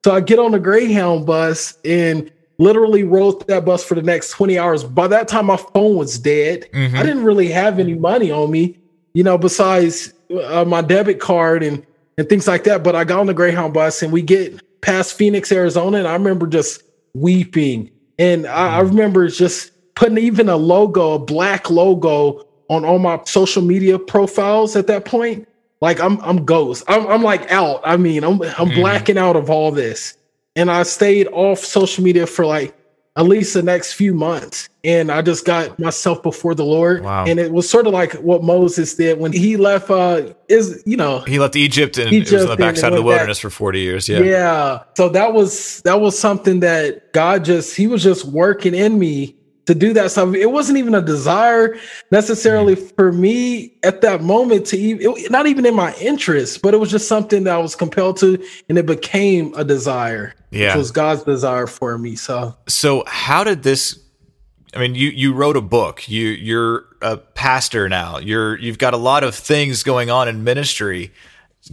So 0.05 0.15
I 0.15 0.21
get 0.21 0.39
on 0.39 0.53
the 0.53 0.61
Greyhound 0.61 1.27
bus 1.27 1.79
and 1.85 2.31
literally 2.59 3.05
rode 3.05 3.47
that 3.49 3.65
bus 3.65 3.85
for 3.85 3.95
the 3.95 4.03
next 4.03 4.31
20 4.31 4.59
hours. 4.59 4.85
By 4.85 5.09
that 5.09 5.29
time, 5.29 5.47
my 5.47 5.57
phone 5.57 5.97
was 5.97 6.19
dead. 6.19 6.69
Mm-hmm. 6.73 6.97
I 6.97 7.03
didn't 7.03 7.25
really 7.25 7.49
have 7.49 7.79
any 7.79 7.95
money 7.95 8.31
on 8.31 8.51
me, 8.51 8.79
you 9.13 9.25
know, 9.25 9.39
besides 9.39 10.13
uh, 10.45 10.65
my 10.65 10.81
debit 10.81 11.21
card 11.21 11.63
and, 11.63 11.85
and 12.17 12.29
things 12.29 12.47
like 12.47 12.65
that. 12.65 12.85
But 12.85 12.95
I 12.95 13.05
got 13.05 13.21
on 13.21 13.27
the 13.27 13.35
Greyhound 13.35 13.75
bus 13.75 14.03
and 14.03 14.13
we 14.13 14.23
get 14.23 14.61
past 14.81 15.15
Phoenix, 15.15 15.51
Arizona. 15.51 15.99
And 15.99 16.09
I 16.09 16.13
remember 16.13 16.47
just 16.47 16.83
weeping. 17.15 17.91
And 18.19 18.47
I, 18.47 18.79
I 18.79 18.81
mm-hmm. 18.81 18.89
remember 18.91 19.29
just 19.29 19.73
putting 19.95 20.19
even 20.19 20.49
a 20.49 20.57
logo, 20.57 21.15
a 21.15 21.19
black 21.19 21.71
logo 21.71 22.47
on 22.69 22.85
all 22.85 22.99
my 22.99 23.21
social 23.25 23.63
media 23.63 23.99
profiles 23.99 24.77
at 24.77 24.87
that 24.87 25.05
point. 25.05 25.49
Like 25.81 26.01
I'm 26.01 26.21
I'm 26.23 26.45
ghost. 26.45 26.85
I'm 26.89 27.07
I'm 27.07 27.23
like 27.23 27.51
out. 27.51 27.83
I 27.85 27.97
mean, 27.97 28.25
I'm 28.25 28.41
I'm 28.43 28.71
mm. 28.71 28.75
blacking 28.75 29.19
out 29.19 29.37
of 29.37 29.51
all 29.51 29.71
this. 29.71 30.17
And 30.57 30.71
I 30.71 30.85
stayed 30.85 31.27
off 31.29 31.59
social 31.59 32.05
media 32.05 32.27
for 32.27 32.47
like 32.47 32.75
at 33.17 33.27
least 33.27 33.55
the 33.55 33.63
next 33.63 33.93
few 33.93 34.13
months. 34.13 34.69
And 34.83 35.11
I 35.11 35.23
just 35.23 35.45
got 35.45 35.79
myself 35.79 36.23
before 36.23 36.55
the 36.55 36.65
Lord. 36.65 37.05
Wow. 37.05 37.25
And 37.27 37.39
it 37.39 37.53
was 37.53 37.69
sort 37.69 37.87
of 37.87 37.93
like 37.93 38.13
what 38.15 38.43
Moses 38.43 38.95
did 38.95 39.19
when 39.19 39.33
he 39.33 39.57
left 39.57 39.91
uh 39.91 40.35
is 40.49 40.83
you 40.85 40.97
know 40.97 41.21
he 41.21 41.39
left 41.39 41.57
Egypt 41.57 41.97
and 41.99 42.13
Egypt 42.13 42.33
it 42.33 42.35
was 42.35 42.45
on 42.45 42.51
the 42.51 42.57
backside 42.57 42.93
of 42.93 42.99
the 42.99 43.03
wilderness 43.03 43.39
back. 43.39 43.43
for 43.43 43.51
40 43.51 43.81
years. 43.81 44.09
Yeah. 44.09 44.21
Yeah. 44.21 44.83
So 44.97 45.09
that 45.11 45.33
was 45.33 45.81
that 45.83 46.01
was 46.01 46.19
something 46.19 46.61
that 46.61 47.13
God 47.13 47.45
just 47.45 47.77
he 47.77 47.87
was 47.87 48.03
just 48.03 48.25
working 48.25 48.75
in 48.75 48.99
me 48.99 49.37
to 49.67 49.75
do 49.75 49.93
that 49.95 50.11
stuff. 50.11 50.35
It 50.35 50.51
wasn't 50.51 50.79
even 50.79 50.95
a 50.95 51.01
desire 51.01 51.77
necessarily 52.11 52.75
for 52.75 53.13
me 53.13 53.77
at 53.83 54.01
that 54.03 54.23
moment 54.23 54.67
to 54.67 54.77
even, 54.77 55.15
it, 55.17 55.31
not 55.31 55.47
even 55.47 55.65
in 55.65 55.75
my 55.75 55.95
interest, 55.95 56.63
but 56.63 56.75
it 56.75 56.79
was 56.79 56.91
just 56.91 57.09
something 57.09 57.45
that 57.45 57.55
I 57.55 57.59
was 57.59 57.75
compelled 57.75 58.19
to, 58.19 58.43
and 58.69 58.79
it 58.79 58.87
became 58.87 59.55
a 59.55 59.65
desire. 59.65 60.35
Yeah, 60.51 60.75
it 60.75 60.79
was 60.79 60.91
God's 60.91 61.23
desire 61.23 61.67
for 61.67 61.97
me. 61.99 62.17
So, 62.17 62.57
so 62.69 63.05
how 63.07 63.45
did 63.45 63.63
this? 63.63 63.99
I 64.75 64.81
mean, 64.81 64.95
you 64.95 65.09
you 65.09 65.33
wrote 65.33 65.57
a 65.57 65.63
book. 65.63 66.09
You 66.09 66.29
you're 66.29 66.87
a 67.01 67.17
pastor 67.17 67.89
now. 67.89 68.19
You're 68.19 68.59
you've 68.59 68.79
got 68.79 68.95
a 68.95 68.99
lot 68.99 69.25
of 69.25 69.35
things 69.35 69.83
going 69.83 70.11
on 70.11 70.29
in 70.29 70.45
ministry. 70.45 71.13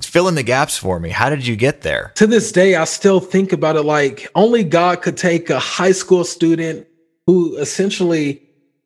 Fill 0.02 0.30
in 0.30 0.36
the 0.36 0.44
gaps 0.44 0.78
for 0.78 1.02
me. 1.02 1.10
How 1.10 1.30
did 1.30 1.46
you 1.46 1.58
get 1.58 1.82
there? 1.82 2.14
To 2.16 2.26
this 2.26 2.54
day, 2.54 2.76
I 2.76 2.86
still 2.86 3.20
think 3.20 3.52
about 3.52 3.76
it 3.76 3.82
like 3.82 4.30
only 4.36 4.64
God 4.64 5.02
could 5.02 5.18
take 5.18 5.50
a 5.50 5.60
high 5.60 5.92
school 5.92 6.24
student 6.24 6.88
who 7.28 7.56
essentially 7.58 8.42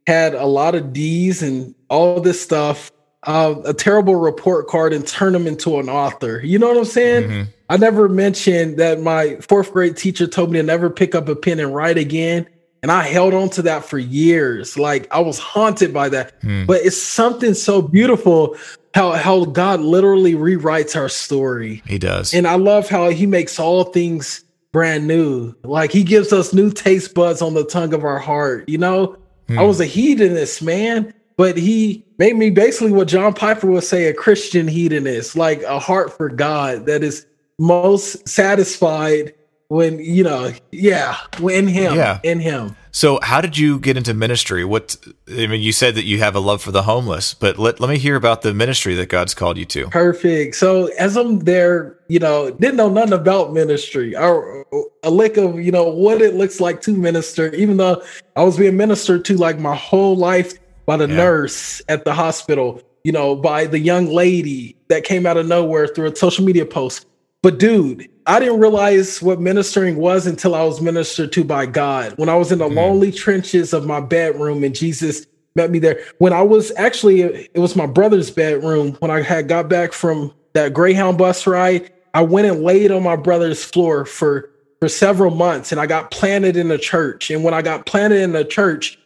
had 0.08 0.36
a 0.36 0.45
lot 0.45 0.76
of 0.76 0.93
D's 0.93 1.41
and 1.41 1.74
all 1.89 2.21
this 2.21 2.41
stuff, 2.41 2.91
uh, 3.24 3.56
a 3.65 3.74
terrible 3.74 4.15
report 4.15 4.67
card, 4.67 4.93
and 4.93 5.08
turn 5.08 5.34
them 5.34 5.48
into 5.48 5.80
an 5.80 5.89
author. 5.89 6.41
You 6.43 6.60
know 6.60 6.67
what 6.67 6.78
I'm 6.78 6.86
saying? 6.86 7.24
Mm-hmm. 7.30 7.50
I 7.69 7.78
never 7.78 8.08
mentioned 8.08 8.78
that 8.78 9.02
my 9.02 9.38
fourth 9.38 9.74
grade 9.74 9.98
teacher 9.98 10.28
told 10.28 10.52
me 10.52 10.60
to 10.60 10.63
never 10.63 10.89
pick 10.89 11.15
up 11.15 11.28
a 11.28 11.36
pen 11.36 11.60
and 11.60 11.74
write 11.74 11.98
again. 11.98 12.48
And 12.84 12.91
I 12.91 13.02
held 13.02 13.34
on 13.34 13.50
to 13.52 13.63
that 13.63 13.84
for 13.84 13.98
years. 13.98 14.78
Like 14.78 15.12
I 15.12 15.19
was 15.19 15.39
haunted 15.39 15.91
by 15.91 16.10
that. 16.10 16.39
Mm. 16.41 16.67
But 16.67 16.82
it's 16.82 17.02
something 17.02 17.56
so 17.56 17.82
beautiful 17.82 18.56
how 18.93 19.13
how 19.13 19.45
God 19.45 19.80
literally 19.80 20.36
rewrites 20.36 20.95
our 20.95 21.10
story. 21.10 21.82
He 21.88 21.98
does. 21.98 22.34
And 22.34 22.48
I 22.48 22.56
love 22.56 22.88
how 22.88 23.10
he 23.10 23.26
makes 23.26 23.60
all 23.60 23.86
things 23.86 24.44
brand 24.75 25.07
new. 25.07 25.55
Like 25.63 25.93
he 25.93 26.03
gives 26.03 26.33
us 26.33 26.53
new 26.53 26.69
taste 26.69 27.13
buds 27.13 27.41
on 27.41 27.53
the 27.53 27.63
tongue 27.63 27.93
of 27.93 28.03
our 28.03 28.19
heart. 28.19 28.67
You 28.67 28.77
know, 28.77 29.15
I 29.47 29.63
was 29.63 29.77
hmm. 29.77 29.83
a 29.83 29.85
hedonist, 29.85 30.61
man, 30.61 31.13
but 31.38 31.55
he 31.55 32.05
made 32.17 32.35
me 32.35 32.49
basically 32.49 32.91
what 32.91 33.07
John 33.07 33.33
Piper 33.33 33.67
would 33.67 33.85
say 33.85 34.07
a 34.07 34.13
Christian 34.13 34.67
hedonist, 34.67 35.38
like 35.38 35.61
a 35.63 35.79
heart 35.79 36.11
for 36.11 36.27
God 36.27 36.88
that 36.88 37.03
is 37.03 37.25
most 37.57 38.27
satisfied 38.27 39.33
when, 39.69 39.97
you 39.99 40.25
know, 40.25 40.51
yeah, 40.73 41.19
in 41.41 41.69
him, 41.69 41.95
yeah. 41.95 42.19
in 42.23 42.41
him. 42.41 42.75
So, 42.95 43.19
how 43.21 43.41
did 43.41 43.58
you 43.58 43.77
get 43.77 43.97
into 43.97 44.13
ministry? 44.13 44.63
What 44.63 44.95
I 45.27 45.47
mean, 45.47 45.62
you 45.62 45.73
said 45.73 45.95
that 45.95 46.05
you 46.05 46.19
have 46.19 46.34
a 46.34 46.39
love 46.39 46.62
for 46.62 46.71
the 46.71 46.84
homeless, 46.84 47.34
but 47.34 47.60
let, 47.60 47.81
let 47.81 47.89
me 47.89 47.97
hear 47.97 48.15
about 48.15 48.41
the 48.41 48.53
ministry 48.53 48.95
that 48.95 49.10
God's 49.10 49.34
called 49.34 49.58
you 49.58 49.65
to. 49.65 49.89
Perfect. 49.89 50.55
So, 50.55 50.86
as 50.97 51.17
I'm 51.17 51.39
there, 51.39 51.99
you 52.08 52.19
know, 52.19 52.51
didn't 52.51 52.77
know 52.77 52.88
nothing 52.88 53.12
about 53.12 53.51
ministry 53.51 54.15
or 54.15 54.65
a 55.03 55.10
lick 55.10 55.36
of, 55.36 55.60
you 55.60 55.73
know, 55.73 55.84
what 55.84 56.21
it 56.21 56.36
looks 56.36 56.62
like 56.62 56.79
to 56.84 56.95
minister, 56.95 57.53
even 57.55 57.75
though 57.75 58.01
I 58.38 58.43
was 58.43 58.58
being 58.58 58.77
ministered 58.77 59.25
to 59.25 59.36
like 59.36 59.60
my 59.60 59.75
whole 59.75 60.15
life 60.15 60.53
by 60.86 60.95
the 60.95 61.10
yeah. 61.10 61.17
nurse 61.17 61.81
at 61.89 62.05
the 62.05 62.13
hospital, 62.13 62.81
you 63.03 63.12
know, 63.12 63.36
by 63.36 63.65
the 63.65 63.77
young 63.77 64.05
lady 64.05 64.77
that 64.88 65.03
came 65.03 65.25
out 65.25 65.36
of 65.36 65.45
nowhere 65.47 65.88
through 65.88 66.13
a 66.13 66.15
social 66.15 66.45
media 66.45 66.65
post. 66.65 67.05
But, 67.45 67.60
dude, 67.60 68.10
I 68.25 68.39
didn't 68.39 68.60
realize 68.60 69.21
what 69.21 69.39
ministering 69.39 69.97
was 69.97 70.25
until 70.25 70.55
I 70.55 70.63
was 70.63 70.81
ministered 70.81 71.31
to 71.34 71.43
by 71.43 71.67
God. 71.67 72.13
When 72.17 72.27
I 72.27 72.34
was 72.34 72.51
in 72.51 72.58
the 72.58 72.67
mm. 72.67 72.73
lonely 72.73 73.12
trenches 73.12 73.71
of 73.71 73.86
my 73.86 73.99
bedroom 73.99 74.63
and 74.63 74.73
Jesus 74.73 75.27
met 75.55 75.69
me 75.69 75.77
there. 75.77 75.99
When 76.17 76.34
I 76.34 76.41
was 76.41 76.71
actually, 76.75 77.21
it 77.21 77.60
was 77.60 77.75
my 77.75 77.86
brother's 77.86 78.31
bedroom. 78.31 78.93
When 78.93 79.12
I 79.12 79.21
had 79.21 79.47
got 79.47 79.69
back 79.69 79.93
from 79.93 80.34
that 80.53 80.73
Greyhound 80.73 81.19
bus 81.19 81.45
ride, 81.45 81.93
I 82.15 82.23
went 82.23 82.47
and 82.47 82.63
laid 82.63 82.89
on 82.89 83.03
my 83.03 83.15
brother's 83.15 83.63
floor 83.63 84.05
for 84.05 84.49
for 84.79 84.89
several 84.89 85.29
months, 85.29 85.71
and 85.71 85.79
I 85.79 85.86
got 85.86 86.10
planted 86.10 86.58
in 86.58 86.71
a 86.71 86.79
church. 86.79 87.29
And 87.29 87.43
when 87.43 87.53
I 87.53 87.62
got 87.62 87.86
planted 87.86 88.21
in 88.21 88.31
the 88.31 88.43
church, 88.43 88.97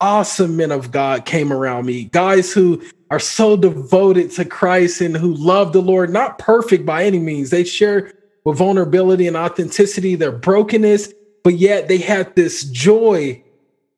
awesome 0.00 0.56
men 0.56 0.70
of 0.70 0.92
God 0.92 1.24
came 1.24 1.52
around 1.52 1.86
me, 1.86 2.04
guys 2.04 2.52
who 2.52 2.80
are 3.12 3.18
so 3.18 3.58
devoted 3.58 4.30
to 4.30 4.42
Christ 4.42 5.02
and 5.02 5.14
who 5.14 5.34
love 5.34 5.74
the 5.74 5.82
Lord, 5.82 6.08
not 6.08 6.38
perfect 6.38 6.86
by 6.86 7.04
any 7.04 7.18
means. 7.18 7.50
They 7.50 7.62
share 7.62 8.10
with 8.46 8.56
vulnerability 8.56 9.26
and 9.26 9.36
authenticity, 9.36 10.14
their 10.14 10.32
brokenness, 10.32 11.12
but 11.44 11.58
yet 11.58 11.88
they 11.88 11.98
had 11.98 12.34
this 12.36 12.64
joy 12.64 13.44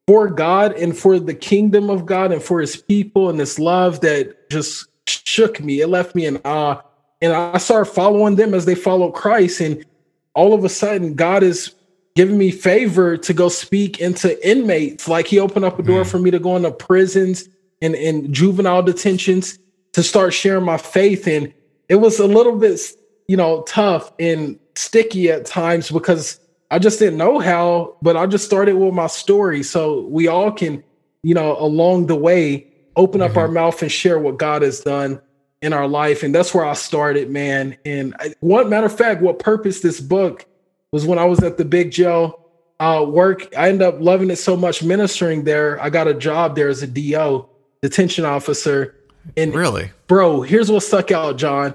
for 0.08 0.28
God 0.28 0.72
and 0.72 0.98
for 0.98 1.20
the 1.20 1.32
kingdom 1.32 1.90
of 1.90 2.06
God 2.06 2.32
and 2.32 2.42
for 2.42 2.60
his 2.60 2.76
people 2.76 3.30
and 3.30 3.38
this 3.38 3.56
love 3.60 4.00
that 4.00 4.50
just 4.50 4.88
shook 5.06 5.60
me. 5.60 5.80
It 5.80 5.86
left 5.86 6.16
me 6.16 6.26
in 6.26 6.40
awe. 6.44 6.82
And 7.22 7.32
I 7.32 7.58
started 7.58 7.92
following 7.92 8.34
them 8.34 8.52
as 8.52 8.64
they 8.64 8.74
followed 8.74 9.12
Christ. 9.12 9.60
And 9.60 9.86
all 10.34 10.54
of 10.54 10.64
a 10.64 10.68
sudden, 10.68 11.14
God 11.14 11.44
is 11.44 11.72
giving 12.16 12.36
me 12.36 12.50
favor 12.50 13.16
to 13.16 13.32
go 13.32 13.48
speak 13.48 14.00
into 14.00 14.36
inmates. 14.44 15.06
Like 15.06 15.28
he 15.28 15.38
opened 15.38 15.66
up 15.66 15.78
a 15.78 15.84
door 15.84 16.02
mm. 16.02 16.10
for 16.10 16.18
me 16.18 16.32
to 16.32 16.40
go 16.40 16.56
into 16.56 16.72
prisons 16.72 17.48
and, 17.82 17.94
and 17.94 18.32
juvenile 18.32 18.82
detentions 18.82 19.58
to 19.92 20.02
start 20.02 20.34
sharing 20.34 20.64
my 20.64 20.76
faith. 20.76 21.26
And 21.26 21.52
it 21.88 21.96
was 21.96 22.18
a 22.18 22.26
little 22.26 22.56
bit 22.56 22.80
you 23.26 23.36
know, 23.36 23.62
tough 23.62 24.12
and 24.18 24.58
sticky 24.74 25.30
at 25.30 25.46
times 25.46 25.90
because 25.90 26.40
I 26.70 26.78
just 26.78 26.98
didn't 26.98 27.18
know 27.18 27.38
how, 27.38 27.96
but 28.02 28.16
I 28.16 28.26
just 28.26 28.44
started 28.44 28.74
with 28.74 28.94
my 28.94 29.06
story. 29.06 29.62
So 29.62 30.06
we 30.06 30.28
all 30.28 30.50
can, 30.50 30.82
you 31.22 31.34
know, 31.34 31.56
along 31.58 32.06
the 32.06 32.16
way, 32.16 32.66
open 32.96 33.22
up 33.22 33.30
mm-hmm. 33.30 33.38
our 33.38 33.48
mouth 33.48 33.80
and 33.82 33.90
share 33.90 34.18
what 34.18 34.38
God 34.38 34.62
has 34.62 34.80
done 34.80 35.20
in 35.62 35.72
our 35.72 35.88
life. 35.88 36.22
And 36.22 36.34
that's 36.34 36.52
where 36.54 36.64
I 36.64 36.74
started, 36.74 37.30
man. 37.30 37.76
And 37.84 38.14
I, 38.18 38.34
one 38.40 38.68
matter 38.68 38.86
of 38.86 38.96
fact, 38.96 39.22
what 39.22 39.38
purpose 39.38 39.80
this 39.80 40.00
book 40.00 40.46
was 40.92 41.06
when 41.06 41.18
I 41.18 41.24
was 41.24 41.42
at 41.42 41.56
the 41.56 41.64
big 41.64 41.90
jail 41.90 42.40
uh, 42.78 43.04
work. 43.08 43.56
I 43.56 43.68
ended 43.68 43.82
up 43.82 44.00
loving 44.00 44.30
it 44.30 44.36
so 44.36 44.56
much 44.56 44.82
ministering 44.82 45.44
there. 45.44 45.80
I 45.80 45.90
got 45.90 46.08
a 46.08 46.14
job 46.14 46.56
there 46.56 46.68
as 46.68 46.82
a 46.82 46.86
DO, 46.86 47.48
detention 47.88 48.24
officer. 48.24 48.94
And 49.36 49.54
really, 49.54 49.90
bro, 50.06 50.42
here's 50.42 50.70
what 50.70 50.82
stuck 50.82 51.10
out, 51.10 51.38
John 51.38 51.74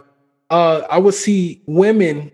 uh, 0.50 0.82
I 0.90 0.98
would 0.98 1.14
see 1.14 1.62
women 1.66 2.32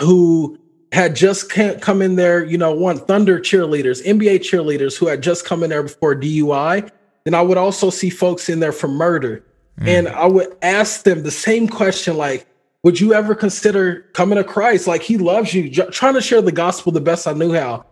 who 0.00 0.58
had 0.92 1.16
just 1.16 1.50
come 1.50 2.02
in 2.02 2.16
there, 2.16 2.44
you 2.44 2.58
know, 2.58 2.72
one 2.72 2.98
Thunder 2.98 3.40
cheerleaders, 3.40 4.04
NBA 4.04 4.40
cheerleaders 4.40 4.96
who 4.96 5.06
had 5.06 5.22
just 5.22 5.44
come 5.44 5.62
in 5.62 5.70
there 5.70 5.82
before 5.82 6.14
DUI. 6.14 6.90
Then 7.24 7.34
I 7.34 7.42
would 7.42 7.56
also 7.56 7.90
see 7.90 8.10
folks 8.10 8.48
in 8.48 8.60
there 8.60 8.72
for 8.72 8.88
murder. 8.88 9.44
Mm. 9.80 9.88
And 9.88 10.08
I 10.08 10.26
would 10.26 10.54
ask 10.60 11.04
them 11.04 11.22
the 11.22 11.30
same 11.30 11.66
question 11.66 12.16
like, 12.16 12.46
would 12.82 13.00
you 13.00 13.14
ever 13.14 13.34
consider 13.34 14.02
coming 14.12 14.36
to 14.36 14.44
Christ? 14.44 14.86
Like 14.86 15.02
he 15.02 15.16
loves 15.16 15.54
you, 15.54 15.70
trying 15.70 16.14
to 16.14 16.20
share 16.20 16.42
the 16.42 16.52
gospel 16.52 16.92
the 16.92 17.00
best 17.00 17.26
I 17.26 17.32
knew 17.32 17.52
how. 17.52 17.86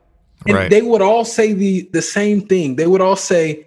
And 0.47 0.57
right. 0.57 0.71
they 0.71 0.83
would 0.83 1.03
all 1.03 1.25
say 1.25 1.53
the 1.53 1.83
the 1.93 2.01
same 2.01 2.41
thing. 2.41 2.77
They 2.77 2.87
would 2.87 3.03
all 3.03 3.15
say, 3.15 3.67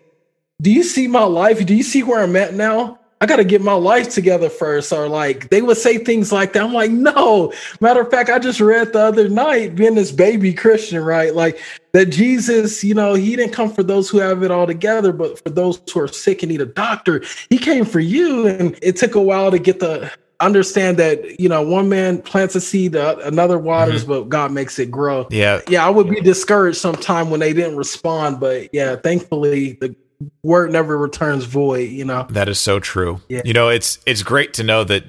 "Do 0.64 0.72
you 0.72 0.82
see 0.84 1.08
my 1.08 1.24
life? 1.24 1.64
Do 1.64 1.76
you 1.76 1.84
see 1.84 2.02
where 2.02 2.24
I'm 2.24 2.36
at 2.36 2.56
now? 2.56 2.98
I 3.24 3.26
got 3.26 3.38
to 3.38 3.46
get 3.46 3.62
my 3.62 3.74
life 3.74 4.10
together 4.10 4.50
first. 4.50 4.92
Or 4.92 5.08
like 5.08 5.50
they 5.50 5.62
would 5.62 5.78
say 5.78 5.98
things 5.98 6.34
like 6.34 6.52
that. 6.54 6.64
I'm 6.64 6.74
like, 6.74 6.92
no. 6.92 7.54
Matter 7.80 8.02
of 8.02 8.12
fact, 8.12 8.30
I 8.30 8.38
just 8.38 8.60
read 8.60 8.92
the 8.92 9.00
other 9.00 9.30
night, 9.30 9.78
being 9.78 9.96
this 9.96 10.12
baby 10.12 10.54
Christian, 10.54 11.02
right? 11.02 11.34
Like 11.34 11.58
that 11.94 12.08
Jesus, 12.08 12.84
you 12.84 12.94
know, 12.94 13.14
he 13.14 13.38
didn't 13.38 13.54
come 13.54 13.72
for 13.72 13.82
those 13.82 14.10
who 14.10 14.18
have 14.18 14.44
it 14.44 14.52
all 14.52 14.68
together, 14.68 15.14
but 15.14 15.42
for 15.42 15.50
those 15.52 15.82
who 15.94 16.02
are 16.02 16.10
sick 16.10 16.44
and 16.44 16.52
need 16.52 16.60
a 16.60 16.66
doctor. 16.66 17.24
He 17.50 17.58
came 17.58 17.86
for 17.86 18.02
you. 18.02 18.46
And 18.46 18.78
it 18.82 18.98
took 18.98 19.16
a 19.16 19.22
while 19.22 19.52
to 19.52 19.60
get 19.60 19.80
the 19.80 20.12
understand 20.42 20.98
that 20.98 21.40
you 21.40 21.48
know 21.48 21.62
one 21.62 21.88
man 21.88 22.22
plants 22.22 22.54
a 22.56 22.60
seed 22.60 22.98
uh, 22.98 23.16
another 23.24 23.58
waters 23.58 24.02
mm-hmm. 24.02 24.12
but 24.12 24.30
god 24.30 24.52
makes 24.52 24.78
it 24.78 24.92
grow 24.92 25.26
yeah 25.30 25.62
yeah 25.70 25.86
i 25.86 25.90
would 25.90 26.10
be 26.10 26.20
discouraged 26.20 26.78
sometime 26.78 27.30
when 27.30 27.40
they 27.40 27.54
didn't 27.54 27.78
respond 27.78 28.42
but 28.42 28.68
yeah 28.74 28.96
thankfully 28.98 29.74
the 29.74 29.96
word 30.44 30.72
never 30.72 30.98
returns 30.98 31.46
void. 31.46 31.90
You 31.90 32.06
know 32.06 32.28
that 32.30 32.50
is 32.50 32.60
so 32.60 32.80
true. 32.80 33.22
Yeah. 33.28 33.42
You 33.46 33.54
know, 33.54 33.70
it's 33.70 34.00
it's 34.06 34.24
great 34.24 34.54
to 34.56 34.64
know 34.64 34.84
that 34.84 35.04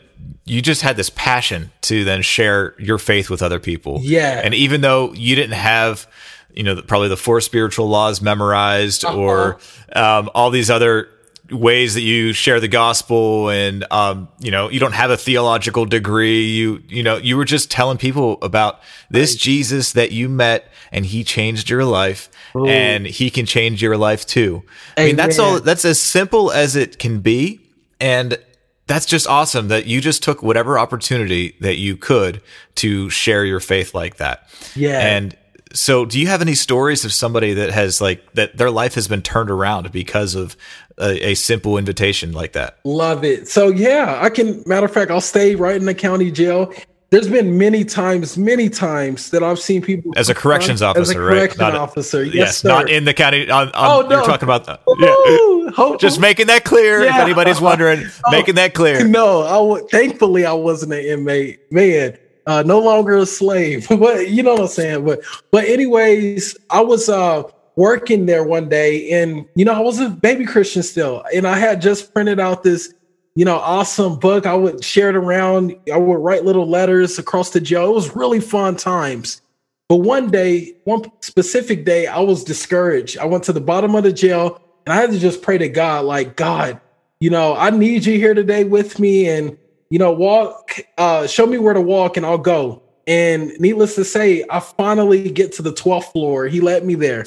you 0.45 0.61
just 0.61 0.83
had 0.83 0.97
this 0.97 1.11
passion 1.11 1.71
to 1.83 2.05
then 2.05 2.23
share 2.23 2.75
your 2.79 2.99
faith 2.99 3.31
with 3.31 3.43
other 3.43 3.59
people. 3.59 4.01
Yeah, 4.03 4.41
and 4.43 4.55
even 4.55 4.81
though 4.81 5.13
you 5.15 5.37
didn't 5.37 5.57
have 5.57 6.07
you 6.55 6.63
know 6.63 6.81
probably 6.83 7.09
the 7.09 7.17
four 7.17 7.41
spiritual 7.41 7.89
laws 7.89 8.23
memorized 8.23 9.05
uh-huh. 9.05 9.19
or 9.19 9.59
um, 9.95 10.31
all 10.35 10.51
these 10.51 10.71
other 10.71 11.09
ways 11.51 11.95
that 11.95 12.01
you 12.01 12.33
share 12.33 12.59
the 12.59 12.69
gospel 12.69 13.51
and 13.51 13.85
um, 13.91 14.29
you 14.41 14.51
know 14.51 14.71
you 14.71 14.81
don't 14.81 14.95
have 14.95 15.11
a 15.11 15.17
theological 15.17 15.85
degree. 15.85 16.45
You 16.47 16.83
you 16.89 17.03
know 17.03 17.17
you 17.17 17.37
were 17.37 17.45
just 17.45 17.71
telling 17.71 17.99
people 17.99 18.39
about 18.43 18.81
this 19.11 19.35
right. 19.35 19.41
jesus 19.41 19.93
that 19.93 20.13
you 20.13 20.29
met 20.29 20.73
and 20.91 21.05
he 21.05 21.25
changed 21.25 21.69
your 21.69 21.85
life 21.85 22.31
Ooh. 22.57 22.67
and 22.67 23.07
he 23.07 23.31
can 23.31 23.47
change 23.47 23.83
your 23.83 23.97
life 23.97 24.27
too. 24.27 24.63
I 24.97 25.07
mean 25.07 25.17
that's 25.17 25.39
all 25.39 25.61
that's 25.61 25.85
as 25.85 26.01
simple 26.01 26.51
as 26.51 26.77
it 26.77 26.99
can 26.99 27.21
be. 27.21 27.61
And 28.01 28.39
that's 28.87 29.07
just 29.07 29.27
awesome 29.27 29.69
that 29.69 29.87
you 29.87 30.01
just 30.01 30.23
took 30.23 30.43
whatever 30.43 30.79
opportunity 30.79 31.57
that 31.61 31.77
you 31.77 31.97
could 31.97 32.43
to 32.77 33.09
share 33.11 33.45
your 33.45 33.61
faith 33.61 33.95
like 33.95 34.17
that. 34.17 34.49
Yeah. 34.75 35.01
And 35.01 35.37
so 35.75 36.05
do 36.05 36.19
you 36.21 36.29
have 36.29 36.41
any 36.41 36.55
stories 36.55 37.05
of 37.05 37.13
somebody 37.13 37.53
that 37.53 37.71
has 37.71 38.01
like 38.01 38.33
that 38.35 38.57
their 38.57 38.71
life 38.71 38.95
has 38.95 39.09
been 39.09 39.23
turned 39.23 39.51
around 39.51 39.93
because 39.93 40.35
of 40.35 40.57
a, 40.99 41.31
a, 41.31 41.35
simple 41.35 41.77
invitation 41.77 42.33
like 42.33 42.53
that. 42.53 42.79
Love 42.85 43.25
it. 43.25 43.49
So 43.49 43.69
yeah, 43.69 44.19
I 44.23 44.31
can. 44.31 44.63
Matter 44.67 44.87
of 44.87 44.93
fact, 44.93 45.11
I'll 45.11 45.21
stay 45.21 45.55
right 45.55 45.77
in 45.77 45.87
the 45.87 45.95
county 45.95 46.31
jail. 46.31 46.73
There's 47.11 47.29
been 47.29 47.57
many 47.57 47.85
times, 47.85 48.37
many 48.37 48.69
times 48.69 49.31
that 49.31 49.43
I've 49.43 49.61
seen 49.61 49.83
people 49.83 50.13
as 50.17 50.29
a 50.29 50.35
corrections 50.35 50.83
officer, 50.83 51.03
as 51.03 51.11
a 51.11 51.15
correction 51.15 51.61
right? 51.61 51.75
officer. 51.75 52.25
Yes, 52.25 52.35
yes 52.35 52.65
not 52.65 52.91
in 52.91 53.05
the 53.05 53.15
county. 53.15 53.49
On, 53.51 53.69
on, 53.69 53.73
oh 53.75 54.09
no, 54.09 54.17
you're 54.17 54.27
talking 54.27 54.49
about 54.49 54.65
that. 54.65 54.83
Yeah. 54.99 55.97
Just 55.99 56.21
making 56.21 56.49
that 56.49 56.65
clear. 56.65 57.05
Yeah. 57.05 57.17
If 57.17 57.23
anybody's 57.23 57.61
wondering, 57.61 58.05
oh, 58.27 58.31
making 58.31 58.57
that 58.57 58.75
clear. 58.75 59.07
No, 59.07 59.43
I 59.43 59.53
w- 59.53 59.89
thankfully 59.91 60.45
I 60.45 60.53
wasn't 60.55 60.93
an 60.93 61.05
inmate. 61.05 61.61
Man, 61.71 62.19
uh, 62.47 62.63
no 62.65 62.79
longer 62.79 63.17
a 63.17 63.27
slave. 63.27 63.87
but 63.99 64.29
you 64.31 64.43
know 64.43 64.53
what 64.53 64.63
I'm 64.63 64.69
saying. 64.69 65.05
But 65.05 65.21
but 65.51 65.65
anyways, 65.65 66.57
I 66.71 66.81
was 66.81 67.09
uh 67.09 67.45
working 67.77 68.27
there 68.27 68.45
one 68.45 68.69
day 68.69 69.11
and 69.11 69.45
you 69.57 69.65
know 69.65 69.73
i 69.73 69.81
was 69.81 69.99
a 69.99 70.09
baby 70.09 70.45
christian 70.45 70.83
still. 70.83 71.25
And 71.35 71.47
i 71.47 71.59
had 71.59 71.83
just 71.83 72.15
printed 72.15 72.39
out 72.39 72.63
this 72.63 72.95
you 73.35 73.45
know 73.45 73.57
awesome 73.57 74.19
book. 74.19 74.47
I 74.47 74.55
would 74.55 74.85
share 74.85 75.09
it 75.09 75.17
around. 75.17 75.75
I 75.93 75.97
would 75.97 76.19
write 76.19 76.45
little 76.45 76.69
letters 76.69 77.19
across 77.19 77.51
the 77.51 77.61
jail. 77.61 77.91
It 77.91 77.95
was 77.95 78.15
really 78.15 78.41
fun 78.41 78.77
times. 78.77 79.43
But 79.89 79.97
one 79.97 80.31
day 80.31 80.75
one 80.85 81.11
specific 81.21 81.85
day 81.85 82.07
i 82.07 82.21
was 82.21 82.45
discouraged. 82.45 83.19
I 83.19 83.25
went 83.25 83.45
to 83.45 83.53
the 83.53 83.61
bottom 83.61 83.95
of 83.95 84.05
the 84.05 84.13
jail 84.13 84.61
and 84.87 84.93
i 84.93 84.97
had 84.97 85.11
to 85.11 85.19
just 85.19 85.43
pray 85.43 85.59
to 85.59 85.69
god 85.69 86.05
like 86.05 86.37
god 86.37 86.81
you 87.21 87.31
know 87.31 87.57
i 87.57 87.71
need 87.71 88.05
you 88.05 88.19
here 88.19 88.35
today 88.35 88.65
with 88.65 88.99
me. 89.01 89.29
And 89.29 89.59
you 89.95 89.99
know 89.99 90.13
walk 90.13 90.81
uh 90.99 91.27
show 91.27 91.47
me 91.47 91.59
where 91.59 91.75
to 91.75 91.81
walk 91.81 92.17
and 92.17 92.27
i'll 92.27 92.37
go 92.37 92.83
and 93.07 93.53
needless 93.61 93.95
to 93.95 94.05
say 94.05 94.45
i 94.51 94.59
finally 94.59 95.31
get 95.31 95.53
to 95.53 95.63
the 95.63 95.73
12th 95.73 96.13
floor 96.13 96.49
he 96.49 96.61
let 96.61 96.85
me 96.85 96.95
there 96.95 97.25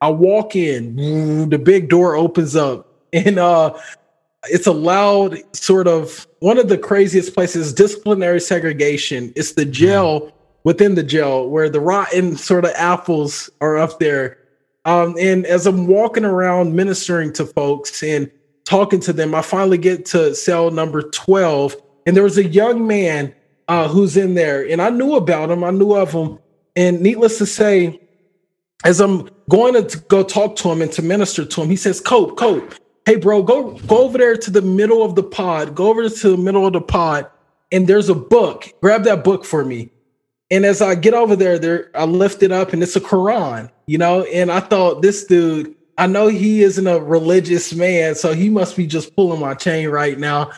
I 0.00 0.10
walk 0.10 0.54
in, 0.54 1.48
the 1.48 1.58
big 1.58 1.88
door 1.88 2.16
opens 2.16 2.54
up, 2.54 2.92
and 3.12 3.38
uh, 3.38 3.74
it's 4.44 4.66
a 4.66 4.72
loud 4.72 5.38
sort 5.56 5.88
of 5.88 6.26
one 6.40 6.58
of 6.58 6.68
the 6.68 6.78
craziest 6.78 7.34
places 7.34 7.72
disciplinary 7.72 8.40
segregation. 8.40 9.32
It's 9.36 9.52
the 9.52 9.64
jail 9.64 10.32
within 10.64 10.94
the 10.94 11.02
jail 11.02 11.48
where 11.48 11.70
the 11.70 11.80
rotten 11.80 12.36
sort 12.36 12.64
of 12.64 12.72
apples 12.74 13.48
are 13.60 13.78
up 13.78 13.98
there. 13.98 14.38
Um, 14.84 15.16
and 15.18 15.46
as 15.46 15.66
I'm 15.66 15.86
walking 15.86 16.24
around 16.24 16.76
ministering 16.76 17.32
to 17.34 17.46
folks 17.46 18.02
and 18.02 18.30
talking 18.64 19.00
to 19.00 19.12
them, 19.12 19.34
I 19.34 19.42
finally 19.42 19.78
get 19.78 20.04
to 20.06 20.34
cell 20.34 20.70
number 20.70 21.02
12. 21.02 21.76
And 22.06 22.16
there 22.16 22.22
was 22.22 22.38
a 22.38 22.46
young 22.46 22.86
man 22.86 23.34
uh, 23.68 23.88
who's 23.88 24.16
in 24.16 24.34
there, 24.34 24.66
and 24.66 24.80
I 24.80 24.90
knew 24.90 25.16
about 25.16 25.50
him, 25.50 25.64
I 25.64 25.70
knew 25.70 25.92
of 25.92 26.12
him. 26.12 26.38
And 26.76 27.00
needless 27.00 27.38
to 27.38 27.46
say, 27.46 28.00
as 28.84 29.00
I'm 29.00 29.28
going 29.48 29.74
to 29.88 29.98
go 30.08 30.22
talk 30.22 30.56
to 30.56 30.70
him 30.70 30.82
and 30.82 30.92
to 30.92 31.02
minister 31.02 31.44
to 31.44 31.62
him, 31.62 31.68
he 31.68 31.76
says, 31.76 32.00
Cope, 32.00 32.36
Cope, 32.36 32.74
hey 33.06 33.16
bro, 33.16 33.42
go 33.42 33.72
go 33.72 34.04
over 34.04 34.18
there 34.18 34.36
to 34.36 34.50
the 34.50 34.62
middle 34.62 35.02
of 35.02 35.14
the 35.14 35.22
pod, 35.22 35.74
go 35.74 35.88
over 35.88 36.08
to 36.08 36.30
the 36.30 36.36
middle 36.36 36.66
of 36.66 36.72
the 36.72 36.80
pod, 36.80 37.26
and 37.72 37.88
there's 37.88 38.08
a 38.08 38.14
book. 38.14 38.72
Grab 38.80 39.04
that 39.04 39.24
book 39.24 39.44
for 39.44 39.64
me. 39.64 39.90
And 40.50 40.64
as 40.64 40.80
I 40.80 40.94
get 40.94 41.14
over 41.14 41.34
there, 41.34 41.58
there 41.58 41.90
I 41.94 42.04
lift 42.04 42.42
it 42.42 42.52
up 42.52 42.72
and 42.72 42.82
it's 42.82 42.94
a 42.94 43.00
Quran, 43.00 43.70
you 43.86 43.98
know, 43.98 44.22
and 44.24 44.52
I 44.52 44.60
thought 44.60 45.02
this 45.02 45.24
dude, 45.24 45.74
I 45.98 46.06
know 46.06 46.28
he 46.28 46.62
isn't 46.62 46.86
a 46.86 47.00
religious 47.00 47.74
man, 47.74 48.14
so 48.14 48.32
he 48.32 48.48
must 48.48 48.76
be 48.76 48.86
just 48.86 49.16
pulling 49.16 49.40
my 49.40 49.54
chain 49.54 49.88
right 49.88 50.18
now. 50.18 50.52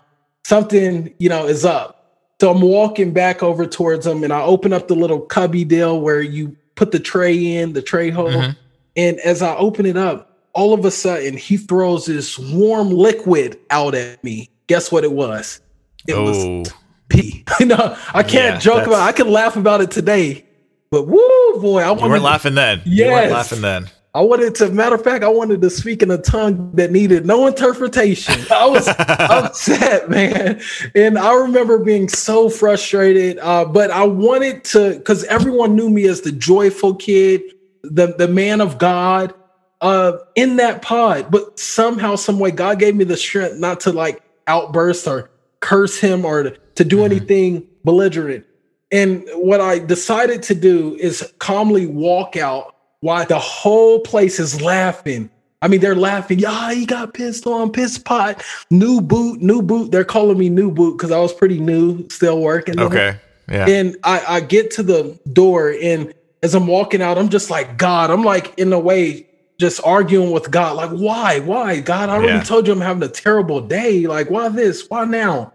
Something, 0.45 1.15
you 1.19 1.29
know, 1.29 1.47
is 1.47 1.65
up. 1.65 1.99
So 2.41 2.51
I'm 2.51 2.61
walking 2.61 3.13
back 3.13 3.43
over 3.43 3.67
towards 3.67 4.07
him 4.07 4.23
and 4.23 4.33
I 4.33 4.41
open 4.43 4.73
up 4.73 4.89
the 4.89 4.95
little 4.95 5.21
cubby 5.21 5.65
deal 5.65 6.01
where 6.01 6.21
you 6.21 6.57
put 6.77 6.93
the 6.93 7.01
tray 7.01 7.57
in, 7.57 7.73
the 7.73 7.83
tray 7.83 8.11
hole. 8.11 8.29
Mm-hmm. 8.29 8.53
And 8.97 9.19
as 9.21 9.43
I 9.43 9.57
open 9.57 9.87
it 9.87 9.97
up, 9.97 10.37
all 10.53 10.73
of 10.73 10.85
a 10.85 10.91
sudden 10.91 11.37
he 11.37 11.57
throws 11.57 12.07
this 12.07 12.39
warm 12.39 12.91
liquid 12.91 13.59
out 13.71 13.95
at 13.95 14.23
me. 14.23 14.51
Guess 14.69 14.93
what 14.93 15.05
it 15.05 15.13
was? 15.13 15.61
It 16.07 16.15
oh. 16.15 16.23
was 16.23 16.73
pee. 17.09 17.45
no, 17.61 17.97
I 18.15 18.23
can't 18.23 18.55
yeah, 18.55 18.59
joke 18.59 18.87
about 18.87 19.07
it. 19.07 19.09
I 19.09 19.13
can 19.13 19.29
laugh 19.29 19.57
about 19.57 19.81
it 19.81 19.91
today. 19.91 20.45
But 20.91 21.07
woo 21.07 21.61
boy, 21.61 21.83
I 21.83 21.93
you 21.93 22.09
weren't 22.09 22.23
laughing 22.23 22.55
then. 22.55 22.81
Yes. 22.85 23.07
You 23.07 23.13
weren't 23.13 23.33
laughing 23.33 23.61
then. 23.61 23.91
I 24.19 24.21
wanted 24.23 24.57
to, 24.57 24.71
matter 24.71 24.97
of 24.97 25.05
fact, 25.05 25.23
I 25.23 25.29
wanted 25.29 25.63
to 25.63 25.71
speak 25.71 26.03
in 26.03 26.11
a 26.11 26.19
tongue 26.19 26.73
that 26.75 26.91
needed 26.91 27.25
no 27.25 27.47
interpretation. 27.47 28.35
I 28.51 28.67
was 28.67 28.89
upset, 28.99 30.11
man. 30.11 30.61
And 30.97 31.17
I 31.17 31.35
remember 31.35 31.79
being 31.79 32.09
so 32.09 32.49
frustrated. 32.49 33.39
Uh, 33.39 33.65
but 33.65 33.93
I 33.93 34.05
wanted 34.05 34.65
to, 34.65 34.99
because 34.99 35.23
everyone 35.27 35.77
knew 35.77 35.89
me 35.89 36.09
as 36.09 36.23
the 36.23 36.33
joyful 36.33 36.97
kid, 36.97 37.43
the, 37.85 38.09
the 38.09 38.27
man 38.27 38.61
of 38.61 38.77
God 38.77 39.35
uh, 39.83 40.15
in 40.35 40.57
that 40.57 40.83
pod. 40.83 41.31
But 41.31 41.57
somehow, 41.61 42.17
some 42.17 42.41
way, 42.41 42.51
God 42.51 42.81
gave 42.81 42.97
me 42.97 43.05
the 43.05 43.17
strength 43.17 43.59
not 43.61 43.79
to 43.83 43.93
like 43.93 44.21
outburst 44.49 45.07
or 45.07 45.31
curse 45.61 46.01
him 46.01 46.25
or 46.25 46.43
to, 46.43 46.59
to 46.75 46.85
do 46.85 46.97
mm-hmm. 46.97 47.05
anything 47.05 47.69
belligerent. 47.85 48.47
And 48.91 49.25
what 49.35 49.61
I 49.61 49.79
decided 49.79 50.43
to 50.45 50.57
do 50.57 50.97
is 50.97 51.33
calmly 51.39 51.87
walk 51.87 52.37
out 52.37 52.75
why 53.01 53.25
the 53.25 53.39
whole 53.39 54.01
place 54.01 54.39
is 54.39 54.61
laughing. 54.61 55.31
I 55.61 55.69
mean, 55.69 55.81
they're 55.81 55.97
laughing. 55.97 56.39
Yeah, 56.39 56.73
he 56.73 56.87
got 56.87 57.15
pissed 57.15 57.47
on, 57.47 57.73
piss 57.73 57.99
pot, 57.99 58.45
new 58.71 59.01
boot, 59.01 59.41
new 59.41 59.61
boot. 59.61 59.91
They're 59.91 60.05
calling 60.05 60.39
me 60.39 60.49
new 60.49 60.71
boot 60.71 60.97
because 60.97 61.11
I 61.11 61.19
was 61.19 61.33
pretty 61.33 61.59
new, 61.59 62.09
still 62.11 62.41
working. 62.41 62.79
Okay. 62.79 63.19
Yeah. 63.49 63.67
And 63.67 63.97
I, 64.05 64.25
I 64.29 64.41
get 64.41 64.71
to 64.73 64.83
the 64.83 65.19
door, 65.33 65.75
and 65.83 66.13
as 66.43 66.55
I'm 66.55 66.67
walking 66.67 67.03
out, 67.03 67.19
I'm 67.19 67.29
just 67.29 67.51
like, 67.51 67.77
God, 67.77 68.11
I'm 68.11 68.23
like, 68.23 68.57
in 68.59 68.73
a 68.73 68.79
way, 68.79 69.27
just 69.59 69.81
arguing 69.85 70.31
with 70.31 70.51
God. 70.51 70.77
Like, 70.77 70.91
why? 70.91 71.41
Why? 71.41 71.81
God, 71.81 72.09
I 72.09 72.17
already 72.17 72.35
yeah. 72.35 72.45
told 72.45 72.67
you 72.67 72.73
I'm 72.73 72.81
having 72.81 73.03
a 73.03 73.09
terrible 73.09 73.61
day. 73.61 74.07
Like, 74.07 74.31
why 74.31 74.49
this? 74.49 74.89
Why 74.89 75.05
now? 75.05 75.53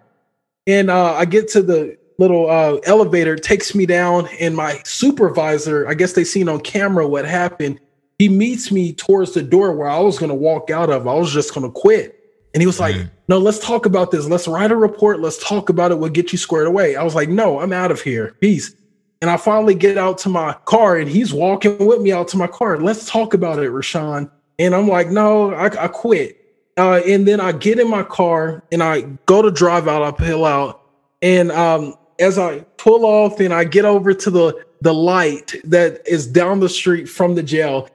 And 0.67 0.89
uh, 0.89 1.13
I 1.13 1.25
get 1.25 1.47
to 1.49 1.61
the 1.61 1.97
little 2.17 2.49
uh, 2.49 2.75
elevator 2.85 3.35
takes 3.35 3.73
me 3.73 3.85
down, 3.85 4.27
and 4.39 4.55
my 4.55 4.81
supervisor, 4.85 5.87
I 5.87 5.93
guess 5.93 6.13
they 6.13 6.23
seen 6.23 6.49
on 6.49 6.61
camera 6.61 7.07
what 7.07 7.25
happened. 7.25 7.79
He 8.19 8.29
meets 8.29 8.71
me 8.71 8.93
towards 8.93 9.33
the 9.33 9.41
door 9.41 9.75
where 9.75 9.89
I 9.89 9.99
was 9.99 10.19
going 10.19 10.29
to 10.29 10.35
walk 10.35 10.69
out 10.69 10.89
of. 10.89 11.07
I 11.07 11.13
was 11.13 11.33
just 11.33 11.53
going 11.53 11.65
to 11.65 11.71
quit. 11.71 12.19
And 12.53 12.61
he 12.61 12.67
was 12.67 12.79
like, 12.79 12.95
mm. 12.95 13.09
No, 13.27 13.37
let's 13.37 13.59
talk 13.59 13.85
about 13.85 14.11
this. 14.11 14.25
Let's 14.25 14.47
write 14.47 14.71
a 14.71 14.75
report. 14.75 15.21
Let's 15.21 15.43
talk 15.43 15.69
about 15.69 15.91
it. 15.91 15.97
We'll 15.97 16.11
get 16.11 16.31
you 16.31 16.37
squared 16.37 16.67
away. 16.67 16.95
I 16.95 17.03
was 17.03 17.15
like, 17.15 17.29
No, 17.29 17.59
I'm 17.59 17.73
out 17.73 17.91
of 17.91 18.01
here. 18.01 18.35
Peace. 18.41 18.75
And 19.21 19.31
I 19.31 19.37
finally 19.37 19.75
get 19.75 19.97
out 19.97 20.17
to 20.19 20.29
my 20.29 20.53
car 20.65 20.97
and 20.97 21.09
he's 21.09 21.33
walking 21.33 21.85
with 21.85 22.01
me 22.01 22.11
out 22.11 22.27
to 22.29 22.37
my 22.37 22.47
car. 22.47 22.77
Let's 22.77 23.09
talk 23.09 23.33
about 23.33 23.59
it, 23.59 23.71
Rashawn. 23.71 24.29
And 24.59 24.75
I'm 24.75 24.87
like, 24.87 25.07
No, 25.07 25.53
I, 25.53 25.65
I 25.65 25.87
quit. 25.87 26.39
Uh, 26.77 27.01
and 27.07 27.27
then 27.27 27.39
I 27.39 27.53
get 27.53 27.79
in 27.79 27.89
my 27.89 28.03
car 28.03 28.63
and 28.71 28.83
I 28.83 29.01
go 29.25 29.41
to 29.41 29.49
drive 29.49 29.87
out. 29.87 30.03
I 30.03 30.11
pull 30.11 30.45
out. 30.45 30.81
And 31.21 31.51
um, 31.51 31.95
as 32.19 32.37
I 32.37 32.59
pull 32.77 33.05
off 33.05 33.39
and 33.39 33.53
I 33.53 33.63
get 33.63 33.85
over 33.85 34.13
to 34.13 34.29
the 34.29 34.65
the 34.81 34.93
light 34.93 35.53
that 35.63 36.01
is 36.05 36.27
down 36.27 36.59
the 36.59 36.69
street 36.69 37.07
from 37.07 37.35
the 37.35 37.43
jail, 37.43 37.89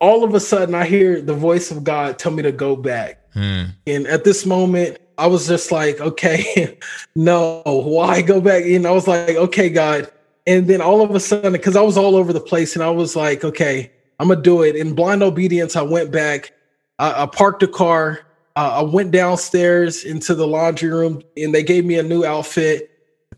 all 0.00 0.24
of 0.24 0.34
a 0.34 0.40
sudden 0.40 0.74
I 0.74 0.86
hear 0.86 1.20
the 1.20 1.34
voice 1.34 1.70
of 1.70 1.84
God 1.84 2.18
tell 2.18 2.32
me 2.32 2.42
to 2.42 2.52
go 2.52 2.76
back. 2.76 3.20
Hmm. 3.34 3.64
And 3.86 4.06
at 4.06 4.24
this 4.24 4.46
moment, 4.46 4.98
I 5.18 5.26
was 5.26 5.46
just 5.46 5.70
like, 5.70 6.00
okay, 6.00 6.78
no, 7.14 7.62
why 7.64 8.22
go 8.22 8.40
back? 8.40 8.64
And 8.64 8.86
I 8.86 8.90
was 8.90 9.06
like, 9.06 9.36
okay, 9.36 9.68
God. 9.68 10.10
And 10.46 10.66
then 10.66 10.80
all 10.80 11.02
of 11.02 11.14
a 11.14 11.20
sudden, 11.20 11.52
because 11.52 11.76
I 11.76 11.82
was 11.82 11.98
all 11.98 12.16
over 12.16 12.32
the 12.32 12.40
place, 12.40 12.74
and 12.74 12.82
I 12.82 12.90
was 12.90 13.14
like, 13.14 13.44
okay, 13.44 13.92
I'm 14.18 14.28
gonna 14.28 14.40
do 14.40 14.62
it. 14.62 14.76
In 14.76 14.94
blind 14.94 15.22
obedience, 15.22 15.76
I 15.76 15.82
went 15.82 16.10
back. 16.10 16.52
I, 16.98 17.24
I 17.24 17.26
parked 17.26 17.60
the 17.60 17.68
car. 17.68 18.20
Uh, 18.56 18.80
I 18.80 18.82
went 18.82 19.10
downstairs 19.10 20.04
into 20.04 20.34
the 20.34 20.46
laundry 20.46 20.90
room, 20.90 21.22
and 21.36 21.54
they 21.54 21.62
gave 21.62 21.84
me 21.84 21.98
a 21.98 22.02
new 22.02 22.24
outfit 22.24 22.90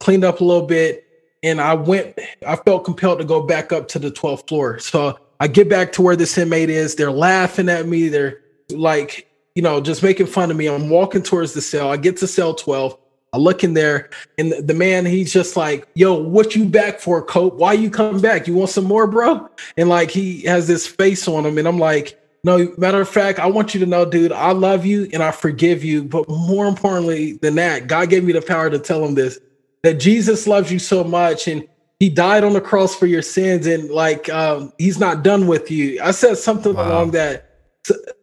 cleaned 0.02 0.24
up 0.24 0.40
a 0.40 0.44
little 0.44 0.66
bit, 0.66 1.06
and 1.42 1.60
I 1.60 1.74
went. 1.74 2.18
I 2.46 2.56
felt 2.56 2.84
compelled 2.84 3.20
to 3.20 3.24
go 3.24 3.40
back 3.40 3.72
up 3.72 3.86
to 3.88 3.98
the 3.98 4.10
12th 4.10 4.48
floor. 4.48 4.78
So 4.80 5.16
I 5.38 5.46
get 5.46 5.68
back 5.68 5.92
to 5.92 6.02
where 6.02 6.16
this 6.16 6.36
inmate 6.36 6.70
is. 6.70 6.96
They're 6.96 7.12
laughing 7.12 7.68
at 7.68 7.86
me. 7.86 8.08
They're 8.08 8.40
like, 8.70 9.30
you 9.54 9.62
know, 9.62 9.80
just 9.80 10.02
making 10.02 10.26
fun 10.26 10.50
of 10.50 10.56
me. 10.56 10.66
I'm 10.66 10.90
walking 10.90 11.22
towards 11.22 11.54
the 11.54 11.60
cell. 11.60 11.90
I 11.90 11.96
get 11.96 12.16
to 12.18 12.26
cell 12.26 12.52
12. 12.52 12.98
I 13.32 13.38
look 13.38 13.64
in 13.64 13.72
there, 13.74 14.10
and 14.36 14.52
the, 14.52 14.74
man, 14.74 15.06
he's 15.06 15.32
just 15.32 15.56
like, 15.56 15.88
"Yo, 15.94 16.12
what 16.12 16.54
you 16.54 16.66
back 16.66 17.00
for, 17.00 17.22
Cope? 17.22 17.54
Why 17.54 17.72
you 17.72 17.88
coming 17.88 18.20
back? 18.20 18.46
You 18.46 18.54
want 18.54 18.70
some 18.70 18.84
more, 18.84 19.06
bro?" 19.06 19.48
And 19.76 19.88
like 19.88 20.10
he 20.10 20.42
has 20.42 20.66
this 20.66 20.86
face 20.86 21.26
on 21.26 21.46
him, 21.46 21.56
and 21.56 21.66
I'm 21.66 21.78
like, 21.78 22.20
"No, 22.44 22.74
matter 22.76 23.00
of 23.00 23.08
fact, 23.08 23.38
I 23.38 23.46
want 23.46 23.72
you 23.72 23.80
to 23.80 23.86
know, 23.86 24.04
dude, 24.04 24.32
I 24.32 24.52
love 24.52 24.84
you 24.84 25.08
and 25.14 25.22
I 25.22 25.30
forgive 25.30 25.82
you. 25.82 26.04
But 26.04 26.28
more 26.28 26.66
importantly 26.66 27.38
than 27.40 27.54
that, 27.54 27.86
God 27.86 28.10
gave 28.10 28.22
me 28.24 28.34
the 28.34 28.42
power 28.42 28.68
to 28.68 28.78
tell 28.78 29.02
him 29.02 29.14
this: 29.14 29.38
that 29.82 29.94
Jesus 29.94 30.46
loves 30.46 30.72
you 30.72 30.78
so 30.78 31.04
much, 31.04 31.48
and 31.48 31.66
He 31.98 32.08
died 32.08 32.44
on 32.44 32.52
the 32.52 32.60
cross 32.60 32.94
for 32.94 33.06
your 33.06 33.22
sins, 33.22 33.66
and 33.66 33.90
like 33.90 34.28
um, 34.30 34.72
He's 34.78 34.98
not 34.98 35.22
done 35.22 35.46
with 35.46 35.70
you." 35.70 36.00
I 36.02 36.10
said 36.10 36.38
something 36.38 36.74
wow. 36.74 36.88
along 36.88 37.10
that 37.12 37.48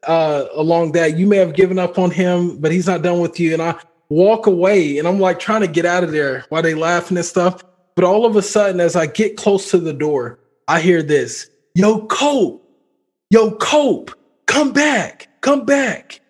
uh 0.08 0.46
along 0.54 0.94
that 0.94 1.18
you 1.18 1.28
may 1.28 1.36
have 1.36 1.54
given 1.54 1.78
up 1.78 2.00
on 2.00 2.10
him 2.10 2.58
but 2.62 2.72
he's 2.72 2.88
not 2.88 3.02
done 3.02 3.20
with 3.20 3.38
you 3.42 3.52
and 3.52 3.62
i 3.62 3.76
walk 4.10 4.48
away 4.48 4.98
and 4.98 5.08
I'm 5.08 5.20
like 5.20 5.40
trying 5.40 5.62
to 5.62 5.68
get 5.68 5.86
out 5.86 6.04
of 6.04 6.12
there 6.12 6.46
while 6.50 6.62
they 6.62 6.74
laughing 6.74 7.18
and 7.18 7.26
stuff. 7.26 7.64
But 7.96 8.06
all 8.06 8.26
of 8.26 8.36
a 8.36 8.42
sudden, 8.42 8.80
as 8.80 8.96
I 8.96 9.06
get 9.06 9.38
close 9.38 9.72
to 9.72 9.78
the 9.78 9.94
door, 9.94 10.40
I 10.68 10.80
hear 10.82 11.02
this, 11.02 11.50
yo, 11.76 12.06
Cope, 12.08 12.64
yo, 13.30 13.52
Cope, 13.52 14.12
come 14.46 14.72
back, 14.72 15.28
come 15.42 15.66
back. 15.66 16.22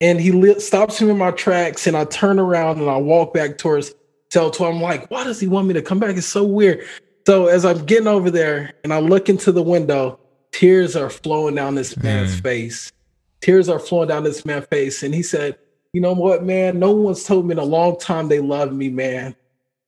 And 0.00 0.20
he 0.20 0.32
li- 0.32 0.60
stops 0.60 1.00
me 1.00 1.10
in 1.10 1.18
my 1.18 1.30
tracks 1.30 1.86
and 1.86 1.96
I 1.96 2.04
turn 2.04 2.38
around 2.38 2.78
and 2.80 2.90
I 2.90 2.96
walk 2.96 3.32
back 3.32 3.58
towards 3.58 3.94
cell 4.34 4.50
12. 4.50 4.74
I'm 4.74 4.82
like, 4.82 5.10
why 5.10 5.24
does 5.24 5.38
he 5.40 5.46
want 5.46 5.68
me 5.68 5.74
to 5.74 5.82
come 5.82 6.00
back? 6.00 6.16
It's 6.16 6.26
so 6.26 6.44
weird. 6.44 6.84
So 7.26 7.46
as 7.46 7.64
I'm 7.64 7.86
getting 7.86 8.08
over 8.08 8.30
there 8.30 8.74
and 8.82 8.92
I 8.92 8.98
look 8.98 9.28
into 9.28 9.52
the 9.52 9.62
window, 9.62 10.18
tears 10.52 10.96
are 10.96 11.08
flowing 11.08 11.54
down 11.54 11.76
this 11.76 11.96
man's 11.96 12.38
mm. 12.38 12.42
face. 12.42 12.92
Tears 13.40 13.68
are 13.68 13.78
flowing 13.78 14.08
down 14.08 14.24
this 14.24 14.44
man's 14.44 14.66
face. 14.66 15.02
And 15.02 15.14
he 15.14 15.22
said, 15.22 15.56
you 15.92 16.00
know 16.00 16.12
what, 16.12 16.44
man? 16.44 16.80
No 16.80 16.90
one's 16.90 17.22
told 17.22 17.46
me 17.46 17.52
in 17.52 17.58
a 17.58 17.64
long 17.64 17.96
time 17.98 18.28
they 18.28 18.40
love 18.40 18.72
me, 18.72 18.90
man, 18.90 19.36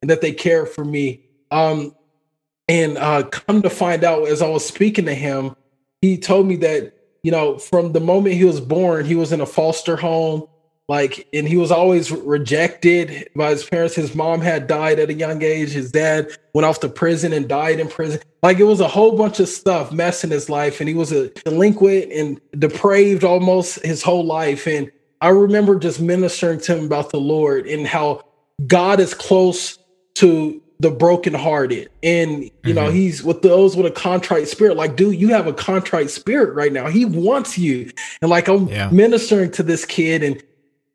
and 0.01 0.09
that 0.09 0.21
they 0.21 0.33
care 0.33 0.65
for 0.65 0.85
me. 0.85 1.25
Um, 1.51 1.95
and 2.69 2.97
uh, 2.99 3.25
come 3.25 3.61
to 3.63 3.71
find 3.71 4.05
out, 4.05 4.29
as 4.29 4.41
I 4.41 4.49
was 4.49 4.65
speaking 4.65 5.07
to 5.07 5.15
him, 5.15 5.57
he 6.01 6.17
told 6.17 6.47
me 6.47 6.55
that 6.57 6.95
you 7.25 7.33
know 7.33 7.59
from 7.59 7.93
the 7.93 8.01
moment 8.01 8.37
he 8.37 8.45
was 8.45 8.61
born, 8.61 9.05
he 9.05 9.17
was 9.17 9.33
in 9.33 9.41
a 9.41 9.47
foster 9.47 9.97
home, 9.97 10.47
like, 10.89 11.29
and 11.33 11.49
he 11.49 11.57
was 11.57 11.71
always 11.71 12.11
rejected 12.13 13.29
by 13.35 13.51
his 13.51 13.65
parents. 13.65 13.95
His 13.95 14.15
mom 14.15 14.41
had 14.41 14.67
died 14.67 14.99
at 14.99 15.11
a 15.11 15.15
young 15.15 15.43
age. 15.43 15.71
His 15.71 15.91
dad 15.91 16.31
went 16.55 16.65
off 16.65 16.81
to 16.81 16.89
prison 16.89 17.33
and 17.33 17.49
died 17.49 17.81
in 17.81 17.89
prison. 17.89 18.21
Like, 18.43 18.59
it 18.59 18.65
was 18.65 18.81
a 18.81 18.89
whole 18.89 19.17
bunch 19.17 19.41
of 19.41 19.49
stuff 19.49 19.91
messing 19.91 20.31
his 20.31 20.49
life, 20.49 20.81
and 20.81 20.89
he 20.89 20.95
was 20.95 21.13
a 21.13 21.31
delinquent 21.31 22.13
and 22.13 22.41
depraved 22.59 23.25
almost 23.25 23.85
his 23.85 24.03
whole 24.03 24.25
life, 24.25 24.67
and 24.67 24.91
I 25.21 25.31
remember 25.31 25.79
just 25.79 26.01
ministering 26.01 26.61
to 26.61 26.77
him 26.77 26.85
about 26.85 27.11
the 27.11 27.19
Lord 27.21 27.67
and 27.67 27.87
how 27.87 28.23
God 28.67 29.01
is 29.01 29.15
close 29.15 29.79
to 30.17 30.63
the 30.79 30.91
brokenhearted. 30.91 31.89
And, 32.03 32.45
you 32.45 32.51
mm-hmm. 32.51 32.75
know, 32.75 32.91
he's 32.91 33.23
with 33.23 33.41
those 33.41 33.77
with 33.77 33.87
a 33.87 33.91
contrite 33.91 34.47
spirit. 34.47 34.77
Like, 34.77 34.95
dude, 34.95 35.17
you 35.17 35.29
have 35.29 35.47
a 35.47 35.53
contrite 35.55 36.11
spirit 36.11 36.55
right 36.55 36.73
now. 36.73 36.89
He 36.89 37.07
wants 37.07 37.57
you. 37.57 37.91
And 38.21 38.31
like, 38.31 38.47
I'm 38.47 38.69
yeah. 38.69 38.91
ministering 38.91 39.51
to 39.53 39.63
this 39.63 39.87
kid. 39.87 40.23
And 40.23 40.43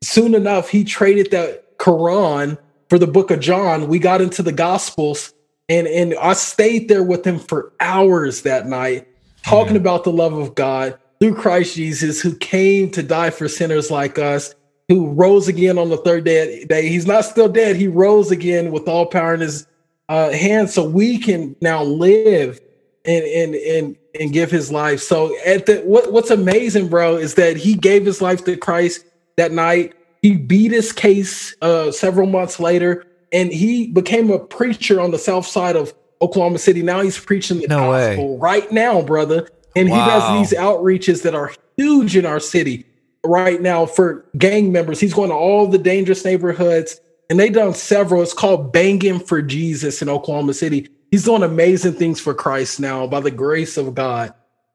soon 0.02 0.34
enough, 0.34 0.68
he 0.68 0.84
traded 0.84 1.30
that 1.30 1.78
Quran 1.78 2.58
for 2.88 2.98
the 2.98 3.06
book 3.06 3.30
of 3.30 3.40
John. 3.40 3.88
We 3.88 3.98
got 3.98 4.20
into 4.20 4.42
the 4.42 4.52
Gospels. 4.52 5.32
And, 5.68 5.86
and 5.86 6.14
I 6.20 6.34
stayed 6.34 6.88
there 6.88 7.02
with 7.02 7.26
him 7.26 7.38
for 7.38 7.72
hours 7.80 8.42
that 8.42 8.66
night, 8.66 9.08
talking 9.44 9.68
mm-hmm. 9.68 9.76
about 9.76 10.04
the 10.04 10.12
love 10.12 10.34
of 10.34 10.54
God 10.54 10.98
through 11.20 11.36
Christ 11.36 11.76
Jesus, 11.76 12.20
who 12.20 12.36
came 12.36 12.90
to 12.90 13.02
die 13.02 13.30
for 13.30 13.48
sinners 13.48 13.90
like 13.90 14.18
us, 14.18 14.54
who 14.88 15.12
rose 15.12 15.48
again 15.48 15.78
on 15.78 15.88
the 15.88 15.96
third 15.98 16.24
day. 16.24 16.64
day. 16.64 16.88
He's 16.88 17.06
not 17.06 17.24
still 17.24 17.48
dead. 17.48 17.76
He 17.76 17.88
rose 17.88 18.30
again 18.30 18.72
with 18.72 18.88
all 18.88 19.06
power 19.06 19.34
in 19.34 19.40
his 19.40 19.66
uh, 20.08 20.32
hands, 20.32 20.74
so 20.74 20.86
we 20.86 21.16
can 21.18 21.56
now 21.62 21.82
live 21.82 22.60
and 23.04 23.24
and 23.24 23.54
and 23.54 23.96
and 24.18 24.32
give 24.32 24.50
his 24.50 24.70
life. 24.70 25.00
So 25.00 25.34
at 25.46 25.66
the 25.66 25.78
what, 25.78 26.12
what's 26.12 26.30
amazing, 26.30 26.88
bro, 26.88 27.16
is 27.16 27.34
that 27.36 27.56
he 27.56 27.74
gave 27.74 28.04
his 28.04 28.20
life 28.20 28.44
to 28.44 28.56
Christ 28.56 29.04
that 29.36 29.52
night. 29.52 29.94
He 30.22 30.36
beat 30.36 30.70
his 30.70 30.92
case 30.92 31.54
uh, 31.62 31.90
several 31.90 32.28
months 32.28 32.60
later, 32.60 33.04
and 33.32 33.52
he 33.52 33.88
became 33.88 34.30
a 34.30 34.38
preacher 34.38 35.00
on 35.00 35.10
the 35.10 35.18
south 35.18 35.46
side 35.46 35.74
of 35.74 35.92
Oklahoma 36.20 36.58
City. 36.58 36.82
Now 36.82 37.00
he's 37.00 37.18
preaching 37.18 37.60
the 37.60 37.68
no 37.68 37.90
gospel 37.90 38.34
way. 38.34 38.40
right 38.40 38.72
now, 38.72 39.02
brother. 39.02 39.48
And 39.74 39.90
wow. 39.90 40.04
he 40.04 40.10
does 40.10 40.50
these 40.50 40.58
outreaches 40.58 41.22
that 41.22 41.34
are 41.34 41.52
huge 41.76 42.16
in 42.16 42.26
our 42.26 42.40
city 42.40 42.86
right 43.24 43.60
now 43.60 43.86
for 43.86 44.24
gang 44.36 44.72
members. 44.72 45.00
He's 45.00 45.14
going 45.14 45.30
to 45.30 45.34
all 45.34 45.66
the 45.66 45.78
dangerous 45.78 46.24
neighborhoods, 46.24 47.00
and 47.30 47.38
they've 47.38 47.52
done 47.52 47.74
several. 47.74 48.22
It's 48.22 48.34
called 48.34 48.72
Banging 48.72 49.20
for 49.20 49.42
Jesus 49.42 50.02
in 50.02 50.08
Oklahoma 50.08 50.54
City. 50.54 50.88
He's 51.10 51.24
doing 51.24 51.42
amazing 51.42 51.94
things 51.94 52.20
for 52.20 52.34
Christ 52.34 52.80
now 52.80 53.06
by 53.06 53.20
the 53.20 53.30
grace 53.30 53.76
of 53.76 53.94
God. 53.94 54.34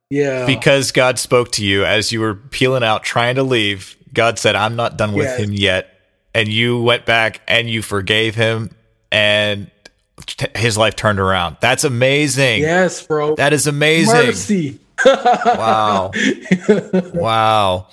Yeah. 0.10 0.46
Because 0.46 0.92
God 0.92 1.20
spoke 1.20 1.52
to 1.54 1.66
you 1.66 1.84
as 1.84 2.12
you 2.12 2.22
were 2.22 2.36
peeling 2.36 2.84
out, 2.84 3.04
trying 3.04 3.36
to 3.36 3.44
leave. 3.44 3.97
God 4.18 4.40
said, 4.40 4.56
I'm 4.56 4.76
not 4.76 4.98
done 4.98 5.14
with 5.14 5.28
yes. 5.28 5.40
him 5.40 5.54
yet. 5.54 5.94
And 6.34 6.50
you 6.50 6.82
went 6.82 7.06
back 7.06 7.40
and 7.48 7.70
you 7.70 7.84
forgave 7.84 8.34
him, 8.34 8.72
and 9.12 9.70
his 10.56 10.76
life 10.76 10.96
turned 10.96 11.20
around. 11.20 11.58
That's 11.62 11.84
amazing. 11.84 12.62
Yes, 12.62 13.06
bro. 13.06 13.36
That 13.36 13.54
is 13.54 13.68
amazing. 13.68 14.14
Mercy 14.14 14.80
wow. 15.06 16.12
wow. 17.14 17.88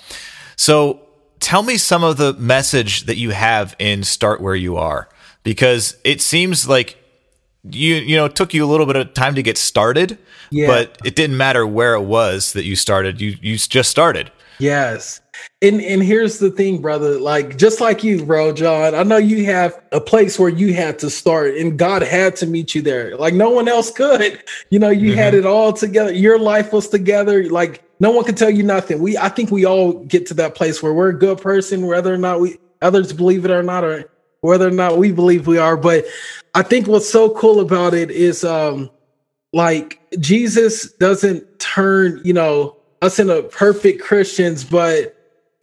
So 0.55 0.99
tell 1.39 1.61
me 1.61 1.77
some 1.77 2.03
of 2.03 2.17
the 2.17 2.33
message 2.33 3.03
that 3.03 3.17
you 3.17 3.29
have 3.29 3.75
in 3.77 4.03
Start 4.03 4.41
Where 4.41 4.55
You 4.55 4.77
Are, 4.77 5.07
because 5.43 5.95
it 6.03 6.21
seems 6.21 6.67
like 6.67 6.97
you 7.69 7.95
you 7.95 8.15
know 8.15 8.25
it 8.25 8.35
took 8.35 8.51
you 8.55 8.65
a 8.65 8.69
little 8.69 8.87
bit 8.87 8.95
of 8.95 9.13
time 9.13 9.35
to 9.35 9.43
get 9.43 9.59
started, 9.59 10.17
yeah. 10.49 10.65
but 10.65 10.97
it 11.05 11.15
didn't 11.15 11.37
matter 11.37 11.67
where 11.67 11.93
it 11.93 12.03
was 12.03 12.53
that 12.53 12.65
you 12.65 12.75
started. 12.75 13.21
You 13.21 13.35
you 13.41 13.57
just 13.57 13.91
started. 13.91 14.31
Yes. 14.59 15.21
And 15.61 15.81
and 15.81 16.03
here's 16.03 16.39
the 16.39 16.51
thing, 16.51 16.81
brother. 16.81 17.19
Like 17.19 17.57
just 17.57 17.81
like 17.81 18.03
you, 18.03 18.23
bro, 18.23 18.53
John. 18.53 18.93
I 18.93 19.03
know 19.03 19.17
you 19.17 19.45
have 19.45 19.81
a 19.91 20.01
place 20.01 20.37
where 20.37 20.49
you 20.49 20.73
had 20.73 20.99
to 20.99 21.09
start, 21.09 21.55
and 21.55 21.79
God 21.79 22.01
had 22.01 22.35
to 22.37 22.45
meet 22.45 22.75
you 22.75 22.81
there. 22.81 23.15
Like 23.17 23.33
no 23.33 23.49
one 23.49 23.67
else 23.67 23.91
could. 23.91 24.43
You 24.69 24.79
know, 24.79 24.89
you 24.89 25.11
mm-hmm. 25.11 25.17
had 25.19 25.33
it 25.33 25.45
all 25.45 25.73
together. 25.73 26.11
Your 26.11 26.37
life 26.37 26.73
was 26.73 26.89
together. 26.89 27.49
Like 27.49 27.83
no 27.99 28.11
one 28.11 28.25
could 28.25 28.37
tell 28.37 28.49
you 28.49 28.63
nothing. 28.63 29.01
We 29.01 29.17
I 29.17 29.29
think 29.29 29.51
we 29.51 29.65
all 29.65 29.93
get 29.93 30.25
to 30.27 30.33
that 30.35 30.55
place 30.55 30.83
where 30.83 30.93
we're 30.93 31.09
a 31.09 31.17
good 31.17 31.41
person, 31.41 31.87
whether 31.87 32.13
or 32.13 32.17
not 32.17 32.41
we 32.41 32.57
others 32.81 33.13
believe 33.13 33.45
it 33.45 33.51
or 33.51 33.63
not, 33.63 33.83
or 33.83 34.11
whether 34.41 34.67
or 34.67 34.71
not 34.71 34.97
we 34.97 35.11
believe 35.11 35.47
we 35.47 35.57
are. 35.57 35.77
But 35.77 36.05
I 36.53 36.61
think 36.61 36.87
what's 36.87 37.09
so 37.09 37.29
cool 37.29 37.59
about 37.59 37.93
it 37.93 38.11
is 38.11 38.43
um 38.43 38.89
like 39.53 40.01
Jesus 40.19 40.91
doesn't 40.93 41.59
turn, 41.59 42.21
you 42.25 42.33
know, 42.33 42.75
us 43.01 43.19
into 43.19 43.43
perfect 43.43 44.01
Christians, 44.01 44.63
but 44.63 45.14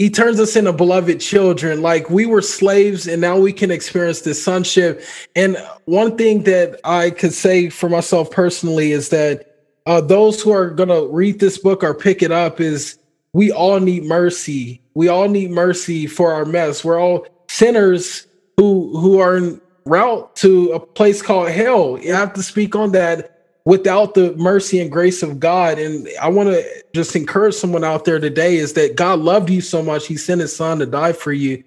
he 0.03 0.11
turns 0.11 0.41
us 0.41 0.57
into 0.57 0.73
beloved 0.73 1.21
children. 1.21 1.81
Like 1.81 2.11
we 2.11 2.27
were 2.27 2.43
slaves 2.43 3.07
and 3.07 3.21
now 3.21 3.39
we 3.39 3.53
can 3.53 3.71
experience 3.71 4.23
this 4.23 4.43
sonship. 4.43 5.01
And 5.37 5.57
one 5.85 6.19
thing 6.19 6.43
that 6.43 6.81
I 6.83 7.11
could 7.11 7.33
say 7.33 7.69
for 7.69 7.89
myself 7.89 8.29
personally 8.29 8.91
is 8.91 9.11
that 9.11 9.61
uh, 9.87 10.01
those 10.01 10.43
who 10.43 10.51
are 10.51 10.71
going 10.71 10.89
to 10.89 11.07
read 11.07 11.39
this 11.39 11.57
book 11.57 11.85
or 11.85 11.95
pick 11.95 12.21
it 12.21 12.33
up 12.33 12.61
is 12.61 12.99
we 13.33 13.53
all 13.53 13.79
need 13.79 14.03
mercy. 14.03 14.83
We 14.95 15.07
all 15.07 15.29
need 15.29 15.53
mercy 15.53 16.09
for 16.09 16.33
our 16.33 16.45
mess. 16.45 16.85
We're 16.85 17.01
all 17.01 17.25
sinners 17.49 18.27
who 18.57 18.99
who 18.99 19.21
are 19.21 19.37
en 19.37 19.61
route 19.85 20.35
to 20.37 20.73
a 20.73 20.81
place 20.81 21.23
called 21.23 21.51
hell. 21.51 21.97
You 22.01 22.13
have 22.13 22.33
to 22.33 22.43
speak 22.43 22.75
on 22.75 22.91
that 22.91 23.32
without 23.65 24.15
the 24.15 24.35
mercy 24.37 24.81
and 24.81 24.91
grace 24.91 25.23
of 25.23 25.39
God. 25.39 25.79
And 25.79 26.09
I 26.21 26.29
want 26.29 26.49
to 26.51 26.85
just 26.95 27.15
encourage 27.15 27.55
someone 27.55 27.85
out 27.85 28.05
there 28.05 28.19
today 28.19 28.57
is 28.57 28.73
that 28.75 28.97
God 28.97 29.21
loved 29.21 29.51
you 29.51 29.61
so 29.61 29.83
much, 29.83 30.07
He 30.07 30.17
sent 30.17 30.41
His 30.41 30.55
Son 30.55 30.79
to 30.79 30.87
die 30.87 31.13
for 31.13 31.33
you. 31.33 31.63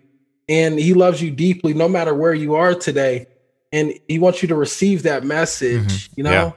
And 0.48 0.80
He 0.80 0.94
loves 0.94 1.22
you 1.22 1.32
deeply, 1.32 1.74
no 1.74 1.88
matter 1.88 2.14
where 2.14 2.34
you 2.34 2.56
are 2.56 2.76
today. 2.76 3.28
And 3.72 3.94
He 4.08 4.20
wants 4.20 4.42
you 4.42 4.48
to 4.50 4.56
receive 4.56 5.04
that 5.04 5.24
message, 5.24 6.10
mm-hmm. 6.10 6.14
you 6.18 6.24
know? 6.24 6.32
Yeah. 6.32 6.52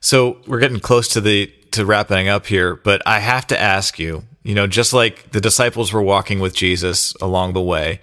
So 0.00 0.40
we're 0.46 0.60
getting 0.60 0.80
close 0.80 1.08
to 1.08 1.20
the 1.20 1.52
to 1.72 1.84
wrapping 1.84 2.28
up 2.28 2.46
here, 2.46 2.76
but 2.76 3.02
I 3.04 3.18
have 3.18 3.46
to 3.48 3.60
ask 3.60 3.98
you, 3.98 4.24
you 4.42 4.54
know, 4.54 4.66
just 4.66 4.94
like 4.94 5.32
the 5.32 5.40
disciples 5.40 5.92
were 5.92 6.02
walking 6.02 6.40
with 6.40 6.54
Jesus 6.54 7.12
along 7.20 7.52
the 7.52 7.60
way, 7.60 8.00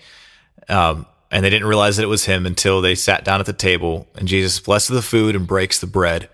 um, 0.69 1.07
and 1.31 1.43
they 1.43 1.49
didn't 1.49 1.67
realize 1.67 1.97
that 1.97 2.03
it 2.03 2.07
was 2.07 2.25
him 2.25 2.45
until 2.45 2.79
they 2.79 2.93
sat 2.93 3.25
down 3.25 3.39
at 3.39 3.47
the 3.47 3.53
table 3.53 4.07
and 4.15 4.27
Jesus 4.27 4.59
blesses 4.59 4.95
the 4.95 5.01
food 5.01 5.35
and 5.35 5.47
breaks 5.47 5.79
the 5.79 5.87
bread 5.87 6.29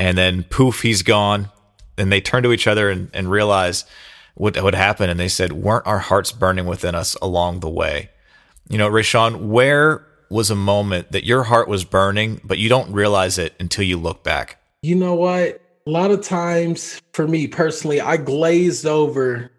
and 0.00 0.16
then 0.16 0.44
poof, 0.44 0.80
he's 0.80 1.02
gone. 1.02 1.50
And 1.98 2.10
they 2.10 2.22
turn 2.22 2.42
to 2.44 2.52
each 2.52 2.66
other 2.66 2.88
and, 2.88 3.10
and 3.12 3.30
realize 3.30 3.84
what 4.34 4.60
would 4.60 4.74
happen. 4.74 5.10
And 5.10 5.20
they 5.20 5.28
said, 5.28 5.52
weren't 5.52 5.86
our 5.86 5.98
hearts 5.98 6.32
burning 6.32 6.64
within 6.64 6.94
us 6.94 7.16
along 7.16 7.60
the 7.60 7.68
way? 7.68 8.08
You 8.70 8.78
know, 8.78 8.88
Rashawn, 8.88 9.48
where 9.48 10.06
was 10.30 10.50
a 10.50 10.56
moment 10.56 11.12
that 11.12 11.24
your 11.24 11.42
heart 11.42 11.68
was 11.68 11.84
burning, 11.84 12.40
but 12.42 12.56
you 12.56 12.70
don't 12.70 12.90
realize 12.92 13.36
it 13.36 13.54
until 13.60 13.84
you 13.84 13.98
look 13.98 14.24
back? 14.24 14.56
You 14.80 14.94
know 14.94 15.14
what? 15.14 15.60
A 15.86 15.90
lot 15.90 16.10
of 16.10 16.22
times 16.22 17.02
for 17.12 17.28
me 17.28 17.46
personally, 17.46 18.00
I 18.00 18.16
glazed 18.16 18.86
over 18.86 19.50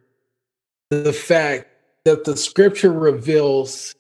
the 0.90 1.14
fact 1.14 1.68
that 2.06 2.24
the 2.24 2.36
scripture 2.36 2.92
reveals 2.92 3.94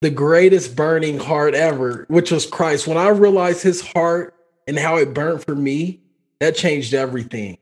the 0.00 0.10
greatest 0.10 0.74
burning 0.74 1.18
heart 1.18 1.54
ever, 1.54 2.06
which 2.08 2.30
was 2.30 2.46
Christ. 2.46 2.86
When 2.86 2.96
I 2.96 3.08
realized 3.08 3.62
his 3.62 3.82
heart 3.82 4.32
and 4.66 4.78
how 4.78 4.96
it 4.96 5.14
burnt 5.14 5.44
for 5.44 5.54
me, 5.54 6.00
that 6.40 6.56
changed 6.56 6.94
everything. 6.94 7.58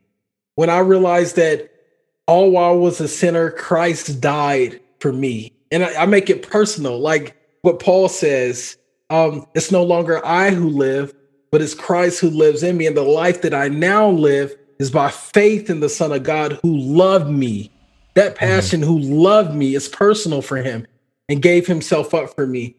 When 0.54 0.70
I 0.70 0.78
realized 0.78 1.36
that 1.36 1.70
all 2.26 2.50
while 2.50 2.72
I 2.72 2.76
was 2.76 3.00
a 3.00 3.08
sinner, 3.08 3.50
Christ 3.50 4.20
died 4.20 4.80
for 5.00 5.12
me. 5.12 5.52
And 5.70 5.84
I, 5.84 6.02
I 6.02 6.06
make 6.06 6.30
it 6.30 6.48
personal, 6.48 6.98
like 6.98 7.36
what 7.62 7.80
Paul 7.80 8.08
says 8.08 8.76
um, 9.10 9.46
it's 9.54 9.70
no 9.70 9.82
longer 9.82 10.24
I 10.24 10.50
who 10.50 10.68
live, 10.68 11.14
but 11.50 11.62
it's 11.62 11.74
Christ 11.74 12.20
who 12.20 12.30
lives 12.30 12.62
in 12.62 12.76
me. 12.76 12.86
And 12.86 12.96
the 12.96 13.02
life 13.02 13.42
that 13.42 13.54
I 13.54 13.68
now 13.68 14.08
live 14.08 14.54
is 14.78 14.90
by 14.90 15.10
faith 15.10 15.70
in 15.70 15.80
the 15.80 15.88
Son 15.88 16.12
of 16.12 16.22
God 16.22 16.58
who 16.62 16.76
loved 16.76 17.30
me. 17.30 17.70
That 18.14 18.34
passion 18.34 18.80
mm-hmm. 18.80 18.90
who 18.90 18.98
loved 18.98 19.54
me 19.54 19.74
is 19.74 19.88
personal 19.88 20.42
for 20.42 20.56
him 20.56 20.86
and 21.28 21.42
gave 21.42 21.66
himself 21.66 22.14
up 22.14 22.34
for 22.34 22.46
me. 22.46 22.76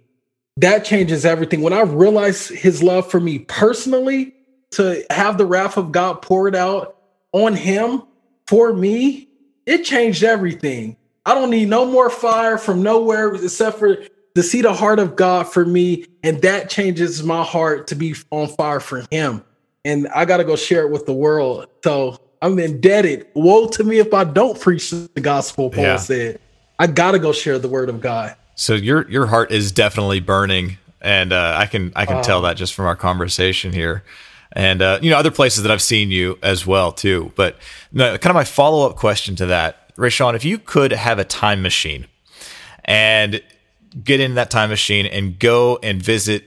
That 0.58 0.86
changes 0.86 1.26
everything. 1.26 1.62
When 1.62 1.74
I 1.74 1.82
realize 1.82 2.48
his 2.48 2.82
love 2.82 3.10
for 3.10 3.20
me 3.20 3.40
personally, 3.40 4.36
to 4.76 5.06
have 5.10 5.38
the 5.38 5.46
wrath 5.46 5.78
of 5.78 5.92
God 5.92 6.22
poured 6.22 6.56
out 6.56 6.98
on 7.32 7.56
him 7.56 8.04
for 8.48 8.74
me, 8.74 9.30
it 9.66 9.84
changed 9.84 10.24
everything. 10.24 10.98
I 11.26 11.34
don't 11.34 11.50
need 11.50 11.70
no 11.70 11.86
more 11.86 12.10
fire 12.10 12.58
from 12.58 12.84
nowhere 12.84 13.34
except 13.36 13.80
for 13.80 13.98
to 14.36 14.44
see 14.44 14.62
the 14.62 14.74
heart 14.74 15.00
of 15.00 15.16
God 15.16 15.48
for 15.48 15.66
me. 15.66 16.06
And 16.24 16.42
that 16.42 16.70
changes 16.70 17.24
my 17.24 17.44
heart 17.44 17.88
to 17.88 17.96
be 17.96 18.16
on 18.32 18.48
fire 18.48 18.80
for 18.80 19.04
him. 19.10 19.44
And 19.86 20.08
I 20.10 20.26
got 20.26 20.38
to 20.38 20.44
go 20.44 20.56
share 20.56 20.86
it 20.86 20.92
with 20.92 21.06
the 21.06 21.14
world. 21.14 21.68
So 21.84 22.20
I'm 22.42 22.60
indebted. 22.60 23.28
Woe 23.34 23.68
to 23.70 23.84
me 23.84 24.00
if 24.00 24.14
I 24.14 24.24
don't 24.24 24.60
preach 24.60 24.90
the 24.90 25.22
gospel, 25.22 25.70
Paul 25.70 25.84
yeah. 25.84 25.98
said. 25.98 26.40
I 26.78 26.88
got 26.88 27.12
to 27.12 27.20
go 27.20 27.32
share 27.32 27.58
the 27.58 27.70
word 27.70 27.90
of 27.90 28.02
God. 28.02 28.36
So 28.56 28.74
your 28.74 29.10
your 29.10 29.28
heart 29.28 29.52
is 29.52 29.72
definitely 29.72 30.20
burning 30.20 30.78
and 31.02 31.32
uh, 31.32 31.56
I 31.58 31.68
can 31.68 31.94
I 31.96 32.06
can 32.06 32.18
uh, 32.18 32.24
tell 32.24 32.42
that 32.42 32.58
just 32.58 32.74
from 32.74 32.86
our 32.86 32.96
conversation 32.96 33.72
here 33.72 34.04
and 34.52 34.82
uh, 34.82 35.00
you 35.02 35.12
know 35.12 35.18
other 35.18 35.32
places 35.32 35.64
that 35.64 35.72
I've 35.72 35.82
seen 35.82 36.10
you 36.10 36.40
as 36.42 36.66
well 36.66 36.92
too. 36.92 37.32
But 37.36 37.58
no, 37.92 38.18
kind 38.18 38.32
of 38.32 38.36
my 38.36 38.44
follow 38.44 38.90
up 38.90 38.96
question 38.96 39.36
to 39.38 39.46
that, 39.48 39.96
Rashawn, 39.98 40.36
if 40.36 40.46
you 40.46 40.58
could 40.58 40.92
have 40.92 41.20
a 41.20 41.26
time 41.26 41.62
machine 41.62 42.08
and 42.84 43.42
get 44.04 44.20
in 44.20 44.36
that 44.36 44.50
time 44.50 44.70
machine 44.70 45.06
and 45.06 45.38
go 45.38 45.78
and 45.84 46.02
visit 46.02 46.46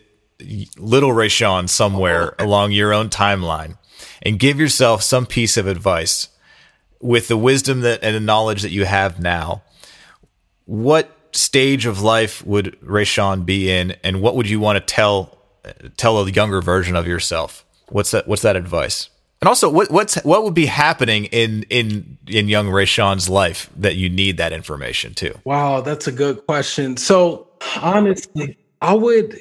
little 0.77 1.11
Rashawn 1.11 1.69
somewhere 1.69 2.35
oh. 2.39 2.45
along 2.45 2.73
your 2.73 2.93
own 2.93 3.11
timeline 3.11 3.77
and 4.23 4.39
give 4.39 4.59
yourself 4.59 5.03
some 5.03 5.27
piece 5.27 5.57
of 5.57 5.67
advice 5.67 6.29
with 7.01 7.29
the 7.29 7.37
wisdom 7.37 7.83
that 7.83 8.03
and 8.03 8.17
the 8.17 8.21
knowledge 8.21 8.63
that 8.63 8.71
you 8.71 8.85
have 8.85 9.21
now, 9.21 9.63
what 10.65 11.18
stage 11.33 11.87
of 11.87 12.03
life 12.03 12.45
would 12.47 12.79
Rashawn 12.81 13.45
be 13.45 13.71
in, 13.71 13.97
and 14.03 14.21
what 14.21 14.37
would 14.37 14.49
you 14.49 14.61
want 14.61 14.77
to 14.77 14.95
tell 14.95 15.39
tell 15.97 16.19
a 16.19 16.31
younger 16.31 16.61
version 16.61 16.97
of 16.97 17.07
yourself? 17.07 17.65
What's 17.89 18.11
that? 18.13 18.27
What's 18.27 18.43
that 18.43 18.57
advice? 18.57 19.11
And 19.41 19.49
also, 19.49 19.71
what 19.71 19.91
what's 19.91 20.17
what 20.25 20.43
would 20.43 20.55
be 20.55 20.67
happening 20.67 21.27
in 21.27 21.65
in 21.71 22.19
in 22.27 22.49
young 22.49 22.67
Rashawn's 22.67 23.29
life 23.29 23.71
that 23.77 23.97
you 23.97 24.09
need 24.09 24.37
that 24.39 24.53
information 24.53 25.15
too? 25.15 25.39
Wow, 25.45 25.81
that's 25.81 26.07
a 26.09 26.13
good 26.13 26.45
question. 26.47 26.97
So 26.97 27.49
honestly, 27.81 28.59
I 28.81 28.95
would 28.95 29.41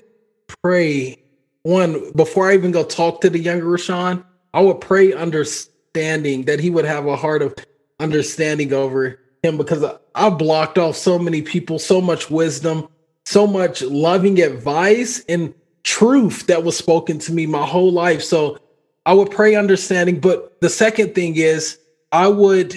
pray 0.61 1.17
one 1.63 2.11
before 2.13 2.49
I 2.49 2.53
even 2.53 2.71
go 2.71 2.83
talk 2.83 3.21
to 3.21 3.29
the 3.29 3.39
younger 3.39 3.65
Rashawn. 3.65 4.23
I 4.53 4.61
would 4.61 4.81
pray 4.81 5.13
understanding 5.13 6.45
that 6.45 6.59
he 6.59 6.69
would 6.69 6.85
have 6.85 7.07
a 7.07 7.15
heart 7.15 7.41
of 7.41 7.55
understanding 7.99 8.73
over 8.73 9.19
him 9.41 9.57
because 9.57 9.83
I 10.17 10.29
blocked 10.29 10.77
off 10.77 10.95
so 10.95 11.19
many 11.19 11.41
people, 11.41 11.79
so 11.79 12.01
much 12.01 12.29
wisdom, 12.29 12.87
so 13.25 13.45
much 13.45 13.81
loving 13.83 14.41
advice, 14.41 15.23
and 15.29 15.53
truth 15.83 16.47
that 16.47 16.63
was 16.63 16.75
spoken 16.77 17.19
to 17.19 17.31
me 17.31 17.45
my 17.45 17.65
whole 17.65 17.91
life. 17.91 18.23
So 18.23 18.57
I 19.05 19.13
would 19.13 19.31
pray 19.31 19.55
understanding. 19.55 20.19
But 20.19 20.59
the 20.59 20.69
second 20.69 21.15
thing 21.15 21.35
is, 21.37 21.77
I 22.11 22.27
would 22.27 22.75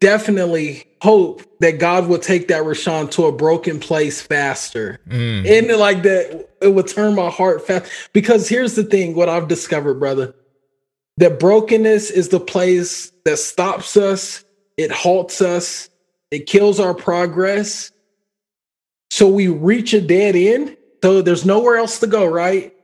definitely 0.00 0.84
hope 1.02 1.42
that 1.60 1.78
God 1.78 2.08
would 2.08 2.22
take 2.22 2.48
that 2.48 2.64
Rashawn 2.64 3.10
to 3.12 3.26
a 3.26 3.32
broken 3.32 3.78
place 3.78 4.20
faster. 4.20 4.98
Mm. 5.08 5.48
And 5.48 5.78
like 5.78 6.02
that, 6.02 6.48
it 6.60 6.74
would 6.74 6.88
turn 6.88 7.14
my 7.14 7.30
heart 7.30 7.66
fast. 7.66 7.90
Because 8.12 8.48
here's 8.48 8.74
the 8.74 8.84
thing 8.84 9.14
what 9.14 9.28
I've 9.28 9.48
discovered, 9.48 9.94
brother 9.94 10.34
that 11.18 11.38
brokenness 11.38 12.10
is 12.10 12.30
the 12.30 12.40
place 12.40 13.12
that 13.26 13.38
stops 13.38 13.98
us, 13.98 14.42
it 14.78 14.90
halts 14.90 15.42
us, 15.42 15.89
it 16.30 16.46
kills 16.46 16.80
our 16.80 16.94
progress. 16.94 17.90
So 19.10 19.28
we 19.28 19.48
reach 19.48 19.92
a 19.92 20.00
dead 20.00 20.36
end 20.36 20.76
so 21.02 21.22
there's 21.22 21.46
nowhere 21.46 21.76
else 21.76 21.98
to 22.00 22.06
go, 22.06 22.26
right? 22.26 22.74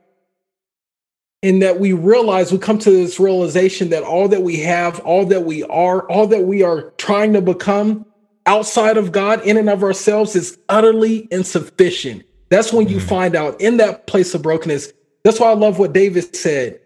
In 1.43 1.59
that 1.59 1.79
we 1.79 1.93
realize, 1.93 2.51
we 2.51 2.57
come 2.57 2.79
to 2.79 2.89
this 2.89 3.19
realization 3.19 3.89
that 3.89 4.03
all 4.03 4.27
that 4.29 4.41
we 4.41 4.57
have, 4.61 4.99
all 5.01 5.25
that 5.27 5.43
we 5.43 5.63
are, 5.63 6.01
all 6.09 6.25
that 6.27 6.45
we 6.45 6.63
are 6.63 6.91
trying 6.97 7.33
to 7.33 7.41
become 7.41 8.05
outside 8.47 8.97
of 8.97 9.11
God, 9.11 9.41
in 9.45 9.57
and 9.57 9.69
of 9.69 9.83
ourselves, 9.83 10.35
is 10.35 10.57
utterly 10.69 11.27
insufficient. 11.31 12.23
That's 12.49 12.73
when 12.73 12.87
you 12.87 12.97
mm. 12.97 13.01
find 13.01 13.35
out 13.35 13.59
in 13.61 13.77
that 13.77 14.07
place 14.07 14.33
of 14.33 14.41
brokenness. 14.41 14.93
That's 15.23 15.39
why 15.39 15.51
I 15.51 15.53
love 15.53 15.79
what 15.79 15.93
David 15.93 16.35
said. 16.35 16.79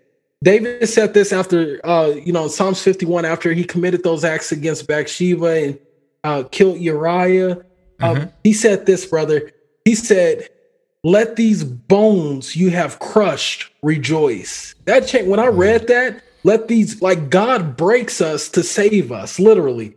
David 0.43 0.89
said 0.89 1.14
this 1.14 1.32
after, 1.32 1.80
uh, 1.86 2.07
you 2.07 2.34
know, 2.34 2.47
Psalms 2.47 2.82
51, 2.82 3.26
after 3.26 3.53
he 3.53 3.64
committed 3.64 4.03
those 4.03 4.24
acts 4.24 4.51
against 4.51 4.88
Bathsheba 4.88 5.64
and 5.64 5.80
uh, 6.24 6.43
killed 6.51 6.80
Uriah. 6.80 7.63
Um, 7.99 8.17
mm-hmm. 8.17 8.30
he 8.43 8.53
said 8.53 8.86
this, 8.86 9.05
brother. 9.05 9.51
He 9.86 9.95
said, 9.95 10.49
let 11.03 11.36
these 11.36 11.63
bones 11.63 12.55
you 12.55 12.69
have 12.69 12.99
crushed 12.99 13.72
rejoice. 13.82 14.76
That 14.86 15.07
change 15.07 15.28
when 15.28 15.39
I 15.39 15.47
mm. 15.47 15.57
read 15.57 15.88
that, 15.88 16.24
let 16.43 16.67
these 16.67 17.01
like 17.01 17.30
God 17.30 17.76
breaks 17.76 18.22
us 18.22 18.49
to 18.49 18.63
save 18.63 19.11
us, 19.11 19.39
literally. 19.39 19.95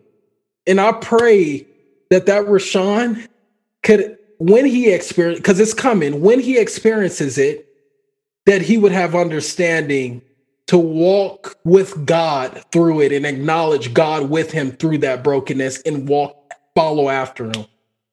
And 0.67 0.81
I 0.81 0.93
pray 0.93 1.67
that 2.11 2.27
that 2.27 2.47
Rashawn 2.47 3.29
could, 3.83 4.19
when 4.39 4.65
he 4.65 4.91
experience, 4.91 5.41
because 5.41 5.61
it's 5.61 5.75
coming, 5.75 6.23
when 6.23 6.41
he 6.41 6.59
experiences 6.59 7.37
it, 7.37 7.69
that 8.47 8.63
he 8.63 8.79
would 8.79 8.93
have 8.93 9.15
understanding 9.15 10.23
to 10.67 10.79
walk 10.79 11.57
with 11.65 12.07
God 12.07 12.65
through 12.73 13.03
it 13.03 13.13
and 13.13 13.27
acknowledge 13.27 13.93
God 13.93 14.31
with 14.31 14.51
him 14.51 14.73
through 14.73 14.99
that 14.99 15.23
brokenness 15.23 15.83
and 15.83 16.09
walk, 16.09 16.55
follow 16.75 17.09
after 17.09 17.47
him. 17.47 17.67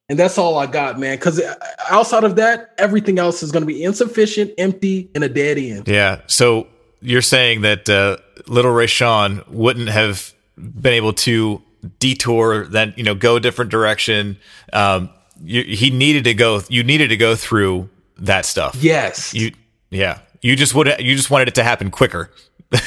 And 0.09 0.19
that's 0.19 0.37
all 0.37 0.57
I 0.57 0.65
got, 0.65 0.99
man. 0.99 1.15
Because 1.15 1.41
outside 1.89 2.25
of 2.25 2.35
that, 2.35 2.73
everything 2.77 3.17
else 3.17 3.41
is 3.41 3.51
going 3.51 3.61
to 3.61 3.67
be 3.67 3.81
insufficient, 3.81 4.51
empty, 4.57 5.09
and 5.15 5.23
a 5.23 5.29
dead 5.29 5.57
end. 5.57 5.87
Yeah. 5.87 6.21
So 6.27 6.67
you're 6.99 7.21
saying 7.21 7.61
that 7.61 7.89
uh, 7.89 8.17
little 8.45 8.73
Rashawn 8.73 9.47
wouldn't 9.47 9.87
have 9.87 10.33
been 10.57 10.93
able 10.93 11.13
to 11.13 11.61
detour, 11.99 12.67
then 12.67 12.93
you 12.97 13.03
know, 13.03 13.15
go 13.15 13.37
a 13.37 13.39
different 13.39 13.71
direction. 13.71 14.37
Um, 14.73 15.09
you, 15.41 15.63
he 15.63 15.89
needed 15.89 16.25
to 16.25 16.33
go. 16.33 16.61
You 16.67 16.83
needed 16.83 17.07
to 17.07 17.17
go 17.17 17.35
through 17.35 17.89
that 18.17 18.45
stuff. 18.45 18.75
Yes. 18.75 19.33
You. 19.33 19.51
Yeah. 19.89 20.19
You 20.41 20.55
just 20.55 20.73
would. 20.75 20.87
You 20.99 21.15
just 21.15 21.29
wanted 21.29 21.47
it 21.47 21.55
to 21.55 21.63
happen 21.63 21.91
quicker. 21.91 22.31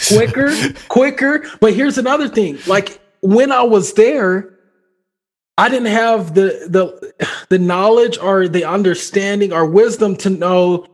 quicker, 0.09 0.51
quicker. 0.89 1.45
But 1.61 1.75
here's 1.75 1.99
another 1.99 2.29
thing. 2.29 2.59
Like 2.67 3.01
when 3.21 3.53
I 3.53 3.63
was 3.63 3.93
there, 3.95 4.59
I 5.57 5.69
didn't 5.69 5.93
have 5.93 6.35
the 6.35 6.67
the 6.69 7.15
the 7.49 7.59
knowledge 7.59 8.19
or 8.19 8.49
the 8.49 8.65
understanding 8.65 9.53
or 9.53 9.67
wisdom 9.67 10.17
to 10.17 10.31
know 10.31 10.87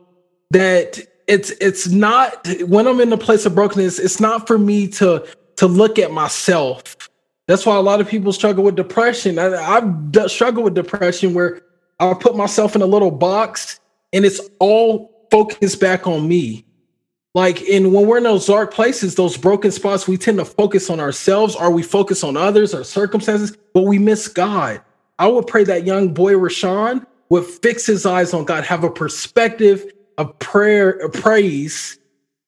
that 0.51 0.99
it's 1.27 1.51
it's 1.61 1.87
not 1.87 2.47
when 2.67 2.87
I'm 2.87 3.01
in 3.01 3.11
a 3.11 3.17
place 3.17 3.45
of 3.45 3.55
brokenness, 3.55 3.97
it's 3.97 4.19
not 4.19 4.47
for 4.47 4.57
me 4.57 4.87
to 4.89 5.25
to 5.57 5.67
look 5.67 5.97
at 5.97 6.11
myself. 6.11 6.95
That's 7.47 7.65
why 7.65 7.75
a 7.75 7.81
lot 7.81 8.01
of 8.01 8.07
people 8.07 8.31
struggle 8.31 8.63
with 8.63 8.75
depression. 8.75 9.39
I, 9.39 9.55
I've 9.55 10.31
struggled 10.31 10.63
with 10.63 10.75
depression 10.75 11.33
where 11.33 11.61
I 11.99 12.13
put 12.13 12.35
myself 12.35 12.75
in 12.75 12.81
a 12.81 12.85
little 12.85 13.11
box 13.11 13.79
and 14.13 14.25
it's 14.25 14.39
all 14.59 15.10
focused 15.31 15.79
back 15.79 16.05
on 16.05 16.27
me. 16.27 16.65
Like, 17.33 17.61
and 17.61 17.93
when 17.93 18.07
we're 18.07 18.17
in 18.17 18.23
those 18.23 18.45
dark 18.45 18.73
places, 18.73 19.15
those 19.15 19.37
broken 19.37 19.71
spots, 19.71 20.07
we 20.07 20.17
tend 20.17 20.37
to 20.39 20.45
focus 20.45 20.89
on 20.89 20.99
ourselves 20.99 21.55
or 21.55 21.71
we 21.71 21.81
focus 21.81 22.23
on 22.23 22.35
others 22.35 22.73
or 22.73 22.83
circumstances, 22.83 23.57
but 23.73 23.83
we 23.83 23.97
miss 23.97 24.27
God. 24.27 24.81
I 25.17 25.27
would 25.27 25.47
pray 25.47 25.63
that 25.63 25.85
young 25.85 26.13
boy 26.13 26.33
Rashawn 26.33 27.05
would 27.29 27.45
fix 27.45 27.85
his 27.85 28.05
eyes 28.05 28.33
on 28.33 28.43
God, 28.43 28.65
have 28.65 28.83
a 28.83 28.89
perspective 28.89 29.85
of 30.17 30.37
prayer, 30.39 30.89
of 30.89 31.13
praise, 31.13 31.97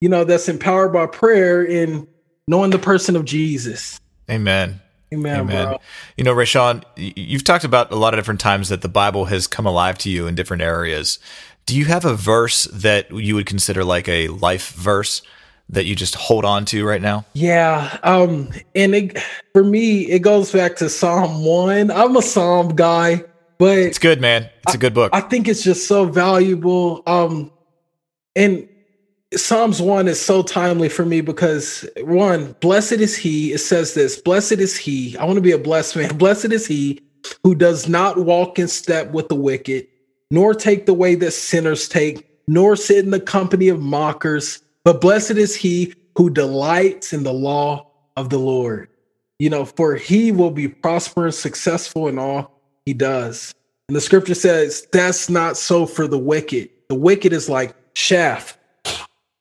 you 0.02 0.10
know, 0.10 0.26
that's 0.26 0.50
empowered 0.50 0.92
by 0.92 1.06
prayer 1.06 1.64
in 1.64 2.06
knowing 2.48 2.72
the 2.72 2.80
person 2.80 3.16
of 3.16 3.24
Jesus. 3.24 4.02
Amen. 4.30 4.82
Amen, 5.14 5.42
Amen. 5.42 5.68
Bro. 5.68 5.80
You 6.18 6.24
know, 6.24 6.34
Rashawn, 6.34 6.84
you've 6.98 7.44
talked 7.44 7.64
about 7.64 7.92
a 7.92 7.96
lot 7.96 8.14
of 8.14 8.18
different 8.18 8.42
times 8.42 8.70
that 8.70 8.82
the 8.82 8.90
Bible 8.90 9.26
has 9.26 9.48
come 9.48 9.66
alive 9.66 9.98
to 10.00 10.10
you 10.10 10.28
in 10.28 10.36
different 10.36 10.64
areas. 10.64 11.20
Do 11.66 11.78
you 11.78 11.86
have 11.86 12.06
a 12.06 12.16
verse 12.16 12.66
that 12.66 13.12
you 13.12 13.36
would 13.36 13.46
consider 13.46 13.84
like 13.84 14.08
a 14.08 14.28
life 14.28 14.74
verse 14.74 15.22
that 15.70 15.86
you 15.86 15.96
just 15.96 16.16
hold 16.16 16.46
on 16.46 16.66
to 16.66 16.86
right 16.86 17.02
now? 17.02 17.26
Yeah. 17.34 17.98
Um, 18.04 18.50
and 18.76 18.94
it, 18.96 19.20
for 19.54 19.64
me, 19.64 20.02
it 20.02 20.20
goes 20.20 20.52
back 20.52 20.76
to 20.78 20.90
Psalm 20.90 21.46
1. 21.46 21.92
I'm 21.92 22.16
a 22.16 22.22
Psalm 22.22 22.76
guy, 22.76 23.24
but 23.58 23.78
it's 23.78 24.00
good, 24.00 24.20
man. 24.20 24.50
It's 24.66 24.76
a 24.76 24.78
good 24.78 24.94
book. 24.94 25.12
I, 25.14 25.20
I 25.20 25.22
think 25.22 25.48
it's 25.48 25.64
just 25.64 25.88
so 25.88 26.06
valuable. 26.06 27.02
Um, 27.08 27.52
and 28.36 28.68
Psalms 29.36 29.82
1 29.82 30.08
is 30.08 30.22
so 30.22 30.44
timely 30.44 30.90
for 30.90 31.06
me 31.06 31.22
because 31.22 31.88
one, 32.02 32.56
blessed 32.60 32.94
is 32.94 33.16
he. 33.16 33.54
It 33.54 33.60
says 33.60 33.94
this 33.94 34.22
Blessed 34.22 34.54
is 34.54 34.78
he. 34.78 35.18
I 35.18 35.26
want 35.26 35.38
to 35.38 35.42
be 35.42 35.52
a 35.52 35.58
blessed 35.58 35.96
man. 35.96 36.18
Blessed 36.18 36.52
is 36.52 36.68
he 36.68 37.02
who 37.44 37.56
does 37.56 37.88
not 37.88 38.18
walk 38.18 38.60
in 38.60 38.68
step 38.68 39.12
with 39.12 39.30
the 39.30 39.36
wicked, 39.36 39.88
nor 40.34 40.54
take 40.54 40.86
the 40.86 40.94
way 40.94 41.16
that 41.16 41.32
sinners 41.32 41.88
take, 41.88 42.28
nor 42.48 42.76
sit 42.76 43.06
in 43.06 43.12
the 43.12 43.20
company 43.20 43.70
of 43.70 43.80
mockers, 43.80 44.62
but 44.84 45.00
blessed 45.00 45.32
is 45.32 45.56
he 45.56 45.94
who 46.18 46.30
delights 46.30 47.14
in 47.14 47.24
the 47.24 47.32
law 47.32 47.88
of 48.18 48.30
the 48.30 48.40
Lord. 48.40 48.90
You 49.40 49.50
know, 49.50 49.64
for 49.64 49.96
he 49.96 50.32
will 50.32 50.52
be 50.52 50.68
prosperous, 50.68 51.40
successful 51.40 52.08
in 52.08 52.18
all 52.18 52.60
he 52.86 52.94
does. 52.94 53.54
And 53.88 53.96
the 53.96 54.02
scripture 54.02 54.36
says, 54.36 54.88
that's 54.92 55.30
not 55.30 55.56
so 55.56 55.86
for 55.86 56.08
the 56.08 56.20
wicked. 56.20 56.70
The 56.90 56.96
wicked 56.96 57.32
is 57.32 57.48
like 57.48 57.76
chaff 57.94 58.58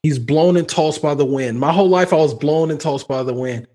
He's 0.03 0.19
blown 0.19 0.57
and 0.57 0.69
tossed 0.69 1.01
by 1.01 1.15
the 1.15 1.25
wind. 1.25 1.61
My 1.61 1.73
whole 1.73 1.89
life 1.89 2.13
I 2.13 2.17
was 2.17 2.35
blown 2.35 2.71
and 2.71 2.81
tossed 2.81 3.07
by 3.07 3.23
the 3.23 3.33
wind. 3.33 3.69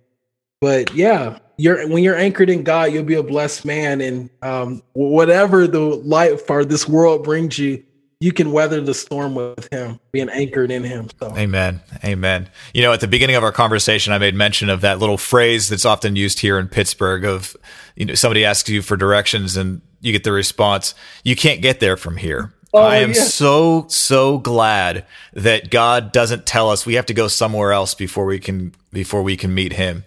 But 0.59 0.93
yeah, 0.93 1.39
you're 1.57 1.87
when 1.89 2.03
you're 2.03 2.15
anchored 2.15 2.49
in 2.49 2.63
God, 2.63 2.91
you'll 2.91 3.03
be 3.03 3.15
a 3.15 3.23
blessed 3.23 3.65
man. 3.65 4.01
And 4.01 4.29
um, 4.41 4.81
whatever 4.93 5.67
the 5.67 5.79
life 5.79 6.49
or 6.49 6.63
this 6.63 6.87
world 6.87 7.23
brings 7.23 7.57
you, 7.57 7.83
you 8.19 8.31
can 8.31 8.51
weather 8.51 8.81
the 8.81 8.93
storm 8.93 9.35
with 9.35 9.71
him, 9.71 9.99
being 10.11 10.29
anchored 10.29 10.71
in 10.71 10.83
him. 10.83 11.09
So. 11.19 11.35
Amen. 11.37 11.81
Amen. 12.03 12.49
You 12.73 12.81
know, 12.81 12.93
at 12.93 12.99
the 12.99 13.07
beginning 13.07 13.35
of 13.35 13.43
our 13.43 13.51
conversation, 13.51 14.13
I 14.13 14.17
made 14.17 14.33
mention 14.33 14.69
of 14.69 14.81
that 14.81 14.99
little 14.99 15.17
phrase 15.17 15.69
that's 15.69 15.85
often 15.85 16.15
used 16.15 16.39
here 16.39 16.57
in 16.57 16.67
Pittsburgh 16.67 17.25
of, 17.25 17.55
you 17.95 18.05
know, 18.05 18.15
somebody 18.15 18.43
asks 18.43 18.69
you 18.69 18.81
for 18.81 18.97
directions 18.97 19.55
and 19.55 19.81
you 20.01 20.11
get 20.11 20.23
the 20.23 20.31
response, 20.31 20.95
you 21.23 21.35
can't 21.35 21.61
get 21.61 21.79
there 21.79 21.97
from 21.97 22.17
here. 22.17 22.53
Oh, 22.73 22.81
I 22.81 22.97
am 22.97 23.13
yeah. 23.13 23.23
so 23.23 23.85
so 23.87 24.39
glad 24.39 25.05
that 25.33 25.69
God 25.69 26.11
doesn't 26.11 26.45
tell 26.45 26.69
us 26.69 26.85
we 26.85 26.95
have 26.95 27.05
to 27.07 27.13
go 27.13 27.27
somewhere 27.27 27.71
else 27.71 27.95
before 27.95 28.25
we 28.25 28.39
can 28.39 28.73
before 28.91 29.23
we 29.23 29.37
can 29.37 29.53
meet 29.53 29.73
Him. 29.73 30.03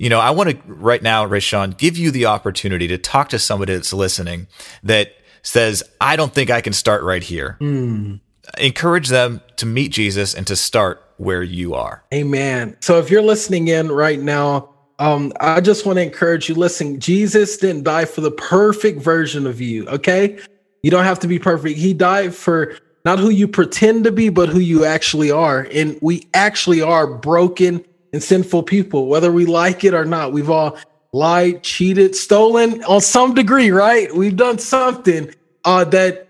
You 0.00 0.08
know, 0.08 0.18
I 0.18 0.30
want 0.30 0.48
to 0.48 0.58
right 0.64 1.02
now, 1.02 1.28
Rashawn, 1.28 1.76
give 1.76 1.98
you 1.98 2.10
the 2.10 2.24
opportunity 2.24 2.88
to 2.88 2.96
talk 2.96 3.28
to 3.28 3.38
somebody 3.38 3.74
that's 3.74 3.92
listening 3.92 4.46
that 4.82 5.12
says, 5.42 5.82
"I 6.00 6.16
don't 6.16 6.32
think 6.32 6.48
I 6.48 6.62
can 6.62 6.72
start 6.72 7.02
right 7.02 7.22
here." 7.22 7.58
Mm. 7.60 8.20
Encourage 8.56 9.08
them 9.08 9.42
to 9.56 9.66
meet 9.66 9.92
Jesus 9.92 10.32
and 10.32 10.46
to 10.46 10.56
start 10.56 11.02
where 11.18 11.42
you 11.42 11.74
are. 11.74 12.02
Amen. 12.14 12.76
So 12.80 12.98
if 12.98 13.10
you're 13.10 13.20
listening 13.20 13.68
in 13.68 13.92
right 13.92 14.18
now, 14.18 14.70
um, 14.98 15.34
I 15.38 15.60
just 15.60 15.84
want 15.84 15.98
to 15.98 16.02
encourage 16.02 16.48
you. 16.48 16.54
Listen, 16.54 16.98
Jesus 16.98 17.58
didn't 17.58 17.82
die 17.84 18.06
for 18.06 18.22
the 18.22 18.30
perfect 18.30 19.02
version 19.02 19.46
of 19.46 19.60
you. 19.60 19.86
Okay, 19.86 20.38
you 20.82 20.90
don't 20.90 21.04
have 21.04 21.18
to 21.18 21.28
be 21.28 21.38
perfect. 21.38 21.78
He 21.78 21.92
died 21.92 22.34
for 22.34 22.74
not 23.04 23.18
who 23.18 23.28
you 23.28 23.46
pretend 23.46 24.04
to 24.04 24.12
be, 24.12 24.30
but 24.30 24.48
who 24.48 24.60
you 24.60 24.86
actually 24.86 25.30
are. 25.30 25.68
And 25.70 25.98
we 26.00 26.26
actually 26.32 26.80
are 26.80 27.06
broken 27.06 27.84
and 28.12 28.22
sinful 28.22 28.64
people, 28.64 29.06
whether 29.06 29.30
we 29.32 29.46
like 29.46 29.84
it 29.84 29.94
or 29.94 30.04
not. 30.04 30.32
We've 30.32 30.50
all 30.50 30.78
lied, 31.12 31.62
cheated, 31.62 32.14
stolen 32.14 32.82
on 32.84 33.00
some 33.00 33.34
degree, 33.34 33.70
right? 33.70 34.14
We've 34.14 34.36
done 34.36 34.58
something 34.58 35.34
uh, 35.64 35.84
that 35.84 36.28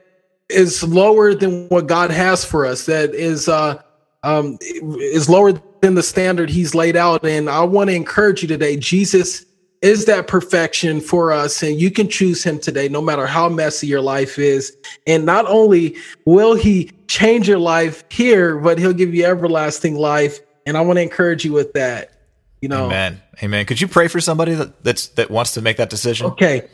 is 0.49 0.83
lower 0.83 1.35
than 1.35 1.69
what 1.69 1.87
God 1.87 2.11
has 2.11 2.45
for 2.45 2.67
us, 2.67 2.87
that 2.87 3.15
is 3.15 3.49
uh, 3.49 3.83
um, 4.23 4.59
is 4.61 5.29
lower 5.29 5.53
than 5.81 5.95
the 5.95 6.03
standard 6.03 6.51
He's 6.51 6.75
laid 6.75 6.97
out. 6.97 7.25
And 7.25 7.49
I 7.49 7.63
want 7.63 7.89
to 7.91 7.97
encourage 7.97 8.43
you 8.43 8.49
today. 8.49 8.77
Jesus 8.77 9.47
is 9.83 10.05
that 10.05 10.27
perfection 10.27 11.01
for 11.01 11.33
us 11.33 11.63
and 11.63 11.81
you 11.81 11.91
can 11.91 12.07
choose 12.07 12.45
him 12.45 12.59
today 12.59 12.87
no 12.89 13.01
matter 13.01 13.27
how 13.27 13.49
messy 13.49 13.87
your 13.87 14.01
life 14.01 14.39
is 14.39 14.77
and 15.07 15.25
not 15.25 15.47
only 15.47 15.97
will 16.27 16.55
he 16.55 16.91
change 17.07 17.49
your 17.49 17.59
life 17.59 18.05
here 18.11 18.59
but 18.59 18.79
he'll 18.79 18.93
give 18.93 19.15
you 19.15 19.25
everlasting 19.25 19.97
life 19.97 20.41
and 20.67 20.77
i 20.77 20.81
want 20.81 20.97
to 20.97 21.03
encourage 21.03 21.45
you 21.45 21.53
with 21.53 21.73
that 21.73 22.13
you 22.61 22.69
know. 22.69 22.87
Amen. 22.87 23.23
Amen. 23.43 23.65
Could 23.65 23.81
you 23.81 23.89
pray 23.89 24.09
for 24.09 24.21
somebody 24.21 24.53
that 24.55 24.85
that's 24.85 25.09
that 25.09 25.31
wants 25.31 25.55
to 25.55 25.63
make 25.63 25.79
that 25.79 25.89
decision? 25.89 26.27
Okay. 26.27 26.69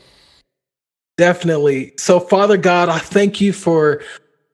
Definitely. 1.16 1.92
So 1.96 2.20
father 2.20 2.56
god 2.56 2.88
i 2.88 2.98
thank 2.98 3.40
you 3.40 3.52
for 3.52 4.02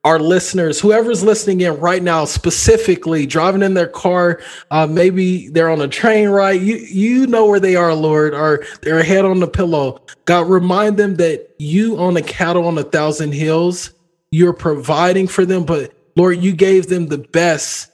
our 0.05 0.19
listeners, 0.19 0.81
whoever's 0.81 1.23
listening 1.23 1.61
in 1.61 1.79
right 1.79 2.03
now, 2.03 2.25
specifically 2.25 3.25
driving 3.25 3.61
in 3.61 3.73
their 3.73 3.87
car, 3.87 4.41
uh, 4.69 4.85
maybe 4.85 5.47
they're 5.47 5.69
on 5.69 5.81
a 5.81 5.87
train 5.87 6.27
ride. 6.27 6.61
You 6.61 6.75
you 6.75 7.25
know 7.25 7.45
where 7.45 7.61
they 7.61 7.77
are, 7.77 7.93
Lord, 7.93 8.33
or 8.33 8.65
they're 8.81 9.01
head 9.01 9.23
on 9.23 9.39
the 9.39 9.47
pillow. 9.47 10.01
God, 10.25 10.49
remind 10.49 10.97
them 10.97 11.15
that 11.15 11.55
you 11.57 11.97
own 11.97 12.17
a 12.17 12.21
cattle 12.21 12.67
on 12.67 12.77
a 12.77 12.83
thousand 12.83 13.33
hills. 13.33 13.93
You're 14.31 14.51
providing 14.51 15.27
for 15.27 15.45
them, 15.45 15.63
but 15.63 15.93
Lord, 16.17 16.43
you 16.43 16.51
gave 16.51 16.87
them 16.87 17.07
the 17.07 17.19
best, 17.19 17.89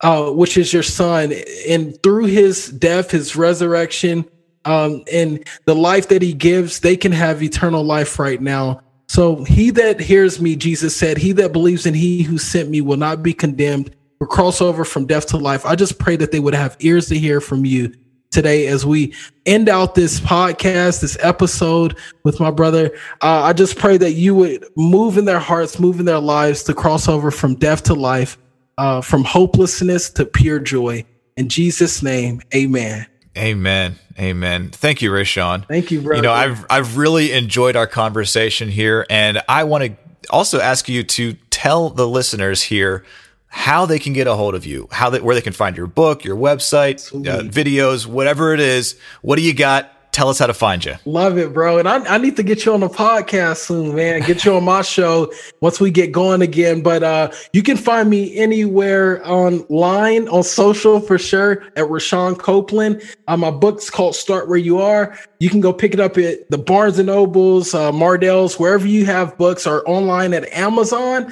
uh, 0.00 0.30
which 0.30 0.56
is 0.56 0.72
your 0.72 0.82
Son, 0.82 1.32
and 1.68 2.00
through 2.02 2.26
His 2.26 2.68
death, 2.68 3.10
His 3.10 3.36
resurrection, 3.36 4.28
um, 4.64 5.04
and 5.12 5.44
the 5.64 5.74
life 5.74 6.08
that 6.08 6.22
He 6.22 6.32
gives, 6.32 6.80
they 6.80 6.96
can 6.96 7.12
have 7.12 7.42
eternal 7.42 7.84
life 7.84 8.18
right 8.18 8.40
now. 8.40 8.80
So 9.08 9.44
he 9.44 9.70
that 9.70 10.00
hears 10.00 10.40
me, 10.40 10.56
Jesus 10.56 10.96
said, 10.96 11.16
he 11.16 11.32
that 11.32 11.52
believes 11.52 11.86
in 11.86 11.94
he 11.94 12.22
who 12.22 12.38
sent 12.38 12.68
me 12.68 12.80
will 12.80 12.96
not 12.96 13.22
be 13.22 13.32
condemned 13.32 13.94
or 14.20 14.26
cross 14.26 14.60
over 14.60 14.84
from 14.84 15.06
death 15.06 15.26
to 15.28 15.36
life. 15.36 15.64
I 15.64 15.76
just 15.76 15.98
pray 15.98 16.16
that 16.16 16.32
they 16.32 16.40
would 16.40 16.54
have 16.54 16.76
ears 16.80 17.06
to 17.08 17.18
hear 17.18 17.40
from 17.40 17.64
you 17.64 17.94
today 18.30 18.66
as 18.66 18.84
we 18.84 19.14
end 19.46 19.68
out 19.68 19.94
this 19.94 20.20
podcast, 20.20 21.00
this 21.00 21.16
episode 21.20 21.96
with 22.24 22.40
my 22.40 22.50
brother. 22.50 22.90
Uh, 23.22 23.42
I 23.42 23.52
just 23.52 23.78
pray 23.78 23.96
that 23.96 24.12
you 24.12 24.34
would 24.34 24.64
move 24.76 25.16
in 25.16 25.24
their 25.24 25.38
hearts, 25.38 25.78
move 25.78 26.00
in 26.00 26.06
their 26.06 26.18
lives 26.18 26.62
to 26.64 26.74
cross 26.74 27.08
over 27.08 27.30
from 27.30 27.54
death 27.54 27.84
to 27.84 27.94
life, 27.94 28.36
uh, 28.78 29.00
from 29.00 29.24
hopelessness 29.24 30.10
to 30.10 30.24
pure 30.24 30.58
joy. 30.58 31.04
In 31.36 31.48
Jesus' 31.48 32.02
name, 32.02 32.42
amen. 32.54 33.06
Amen. 33.36 33.96
Amen. 34.18 34.70
Thank 34.70 35.02
you, 35.02 35.10
Rashawn. 35.10 35.66
Thank 35.66 35.90
you, 35.90 36.00
bro. 36.00 36.16
You 36.16 36.22
know, 36.22 36.32
I've 36.32 36.64
I've 36.70 36.96
really 36.96 37.32
enjoyed 37.32 37.76
our 37.76 37.86
conversation 37.86 38.68
here, 38.68 39.04
and 39.10 39.42
I 39.48 39.64
want 39.64 39.84
to 39.84 39.96
also 40.30 40.58
ask 40.58 40.88
you 40.88 41.02
to 41.02 41.34
tell 41.50 41.90
the 41.90 42.08
listeners 42.08 42.62
here 42.62 43.04
how 43.48 43.86
they 43.86 43.98
can 43.98 44.12
get 44.12 44.26
a 44.26 44.34
hold 44.34 44.54
of 44.54 44.66
you, 44.66 44.88
how 44.90 45.10
they, 45.10 45.20
where 45.20 45.34
they 45.34 45.40
can 45.40 45.52
find 45.52 45.76
your 45.76 45.86
book, 45.86 46.24
your 46.24 46.36
website, 46.36 47.12
uh, 47.14 47.42
videos, 47.42 48.06
whatever 48.06 48.52
it 48.54 48.60
is. 48.60 48.98
What 49.22 49.36
do 49.36 49.42
you 49.42 49.54
got? 49.54 49.92
Tell 50.16 50.30
us 50.30 50.38
how 50.38 50.46
to 50.46 50.54
find 50.54 50.82
you. 50.82 50.94
Love 51.04 51.36
it, 51.36 51.52
bro. 51.52 51.78
And 51.78 51.86
I, 51.86 51.98
I 52.14 52.16
need 52.16 52.36
to 52.36 52.42
get 52.42 52.64
you 52.64 52.72
on 52.72 52.80
the 52.80 52.88
podcast 52.88 53.58
soon, 53.58 53.94
man. 53.94 54.22
Get 54.22 54.46
you 54.46 54.56
on 54.56 54.64
my 54.64 54.80
show 54.96 55.30
once 55.60 55.78
we 55.78 55.90
get 55.90 56.10
going 56.10 56.40
again. 56.40 56.82
But 56.82 57.02
uh, 57.02 57.30
you 57.52 57.62
can 57.62 57.76
find 57.76 58.08
me 58.08 58.34
anywhere 58.34 59.20
online, 59.28 60.26
on 60.28 60.42
social 60.42 61.00
for 61.00 61.18
sure, 61.18 61.62
at 61.76 61.84
Rashawn 61.84 62.38
Copeland. 62.38 63.02
Uh, 63.28 63.36
my 63.36 63.50
book's 63.50 63.90
called 63.90 64.16
Start 64.16 64.48
Where 64.48 64.56
You 64.56 64.78
Are. 64.78 65.18
You 65.38 65.50
can 65.50 65.60
go 65.60 65.70
pick 65.70 65.92
it 65.92 66.00
up 66.00 66.16
at 66.16 66.50
the 66.50 66.56
Barnes 66.56 66.98
and 66.98 67.08
Nobles, 67.08 67.74
uh, 67.74 67.92
Mardel's, 67.92 68.58
wherever 68.58 68.86
you 68.86 69.04
have 69.04 69.36
books, 69.36 69.66
or 69.66 69.86
online 69.86 70.32
at 70.32 70.50
Amazon. 70.50 71.30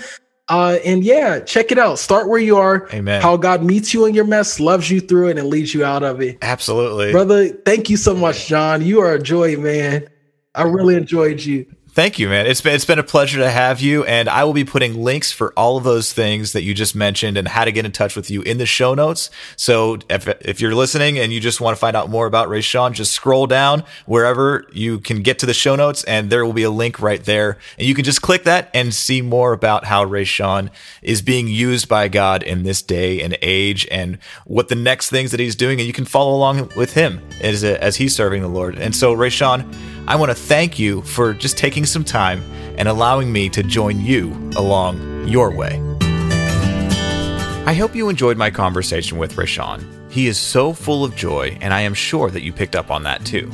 Uh, 0.49 0.79
and 0.85 1.03
yeah, 1.03 1.41
check 1.41 1.73
it 1.73 1.79
out. 1.79 1.99
Start 1.99 2.29
where 2.29 2.41
you 2.41 2.57
are. 2.57 2.89
Amen. 2.93 3.23
How 3.23 3.37
God 3.37 3.63
meets 3.65 3.95
you 3.95 4.05
in 4.05 4.15
your 4.15 4.27
mess, 4.27 4.61
loves 4.61 4.91
you 4.91 5.01
through 5.01 5.29
it, 5.31 5.39
and 5.39 5.49
leads 5.49 5.73
you 5.73 5.85
out 5.85 6.03
of 6.03 6.21
it. 6.21 6.39
Absolutely. 6.43 7.13
Brother, 7.13 7.49
thank 7.49 7.89
you 7.89 7.97
so 7.97 8.15
much, 8.15 8.47
John. 8.47 8.83
You 8.83 9.01
are 9.01 9.15
a 9.15 9.23
joy, 9.23 9.57
man. 9.57 10.07
I 10.55 10.63
really 10.65 10.97
enjoyed 10.97 11.41
you. 11.41 11.67
Thank 11.95 12.19
you, 12.19 12.29
man. 12.29 12.49
It's 12.49 12.61
been 12.61 12.75
it's 12.75 12.85
been 12.85 12.99
a 12.99 13.05
pleasure 13.05 13.39
to 13.39 13.49
have 13.49 13.81
you, 13.81 14.03
and 14.03 14.29
I 14.29 14.43
will 14.43 14.53
be 14.53 14.65
putting 14.65 15.05
links 15.05 15.31
for 15.31 15.53
all 15.57 15.77
of 15.77 15.85
those 15.85 16.13
things 16.13 16.53
that 16.53 16.65
you 16.65 16.75
just 16.75 16.97
mentioned 16.97 17.39
and 17.39 17.47
how 17.47 17.65
to 17.65 17.71
get 17.71 17.85
in 17.85 17.93
touch 17.93 18.17
with 18.17 18.33
you 18.33 18.43
in 18.43 18.59
the 18.59 18.67
show 18.67 18.95
notes. 18.95 19.31
So 19.55 19.99
if 20.11 20.27
if 20.41 20.61
you're 20.61 20.75
listening 20.75 21.21
and 21.21 21.33
you 21.33 21.39
just 21.39 21.61
want 21.61 21.77
to 21.77 21.79
find 21.79 21.97
out 21.97 22.11
more 22.11 22.27
about 22.27 22.49
Rashawn, 22.49 22.95
just 22.95 23.13
scroll 23.13 23.47
down 23.47 23.85
wherever 24.07 24.67
you 24.73 24.99
can 24.99 25.23
get 25.23 25.39
to 25.39 25.47
the 25.47 25.55
show 25.55 25.77
notes, 25.77 26.03
and 26.03 26.31
there 26.31 26.45
will 26.45 26.53
be 26.53 26.65
a 26.65 26.71
link 26.71 27.01
right 27.01 27.23
there, 27.23 27.59
and 27.79 27.87
you 27.87 27.95
can 27.95 28.05
just 28.05 28.23
click 28.23 28.43
that 28.43 28.71
and 28.75 28.93
see 28.93 29.23
more 29.23 29.53
about 29.53 29.85
how 29.85 30.05
Rashawn 30.05 30.71
is 31.01 31.23
being 31.23 31.47
used 31.47 31.89
by 31.89 32.09
God 32.09 32.43
in 32.43 32.65
this 32.65 32.83
day 32.83 33.21
and 33.21 33.39
age, 33.41 33.87
and 33.89 34.19
what 34.47 34.67
the 34.67 34.75
next 34.75 35.11
things 35.11 35.31
that 35.31 35.39
He's 35.39 35.55
doing, 35.55 35.79
and 35.79 35.87
you 35.87 35.93
can 35.93 36.07
follow 36.07 36.35
along 36.35 36.73
with 36.75 36.95
Him 36.95 37.21
as 37.41 37.63
as 37.63 37.95
He's 37.95 38.17
serving 38.17 38.43
the 38.43 38.49
Lord. 38.49 38.81
And 38.81 38.97
so, 38.97 39.15
Rashawn 39.15 39.73
I 40.07 40.17
want 40.17 40.31
to 40.31 40.35
thank 40.35 40.79
you 40.79 41.01
for 41.01 41.33
just 41.33 41.57
taking 41.85 41.93
some 41.93 42.05
time 42.05 42.43
and 42.79 42.89
allowing 42.89 43.31
me 43.31 43.49
to 43.51 43.63
join 43.63 44.01
you 44.01 44.33
along 44.57 45.29
your 45.29 45.55
way. 45.55 45.81
I 47.67 47.75
hope 47.75 47.95
you 47.95 48.09
enjoyed 48.09 48.39
my 48.39 48.51
conversation 48.51 49.19
with 49.19 49.37
Rashawn. 49.37 49.83
He 50.11 50.27
is 50.27 50.39
so 50.39 50.73
full 50.73 51.05
of 51.05 51.17
joy, 51.17 51.59
and 51.61 51.75
I 51.75 51.81
am 51.81 51.95
sure 51.95 52.31
that 52.31 52.43
you 52.43 52.53
picked 52.53 52.77
up 52.77 52.91
on 52.91 53.03
that 53.03 53.25
too. 53.25 53.51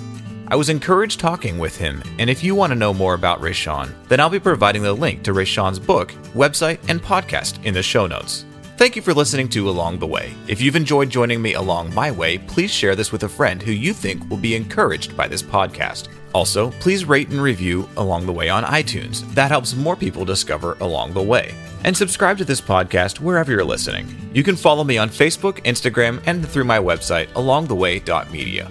I 0.48 0.56
was 0.56 0.68
encouraged 0.68 1.20
talking 1.20 1.58
with 1.58 1.76
him, 1.76 2.02
and 2.18 2.28
if 2.28 2.44
you 2.44 2.54
want 2.54 2.72
to 2.72 2.78
know 2.78 2.92
more 2.92 3.14
about 3.14 3.40
Rashawn, 3.40 3.90
then 4.08 4.20
I'll 4.20 4.30
be 4.30 4.40
providing 4.40 4.82
the 4.82 4.92
link 4.92 5.22
to 5.24 5.32
Rashawn's 5.32 5.78
book, 5.78 6.12
website, 6.34 6.78
and 6.88 7.00
podcast 7.02 7.64
in 7.64 7.74
the 7.74 7.82
show 7.82 8.06
notes. 8.06 8.44
Thank 8.80 8.96
you 8.96 9.02
for 9.02 9.12
listening 9.12 9.50
to 9.50 9.68
Along 9.68 9.98
the 9.98 10.06
Way. 10.06 10.32
If 10.48 10.62
you've 10.62 10.74
enjoyed 10.74 11.10
joining 11.10 11.42
me 11.42 11.52
along 11.52 11.92
my 11.92 12.10
way, 12.10 12.38
please 12.38 12.70
share 12.70 12.96
this 12.96 13.12
with 13.12 13.24
a 13.24 13.28
friend 13.28 13.60
who 13.60 13.72
you 13.72 13.92
think 13.92 14.26
will 14.30 14.38
be 14.38 14.54
encouraged 14.54 15.14
by 15.18 15.28
this 15.28 15.42
podcast. 15.42 16.08
Also, 16.32 16.70
please 16.80 17.04
rate 17.04 17.28
and 17.28 17.42
review 17.42 17.86
Along 17.98 18.24
the 18.24 18.32
Way 18.32 18.48
on 18.48 18.64
iTunes. 18.64 19.30
That 19.34 19.50
helps 19.50 19.74
more 19.76 19.96
people 19.96 20.24
discover 20.24 20.78
Along 20.80 21.12
the 21.12 21.22
Way. 21.22 21.54
And 21.84 21.94
subscribe 21.94 22.38
to 22.38 22.44
this 22.46 22.62
podcast 22.62 23.20
wherever 23.20 23.52
you're 23.52 23.62
listening. 23.62 24.08
You 24.32 24.42
can 24.42 24.56
follow 24.56 24.82
me 24.82 24.96
on 24.96 25.10
Facebook, 25.10 25.62
Instagram, 25.64 26.22
and 26.24 26.48
through 26.48 26.64
my 26.64 26.78
website, 26.78 27.28
alongtheway.media. 27.34 28.70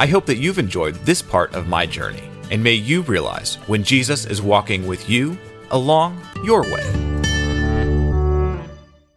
I 0.00 0.06
hope 0.08 0.26
that 0.26 0.38
you've 0.38 0.58
enjoyed 0.58 0.96
this 1.06 1.22
part 1.22 1.54
of 1.54 1.68
my 1.68 1.86
journey, 1.86 2.28
and 2.50 2.60
may 2.60 2.74
you 2.74 3.02
realize 3.02 3.54
when 3.68 3.84
Jesus 3.84 4.26
is 4.26 4.42
walking 4.42 4.88
with 4.88 5.08
you 5.08 5.38
along 5.70 6.20
your 6.42 6.62
way. 6.62 7.13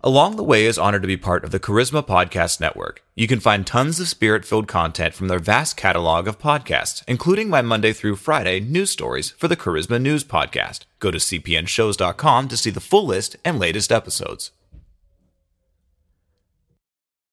Along 0.08 0.38
the 0.38 0.44
Way 0.44 0.66
is 0.66 0.78
honored 0.78 1.02
to 1.02 1.08
be 1.08 1.18
part 1.18 1.44
of 1.44 1.52
the 1.52 1.60
Charisma 1.60 2.02
Podcast 2.02 2.62
Network. 2.62 3.04
You 3.14 3.28
can 3.28 3.42
find 3.42 3.68
tons 3.68 4.00
of 4.00 4.08
spirit 4.08 4.46
filled 4.46 4.66
content 4.66 5.14
from 5.14 5.28
their 5.28 5.38
vast 5.38 5.76
catalog 5.76 6.30
of 6.30 6.40
podcasts, 6.40 7.04
including 7.10 7.50
my 7.50 7.62
Monday 7.62 7.92
through 7.92 8.16
Friday 8.16 8.62
news 8.62 8.90
stories 8.90 9.32
for 9.32 9.50
the 9.50 9.58
Charisma 9.58 10.02
News 10.02 10.24
Podcast. 10.24 10.86
Go 11.00 11.12
to 11.12 11.18
cpnshows.com 11.18 12.48
to 12.48 12.56
see 12.56 12.70
the 12.70 12.80
full 12.80 13.06
list 13.06 13.36
and 13.44 13.60
latest 13.60 13.92
episodes. 13.92 14.52